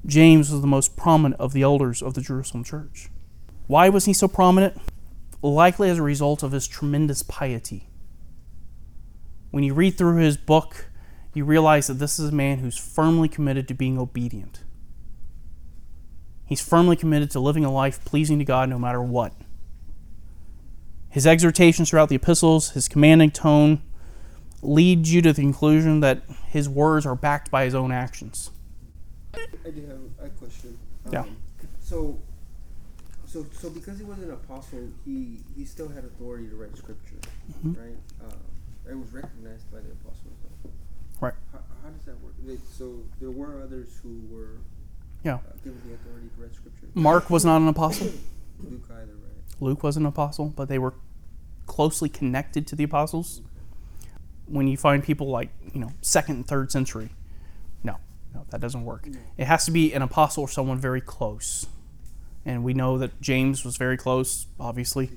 James 0.06 0.52
was 0.52 0.62
the 0.62 0.68
most 0.68 0.96
prominent 0.96 1.40
of 1.40 1.54
the 1.54 1.62
elders 1.62 2.02
of 2.02 2.14
the 2.14 2.22
Jerusalem 2.22 2.64
church. 2.64 3.10
Why 3.68 3.90
was 3.90 4.06
he 4.06 4.14
so 4.14 4.28
prominent? 4.28 4.80
Likely 5.42 5.90
as 5.90 5.98
a 5.98 6.04
result 6.04 6.44
of 6.44 6.52
his 6.52 6.68
tremendous 6.68 7.24
piety. 7.24 7.87
When 9.52 9.64
you 9.64 9.74
read 9.74 9.98
through 9.98 10.18
his 10.18 10.38
book, 10.38 10.90
you 11.34 11.46
realize 11.46 11.88
that 11.88 11.96
this 11.96 12.20
is 12.20 12.30
a 12.30 12.36
man 12.36 12.60
who's 12.60 12.78
firmly 12.78 13.28
committed 13.30 13.68
to 13.68 13.74
being 13.74 13.98
obedient. 13.98 14.64
He's 16.46 16.62
firmly 16.62 16.96
committed 16.96 17.30
to 17.32 17.40
living 17.40 17.66
a 17.66 17.72
life 17.72 18.04
pleasing 18.06 18.40
to 18.40 18.46
God 18.46 18.70
no 18.70 18.80
matter 18.80 19.02
what. 19.02 19.34
His 21.10 21.28
exhortations 21.28 21.90
throughout 21.90 22.10
the 22.10 22.16
epistles, 22.16 22.72
his 22.72 22.88
commanding 22.88 23.32
tone, 23.32 23.82
lead 24.62 25.08
you 25.08 25.22
to 25.22 25.34
the 25.34 25.42
conclusion 25.42 26.00
that 26.02 26.24
his 26.48 26.68
words 26.70 27.06
are 27.06 27.16
backed 27.16 27.52
by 27.52 27.66
his 27.66 27.76
own 27.76 27.92
actions. 27.92 28.52
I 29.34 29.70
do 29.72 29.86
have 29.88 30.28
a 30.28 30.30
question. 30.30 30.78
Yeah. 31.12 31.22
Um, 31.22 31.38
So, 31.82 32.20
so, 33.26 33.46
so 33.54 33.70
because 33.70 33.98
he 33.98 34.04
was 34.04 34.18
an 34.20 34.32
apostle, 34.32 34.90
he 35.06 35.40
he 35.56 35.64
still 35.64 35.88
had 35.90 36.04
authority 36.04 36.48
to 36.50 36.56
write 36.56 36.76
scripture, 36.76 37.16
Mhm. 37.64 37.78
right? 37.78 37.98
Uh, 38.22 38.34
it 38.90 38.98
was 38.98 39.12
recognized 39.12 39.72
by 39.72 39.80
the 39.80 39.92
apostles. 39.92 40.34
Though. 40.64 40.70
Right. 41.20 41.34
How, 41.52 41.60
how 41.84 41.90
does 41.90 42.06
that 42.06 42.20
work? 42.22 42.34
They, 42.46 42.58
so 42.78 43.00
there 43.20 43.32
were 43.32 43.62
others 43.62 44.00
who 44.04 44.22
were 44.32 44.58
Yeah. 45.24 45.36
uh, 45.36 45.40
given 45.64 45.82
the 45.88 45.94
authority 45.96 46.28
to 46.36 46.42
write 46.42 46.54
scripture. 46.56 46.88
Mark 46.94 47.30
was 47.30 47.44
not 47.46 47.62
an 47.62 47.68
apostle. 47.68 48.08
Luke 48.60 48.84
either, 48.90 49.14
right? 49.14 49.62
Luke 49.62 49.84
was 49.84 49.98
an 49.98 50.06
apostle, 50.06 50.54
but 50.56 50.68
they 50.70 50.80
were 50.80 50.94
closely 51.66 52.10
connected 52.10 52.66
to 52.68 52.76
the 52.76 52.84
apostles. 52.84 53.42
When 54.48 54.68
you 54.68 54.78
find 54.78 55.04
people 55.04 55.28
like, 55.30 55.50
you 55.74 55.80
know, 55.82 55.92
second 56.02 56.36
and 56.36 56.48
third 56.48 56.72
century, 56.72 57.10
no, 57.84 57.98
no, 58.34 58.46
that 58.52 58.62
doesn't 58.62 58.86
work. 58.86 59.06
It 59.38 59.46
has 59.46 59.66
to 59.66 59.72
be 59.72 59.94
an 59.94 60.02
apostle 60.02 60.44
or 60.44 60.48
someone 60.48 60.80
very 60.80 61.02
close. 61.02 61.66
And 62.46 62.64
we 62.64 62.74
know 62.74 62.98
that 62.98 63.20
James 63.20 63.66
was 63.66 63.76
very 63.76 63.98
close, 63.98 64.48
obviously. 64.58 65.10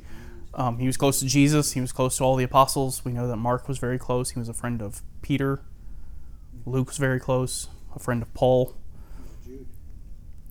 Um, 0.54 0.78
he 0.78 0.86
was 0.86 0.96
close 0.96 1.20
to 1.20 1.26
Jesus, 1.26 1.72
he 1.72 1.80
was 1.80 1.92
close 1.92 2.16
to 2.18 2.24
all 2.24 2.36
the 2.36 2.44
apostles. 2.44 3.04
We 3.04 3.12
know 3.12 3.28
that 3.28 3.36
Mark 3.36 3.68
was 3.68 3.78
very 3.78 3.98
close. 3.98 4.30
He 4.30 4.38
was 4.38 4.48
a 4.48 4.54
friend 4.54 4.82
of 4.82 5.02
Peter. 5.22 5.62
Luke 6.66 6.88
was 6.88 6.98
very 6.98 7.20
close, 7.20 7.68
a 7.94 7.98
friend 7.98 8.20
of 8.20 8.32
Paul. 8.34 8.74
Jude. 9.44 9.66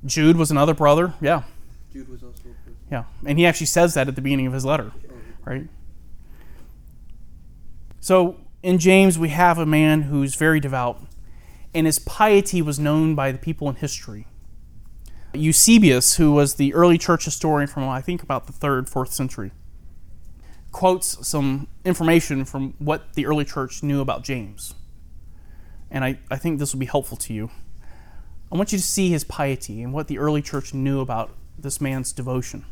Jude 0.06 0.38
was 0.38 0.52
another 0.52 0.74
brother, 0.74 1.14
yeah. 1.22 1.44
Jude 1.92 2.10
was 2.10 2.24
also. 2.24 2.44
Yeah, 2.92 3.04
and 3.26 3.38
he 3.38 3.46
actually 3.46 3.68
says 3.68 3.94
that 3.94 4.08
at 4.08 4.16
the 4.16 4.22
beginning 4.22 4.48
of 4.48 4.54
his 4.54 4.66
letter, 4.66 4.92
right? 5.46 5.68
So 8.00 8.38
in 8.64 8.80
James, 8.80 9.20
we 9.20 9.30
have 9.30 9.58
a 9.58 9.66
man 9.66 10.04
who's 10.04 10.36
very 10.36 10.60
devout, 10.60 11.00
and 11.74 11.86
his 11.86 12.00
piety 12.00 12.62
was 12.62 12.80
known 12.80 13.14
by 13.16 13.32
the 13.32 13.38
people 13.38 13.70
in 13.70 13.76
history. 13.76 14.26
Eusebius, 15.34 16.16
who 16.16 16.32
was 16.32 16.56
the 16.56 16.74
early 16.74 16.98
church 16.98 17.26
historian 17.26 17.68
from, 17.68 17.88
I 17.88 18.02
think, 18.02 18.24
about 18.24 18.48
the 18.48 18.54
third, 18.54 18.90
fourth 18.90 19.14
century, 19.14 19.52
quotes 20.72 21.28
some 21.28 21.68
information 21.84 22.46
from 22.46 22.74
what 22.80 23.14
the 23.14 23.26
early 23.26 23.46
church 23.46 23.82
knew 23.84 24.02
about 24.02 24.24
James. 24.24 24.76
And 25.92 26.04
I, 26.04 26.20
I 26.30 26.38
think 26.38 26.60
this 26.60 26.74
will 26.74 26.80
be 26.80 26.86
helpful 26.86 27.18
to 27.18 27.34
you. 27.34 27.50
I 28.52 28.58
want 28.58 28.72
you 28.72 28.78
to 28.78 28.84
see 28.84 29.10
his 29.10 29.24
piety 29.24 29.82
and 29.82 29.94
what 29.94 30.08
the 30.08 30.20
early 30.20 30.42
church 30.42 30.74
knew 30.74 31.00
about 31.00 31.32
this 31.58 31.82
man's 31.82 32.12
devotion. 32.12 32.66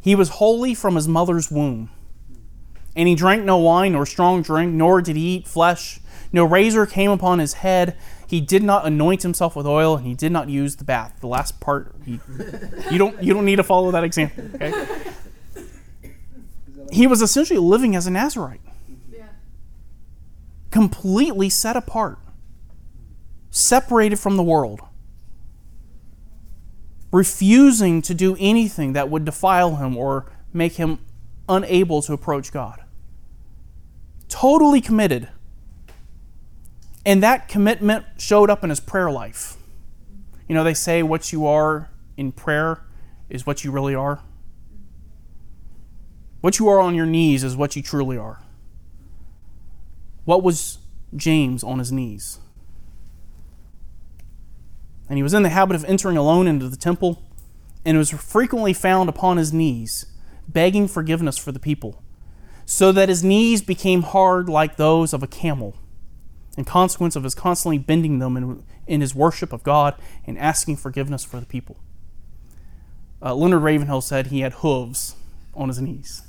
He 0.00 0.14
was 0.14 0.30
holy 0.30 0.74
from 0.74 0.96
his 0.96 1.08
mother's 1.08 1.50
womb. 1.50 1.90
And 2.96 3.08
he 3.08 3.14
drank 3.14 3.44
no 3.44 3.56
wine 3.58 3.92
nor 3.92 4.06
strong 4.06 4.42
drink, 4.42 4.72
nor 4.72 5.02
did 5.02 5.16
he 5.16 5.36
eat 5.36 5.48
flesh. 5.48 6.00
No 6.32 6.44
razor 6.44 6.86
came 6.86 7.10
upon 7.10 7.38
his 7.38 7.54
head. 7.54 7.96
He 8.26 8.40
did 8.40 8.62
not 8.62 8.86
anoint 8.86 9.22
himself 9.22 9.56
with 9.56 9.66
oil, 9.66 9.96
and 9.96 10.06
he 10.06 10.14
did 10.14 10.32
not 10.32 10.48
use 10.48 10.76
the 10.76 10.84
bath. 10.84 11.16
The 11.20 11.26
last 11.26 11.60
part, 11.60 11.94
he, 12.04 12.20
you 12.90 12.98
don't 12.98 13.22
you 13.22 13.34
don't 13.34 13.44
need 13.44 13.56
to 13.56 13.62
follow 13.62 13.90
that 13.90 14.04
example. 14.04 14.44
Okay? 14.54 14.86
He 16.94 17.08
was 17.08 17.20
essentially 17.22 17.58
living 17.58 17.96
as 17.96 18.06
a 18.06 18.10
Nazarite, 18.10 18.60
Yeah. 19.12 19.26
completely 20.70 21.50
set 21.50 21.76
apart, 21.76 22.20
separated 23.50 24.20
from 24.20 24.36
the 24.36 24.44
world, 24.44 24.80
refusing 27.10 28.00
to 28.02 28.14
do 28.14 28.36
anything 28.38 28.92
that 28.92 29.10
would 29.10 29.24
defile 29.24 29.76
him 29.76 29.96
or 29.96 30.30
make 30.52 30.74
him 30.74 31.00
unable 31.48 32.00
to 32.02 32.12
approach 32.12 32.52
God. 32.52 32.84
Totally 34.28 34.80
committed. 34.80 35.28
And 37.04 37.20
that 37.24 37.48
commitment 37.48 38.04
showed 38.18 38.50
up 38.50 38.62
in 38.62 38.70
his 38.70 38.78
prayer 38.80 39.10
life. 39.10 39.56
You 40.48 40.54
know, 40.54 40.62
they 40.62 40.74
say 40.74 41.02
what 41.02 41.32
you 41.32 41.44
are 41.44 41.90
in 42.16 42.30
prayer 42.30 42.82
is 43.28 43.44
what 43.44 43.64
you 43.64 43.72
really 43.72 43.96
are. 43.96 44.20
What 46.44 46.58
you 46.58 46.68
are 46.68 46.78
on 46.78 46.94
your 46.94 47.06
knees 47.06 47.42
is 47.42 47.56
what 47.56 47.74
you 47.74 47.80
truly 47.80 48.18
are. 48.18 48.42
What 50.26 50.42
was 50.42 50.76
James 51.16 51.64
on 51.64 51.78
his 51.78 51.90
knees? 51.90 52.38
And 55.08 55.16
he 55.16 55.22
was 55.22 55.32
in 55.32 55.42
the 55.42 55.48
habit 55.48 55.74
of 55.74 55.86
entering 55.86 56.18
alone 56.18 56.46
into 56.46 56.68
the 56.68 56.76
temple, 56.76 57.22
and 57.82 57.96
was 57.96 58.10
frequently 58.10 58.74
found 58.74 59.08
upon 59.08 59.38
his 59.38 59.54
knees, 59.54 60.04
begging 60.46 60.86
forgiveness 60.86 61.38
for 61.38 61.50
the 61.50 61.58
people, 61.58 62.02
so 62.66 62.92
that 62.92 63.08
his 63.08 63.24
knees 63.24 63.62
became 63.62 64.02
hard 64.02 64.46
like 64.46 64.76
those 64.76 65.14
of 65.14 65.22
a 65.22 65.26
camel, 65.26 65.78
in 66.58 66.66
consequence 66.66 67.16
of 67.16 67.24
his 67.24 67.34
constantly 67.34 67.78
bending 67.78 68.18
them 68.18 68.36
in, 68.36 68.62
in 68.86 69.00
his 69.00 69.14
worship 69.14 69.50
of 69.50 69.62
God 69.62 69.94
and 70.26 70.38
asking 70.38 70.76
forgiveness 70.76 71.24
for 71.24 71.40
the 71.40 71.46
people. 71.46 71.78
Uh, 73.22 73.34
Leonard 73.34 73.62
Ravenhill 73.62 74.02
said 74.02 74.26
he 74.26 74.40
had 74.40 74.52
hooves 74.52 75.16
on 75.54 75.68
his 75.68 75.80
knees. 75.80 76.20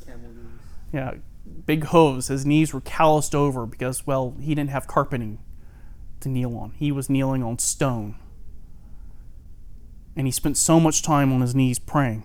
Yeah, 0.95 1.15
big 1.65 1.87
hooves. 1.87 2.29
His 2.29 2.45
knees 2.45 2.73
were 2.73 2.79
calloused 2.79 3.35
over 3.35 3.65
because, 3.65 4.07
well, 4.07 4.33
he 4.39 4.55
didn't 4.55 4.69
have 4.69 4.87
carpeting 4.87 5.39
to 6.21 6.29
kneel 6.29 6.55
on. 6.55 6.71
He 6.77 6.89
was 6.89 7.09
kneeling 7.09 7.43
on 7.43 7.59
stone. 7.59 8.15
And 10.15 10.25
he 10.25 10.31
spent 10.31 10.55
so 10.55 10.79
much 10.79 11.01
time 11.01 11.33
on 11.33 11.41
his 11.41 11.53
knees 11.53 11.79
praying. 11.79 12.23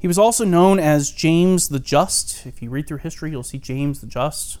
He 0.00 0.08
was 0.08 0.18
also 0.18 0.44
known 0.44 0.80
as 0.80 1.12
James 1.12 1.68
the 1.68 1.78
Just. 1.78 2.44
If 2.44 2.60
you 2.60 2.70
read 2.70 2.88
through 2.88 2.98
history, 2.98 3.30
you'll 3.30 3.44
see 3.44 3.58
James 3.58 4.00
the 4.00 4.08
Just. 4.08 4.58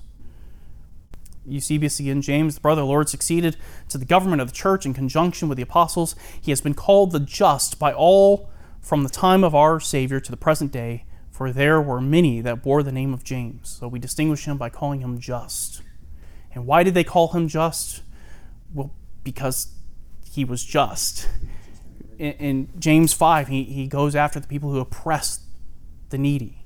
Eusebius 1.44 1.98
again, 1.98 2.22
James, 2.22 2.54
the 2.54 2.60
brother 2.60 2.82
of 2.82 2.86
the 2.86 2.92
Lord, 2.92 3.08
succeeded 3.08 3.56
to 3.88 3.98
the 3.98 4.04
government 4.04 4.40
of 4.40 4.50
the 4.50 4.54
church 4.54 4.86
in 4.86 4.94
conjunction 4.94 5.48
with 5.48 5.56
the 5.56 5.62
apostles. 5.62 6.14
He 6.40 6.52
has 6.52 6.60
been 6.60 6.74
called 6.74 7.10
the 7.10 7.18
just 7.18 7.80
by 7.80 7.92
all 7.92 8.48
from 8.80 9.02
the 9.02 9.08
time 9.08 9.42
of 9.42 9.52
our 9.52 9.80
Savior 9.80 10.20
to 10.20 10.30
the 10.30 10.36
present 10.36 10.70
day, 10.70 11.06
for 11.36 11.52
there 11.52 11.82
were 11.82 12.00
many 12.00 12.40
that 12.40 12.62
bore 12.62 12.82
the 12.82 12.90
name 12.90 13.12
of 13.12 13.22
James. 13.22 13.68
So 13.68 13.88
we 13.88 13.98
distinguish 13.98 14.46
him 14.46 14.56
by 14.56 14.70
calling 14.70 15.00
him 15.00 15.18
just. 15.18 15.82
And 16.54 16.66
why 16.66 16.82
did 16.82 16.94
they 16.94 17.04
call 17.04 17.28
him 17.28 17.46
just? 17.46 18.00
Well, 18.72 18.94
because 19.22 19.74
he 20.24 20.46
was 20.46 20.64
just. 20.64 21.28
In, 22.18 22.32
in 22.32 22.68
James 22.78 23.12
5, 23.12 23.48
he, 23.48 23.64
he 23.64 23.86
goes 23.86 24.16
after 24.16 24.40
the 24.40 24.46
people 24.46 24.72
who 24.72 24.80
oppress 24.80 25.40
the 26.08 26.16
needy. 26.16 26.64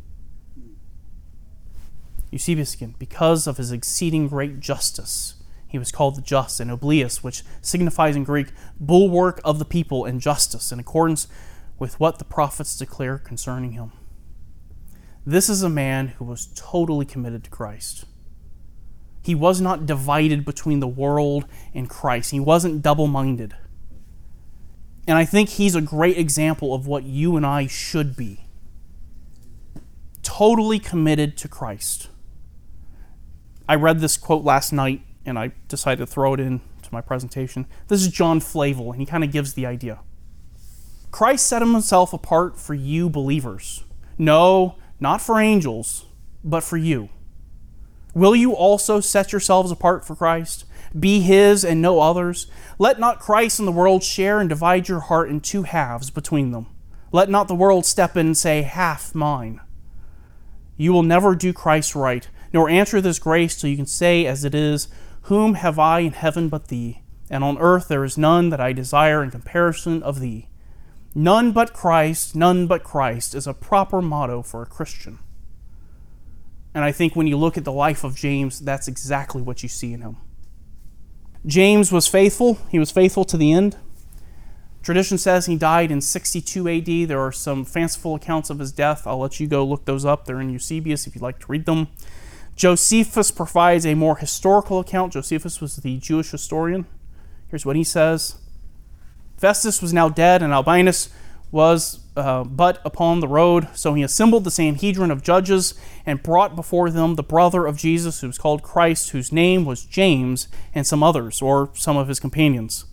Eusebius 2.31 2.75
again, 2.75 2.95
because 2.97 3.49
of 3.49 3.57
his 3.57 3.73
exceeding 3.73 4.29
great 4.29 4.61
justice, 4.61 5.35
He 5.67 5.79
was 5.79 5.91
called 5.91 6.15
the 6.15 6.23
just 6.23 6.61
and 6.61 6.71
Oblias, 6.71 7.25
which 7.25 7.43
signifies 7.61 8.15
in 8.15 8.23
Greek 8.23 8.53
bulwark 8.79 9.41
of 9.45 9.59
the 9.59 9.65
people 9.65 10.05
and 10.05 10.21
justice, 10.21 10.71
in 10.71 10.79
accordance 10.79 11.27
with 11.77 11.99
what 11.99 12.21
the 12.21 12.25
prophets 12.25 12.79
declare 12.79 13.19
concerning 13.19 13.73
him. 13.73 13.91
This 15.27 15.49
is 15.49 15.63
a 15.63 15.69
man 15.69 16.09
who 16.09 16.25
was 16.25 16.49
totally 16.55 17.05
committed 17.05 17.45
to 17.45 17.51
Christ. 17.51 18.05
He 19.23 19.35
was 19.35 19.61
not 19.61 19.87
divided 19.87 20.45
between 20.45 20.81
the 20.81 20.89
world 20.89 21.45
and 21.75 21.91
Christ. 21.91 22.31
He 22.31 22.41
wasn't 22.41 22.83
double 22.83 23.07
minded. 23.07 23.55
And 25.07 25.19
I 25.19 25.25
think 25.25 25.51
he's 25.51 25.75
a 25.75 25.81
great 25.81 26.17
example 26.17 26.75
of 26.75 26.87
what 26.87 27.05
you 27.05 27.37
and 27.37 27.45
I 27.45 27.67
should 27.67 28.17
be 28.17 28.47
totally 30.23 30.79
committed 30.79 31.37
to 31.37 31.49
Christ. 31.49 32.09
I 33.69 33.75
read 33.75 34.01
this 34.01 34.17
quote 34.17 34.45
last 34.45 34.73
night 34.73 35.03
and 35.27 35.39
I 35.39 35.53
decided 35.69 35.99
to 35.99 36.07
throw 36.07 36.35
it 36.35 36.41
in 36.41 36.61
to 36.83 36.89
my 36.93 37.01
presentation. 37.01 37.67
This 37.89 38.01
is 38.01 38.09
John 38.09 38.41
Flavel, 38.41 38.91
and 38.93 39.01
he 39.01 39.07
kind 39.07 39.23
of 39.23 39.31
gives 39.31 39.53
the 39.53 39.67
idea. 39.67 40.01
Christ 41.11 41.47
set 41.47 41.61
himself 41.61 42.13
apart 42.13 42.59
for 42.59 42.75
you 42.75 43.11
believers. 43.11 43.85
No, 44.17 44.77
not 45.01 45.21
for 45.21 45.41
angels, 45.41 46.05
but 46.45 46.63
for 46.63 46.77
you. 46.77 47.09
Will 48.15 48.37
you 48.37 48.53
also 48.53 49.01
set 49.01 49.33
yourselves 49.33 49.71
apart 49.71 50.05
for 50.05 50.15
Christ? 50.15 50.65
Be 50.99 51.21
his 51.21 51.65
and 51.65 51.81
no 51.81 52.01
others. 52.01 52.49
Let 52.79 52.99
not 52.99 53.21
Christ 53.21 53.59
and 53.59 53.69
the 53.69 53.73
world 53.73 54.03
share 54.03 54.41
and 54.41 54.49
divide 54.49 54.89
your 54.89 55.01
heart 55.01 55.31
in 55.31 55.41
two 55.41 55.63
halves 55.63 56.11
between 56.11 56.51
them. 56.51 56.67
Let 57.13 57.31
not 57.31 57.49
the 57.49 57.55
world 57.55 57.87
step 57.87 58.17
in 58.17 58.27
and 58.27 58.37
say, 58.37 58.63
half 58.63 59.15
mine. 59.15 59.61
You 60.77 60.93
will 60.93 61.03
never 61.03 61.35
do 61.35 61.53
Christ 61.53 61.95
right, 61.95 62.29
nor 62.53 62.69
answer 62.69 63.01
this 63.01 63.19
grace 63.19 63.61
till 63.61 63.71
you 63.71 63.77
can 63.77 63.87
say 63.87 64.27
as 64.27 64.45
it 64.45 64.55
is, 64.55 64.89
Whom 65.23 65.55
have 65.55 65.79
I 65.79 66.01
in 66.01 66.13
heaven 66.13 66.49
but 66.49 66.69
thee? 66.69 67.03
And 67.29 67.45
on 67.45 67.59
earth 67.59 67.89
there 67.89 68.05
is 68.05 68.19
none 68.19 68.51
that 68.51 68.61
I 68.61 68.73
desire 68.73 69.23
in 69.23 69.31
comparison 69.31 70.03
of 70.03 70.21
thee. 70.21 70.49
None 71.15 71.53
but 71.53 71.73
Christ, 71.73 72.37
none 72.37 72.67
but 72.67 72.85
Christ 72.85 73.35
is 73.35 73.47
a 73.47 73.55
proper 73.55 74.01
motto 74.01 74.43
for 74.43 74.63
a 74.63 74.67
Christian. 74.67 75.19
And 76.73 76.85
I 76.85 76.93
think 76.93 77.17
when 77.17 77.27
you 77.27 77.37
look 77.37 77.59
at 77.59 77.65
the 77.65 77.73
life 77.73 78.05
of 78.05 78.15
James, 78.15 78.61
that's 78.61 78.87
exactly 78.87 79.43
what 79.43 79.63
you 79.63 79.69
see 79.69 79.93
in 79.93 80.03
him. 80.03 80.17
James 81.45 81.91
was 81.91 82.07
faithful, 82.07 82.59
he 82.71 82.79
was 82.79 82.91
faithful 82.91 83.25
to 83.25 83.37
the 83.37 83.53
end. 83.53 83.77
Tradition 84.83 85.19
says 85.19 85.47
he 85.47 85.57
died 85.57 85.91
in 85.91 86.01
62 86.01 86.69
AD. 86.69 87.09
There 87.09 87.21
are 87.21 87.33
some 87.33 87.65
fanciful 87.65 88.15
accounts 88.15 88.49
of 88.49 88.59
his 88.59 88.73
death. 88.73 89.07
I'll 89.07 89.19
let 89.19 89.39
you 89.39 89.47
go 89.47 89.63
look 89.65 89.85
those 89.85 90.07
up. 90.07 90.25
They're 90.25 90.41
in 90.41 90.49
Eusebius 90.49 91.07
if 91.07 91.15
you'd 91.15 91.23
like 91.23 91.39
to 91.41 91.47
read 91.49 91.67
them. 91.67 91.89
Josephus 92.57 93.31
provides 93.31 93.85
a 93.85 93.95
more 93.95 94.17
historical 94.17 94.81
account. 94.81 95.13
Josephus 95.13 95.61
was 95.61 95.77
the 95.77 95.99
Jewish 95.99 96.31
historian. 96.31 96.87
Here's 97.49 97.67
what 97.67 97.77
he 97.77 97.85
says 97.85 98.40
Festus 99.41 99.83
was 99.83 99.93
now 99.93 100.09
dead, 100.09 100.43
and 100.43 100.53
Albinus 100.53 101.09
was 101.51 102.01
uh, 102.17 102.45
but 102.45 102.81
upon 102.85 103.21
the 103.21 103.27
road. 103.27 103.69
So 103.75 103.95
he 103.95 104.03
assembled 104.03 104.45
the 104.45 104.51
Sanhedrin 104.51 105.11
of 105.11 105.23
judges 105.23 105.75
and 106.07 106.23
brought 106.23 106.55
before 106.55 106.91
them 106.91 107.17
the 107.17 107.23
brother 107.23 107.67
of 107.67 107.77
Jesus, 107.77 108.21
who 108.21 108.29
was 108.29 108.39
called 108.39 108.63
Christ, 108.63 109.11
whose 109.11 109.33
name 109.33 109.65
was 109.65 109.85
James, 109.85 110.47
and 110.75 110.87
some 110.87 111.03
others, 111.03 111.43
or 111.43 111.71
some 111.75 111.97
of 111.97 112.09
his 112.09 112.21
companions 112.21 112.85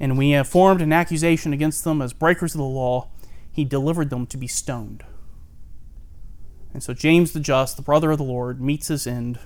and 0.00 0.16
we 0.16 0.30
have 0.30 0.48
formed 0.48 0.80
an 0.80 0.92
accusation 0.92 1.52
against 1.52 1.84
them 1.84 2.00
as 2.00 2.12
breakers 2.12 2.54
of 2.54 2.58
the 2.58 2.64
law, 2.64 3.08
he 3.50 3.64
delivered 3.64 4.10
them 4.10 4.26
to 4.26 4.36
be 4.36 4.46
stoned. 4.46 5.04
And 6.72 6.82
so 6.82 6.94
James 6.94 7.32
the 7.32 7.40
just, 7.40 7.76
the 7.76 7.82
brother 7.82 8.12
of 8.12 8.18
the 8.18 8.24
Lord, 8.24 8.60
meets 8.60 8.88
his 8.88 9.06
end 9.06 9.38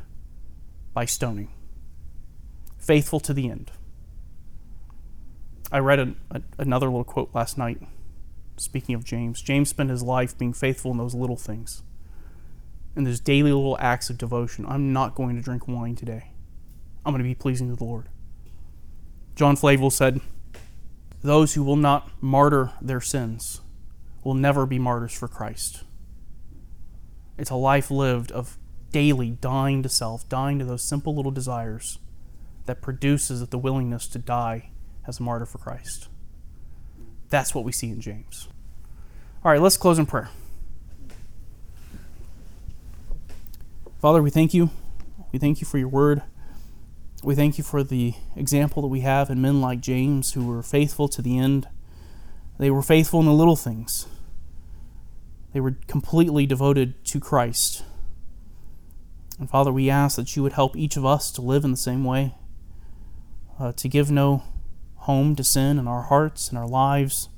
by 0.93 1.07
stoning. 1.07 1.49
Faithful 2.78 3.20
to 3.20 3.33
the 3.33 3.49
end. 3.49 3.70
I 5.73 5.79
read 5.79 6.16
a, 6.31 6.43
another 6.59 6.87
little 6.87 7.03
quote 7.03 7.31
last 7.33 7.57
night, 7.57 7.81
speaking 8.59 8.95
of 8.95 9.05
James. 9.05 9.41
James 9.41 9.70
spent 9.70 9.89
his 9.89 10.03
life 10.03 10.37
being 10.37 10.53
faithful 10.53 10.91
in 10.91 10.99
those 10.99 11.14
little 11.14 11.37
things, 11.37 11.83
in 12.95 13.05
those 13.05 13.20
daily 13.20 13.53
little 13.53 13.79
acts 13.81 14.11
of 14.11 14.18
devotion. 14.18 14.66
I'm 14.68 14.93
not 14.93 15.14
going 15.14 15.35
to 15.35 15.43
drink 15.43 15.66
wine 15.66 15.97
today. 15.97 16.33
I'm 17.07 17.14
going 17.14 17.23
to 17.23 17.29
be 17.29 17.35
pleasing 17.35 17.70
to 17.70 17.75
the 17.75 17.85
Lord. 17.85 18.11
John 19.35 19.57
Flavel 19.57 19.89
said, 19.89 20.20
those 21.23 21.55
who 21.55 21.62
will 21.62 21.77
not 21.77 22.11
martyr 22.20 22.73
their 22.83 23.01
sins 23.01 23.62
will 24.23 24.35
never 24.35 24.66
be 24.66 24.79
martyrs 24.79 25.14
for 25.14 25.27
Christ. 25.27 25.85
It's 27.39 27.49
a 27.49 27.55
life 27.55 27.91
lived 27.91 28.31
of 28.31 28.59
daily 28.91 29.31
dying 29.31 29.83
to 29.85 29.89
self, 29.89 30.29
dying 30.29 30.59
to 30.59 30.66
those 30.66 30.83
simple 30.83 31.14
little 31.14 31.33
desires 31.33 31.99
that 32.66 32.83
produces 32.83 33.47
the 33.47 33.57
willingness 33.57 34.07
to 34.09 34.18
die 34.18 34.72
as 35.07 35.21
a 35.21 35.23
martyr 35.23 35.47
for 35.47 35.59
Christ. 35.59 36.09
That's 37.29 37.55
what 37.55 37.65
we 37.65 37.73
see 37.73 37.89
in 37.89 38.01
James. 38.01 38.49
All 39.45 39.51
right, 39.51 39.61
let's 39.61 39.77
close 39.77 39.99
in 39.99 40.07
prayer. 40.07 40.29
Father, 44.01 44.23
we 44.23 44.31
thank 44.31 44.53
you. 44.53 44.71
We 45.33 45.39
thank 45.39 45.61
you 45.61 45.67
for 45.67 45.79
your 45.79 45.89
word. 45.89 46.23
We 47.23 47.35
thank 47.35 47.57
you 47.57 47.65
for 47.65 47.85
the 47.85 48.15
example 48.35 48.83
that 48.83 48.89
we 48.89 49.01
have 49.01 49.31
in 49.31 49.41
men 49.41 49.61
like 49.61 49.81
James 49.81 50.33
who 50.33 50.47
were 50.47 50.63
faithful 50.63 51.09
to 51.09 51.23
the 51.23 51.39
end. 51.39 51.69
They 52.59 52.71
were 52.71 52.83
faithful 52.83 53.21
in 53.21 53.27
the 53.27 53.33
little 53.33 53.57
things. 53.57 54.07
They 55.53 55.61
were 55.61 55.77
completely 55.87 56.47
devoted 56.47 57.05
to 57.07 57.21
Christ. 57.21 57.85
And 59.39 59.49
Father, 59.49 59.73
we 59.73 59.89
ask 59.89 60.17
that 60.17 60.35
you 60.37 60.43
would 60.43 60.53
help 60.53 60.77
each 60.77 60.97
of 60.97 61.07
us 61.07 61.31
to 61.33 61.41
live 61.41 61.65
in 61.65 61.71
the 61.71 61.77
same 61.77 62.05
way, 62.05 62.35
uh, 63.59 63.73
to 63.73 63.89
give 63.89 64.11
no 64.11 64.43
home 65.03 65.37
to 65.37 65.45
sin 65.45 65.79
in 65.79 65.87
our 65.87 66.03
hearts 66.03 66.49
and 66.49 66.59
our 66.59 66.69
lives, 66.69 67.29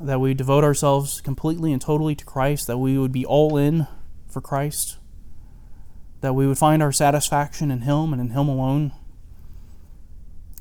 that 0.00 0.20
we 0.20 0.34
devote 0.34 0.64
ourselves 0.64 1.20
completely 1.20 1.72
and 1.72 1.82
totally 1.82 2.14
to 2.14 2.24
Christ, 2.24 2.66
that 2.66 2.78
we 2.78 2.98
would 2.98 3.12
be 3.12 3.26
all 3.26 3.56
in 3.56 3.86
for 4.28 4.40
Christ 4.40 4.98
that 6.20 6.34
we 6.34 6.46
would 6.46 6.58
find 6.58 6.82
our 6.82 6.92
satisfaction 6.92 7.70
in 7.70 7.82
Him 7.82 8.12
and 8.12 8.20
in 8.20 8.30
Him 8.30 8.48
alone, 8.48 8.92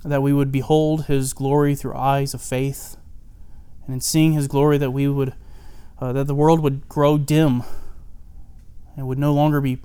that 0.03 0.21
we 0.21 0.33
would 0.33 0.51
behold 0.51 1.05
His 1.05 1.33
glory 1.33 1.75
through 1.75 1.95
eyes 1.95 2.33
of 2.33 2.41
faith, 2.41 2.97
and 3.85 3.95
in 3.95 4.01
seeing 4.01 4.33
His 4.33 4.47
glory, 4.47 4.77
that 4.77 4.91
we 4.91 5.07
would, 5.07 5.33
uh, 5.99 6.13
that 6.13 6.27
the 6.27 6.35
world 6.35 6.59
would 6.59 6.87
grow 6.87 7.17
dim 7.17 7.63
and 8.95 9.07
would 9.07 9.19
no 9.19 9.33
longer 9.33 9.61
be 9.61 9.79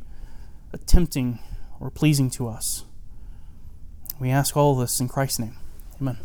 tempting 0.86 1.38
or 1.80 1.90
pleasing 1.90 2.30
to 2.30 2.48
us. 2.48 2.84
We 4.22 4.30
ask 4.30 4.56
all 4.56 4.76
this 4.76 5.00
in 5.00 5.08
Christ's 5.08 5.40
name. 5.40 5.56
Amen. 6.00 6.16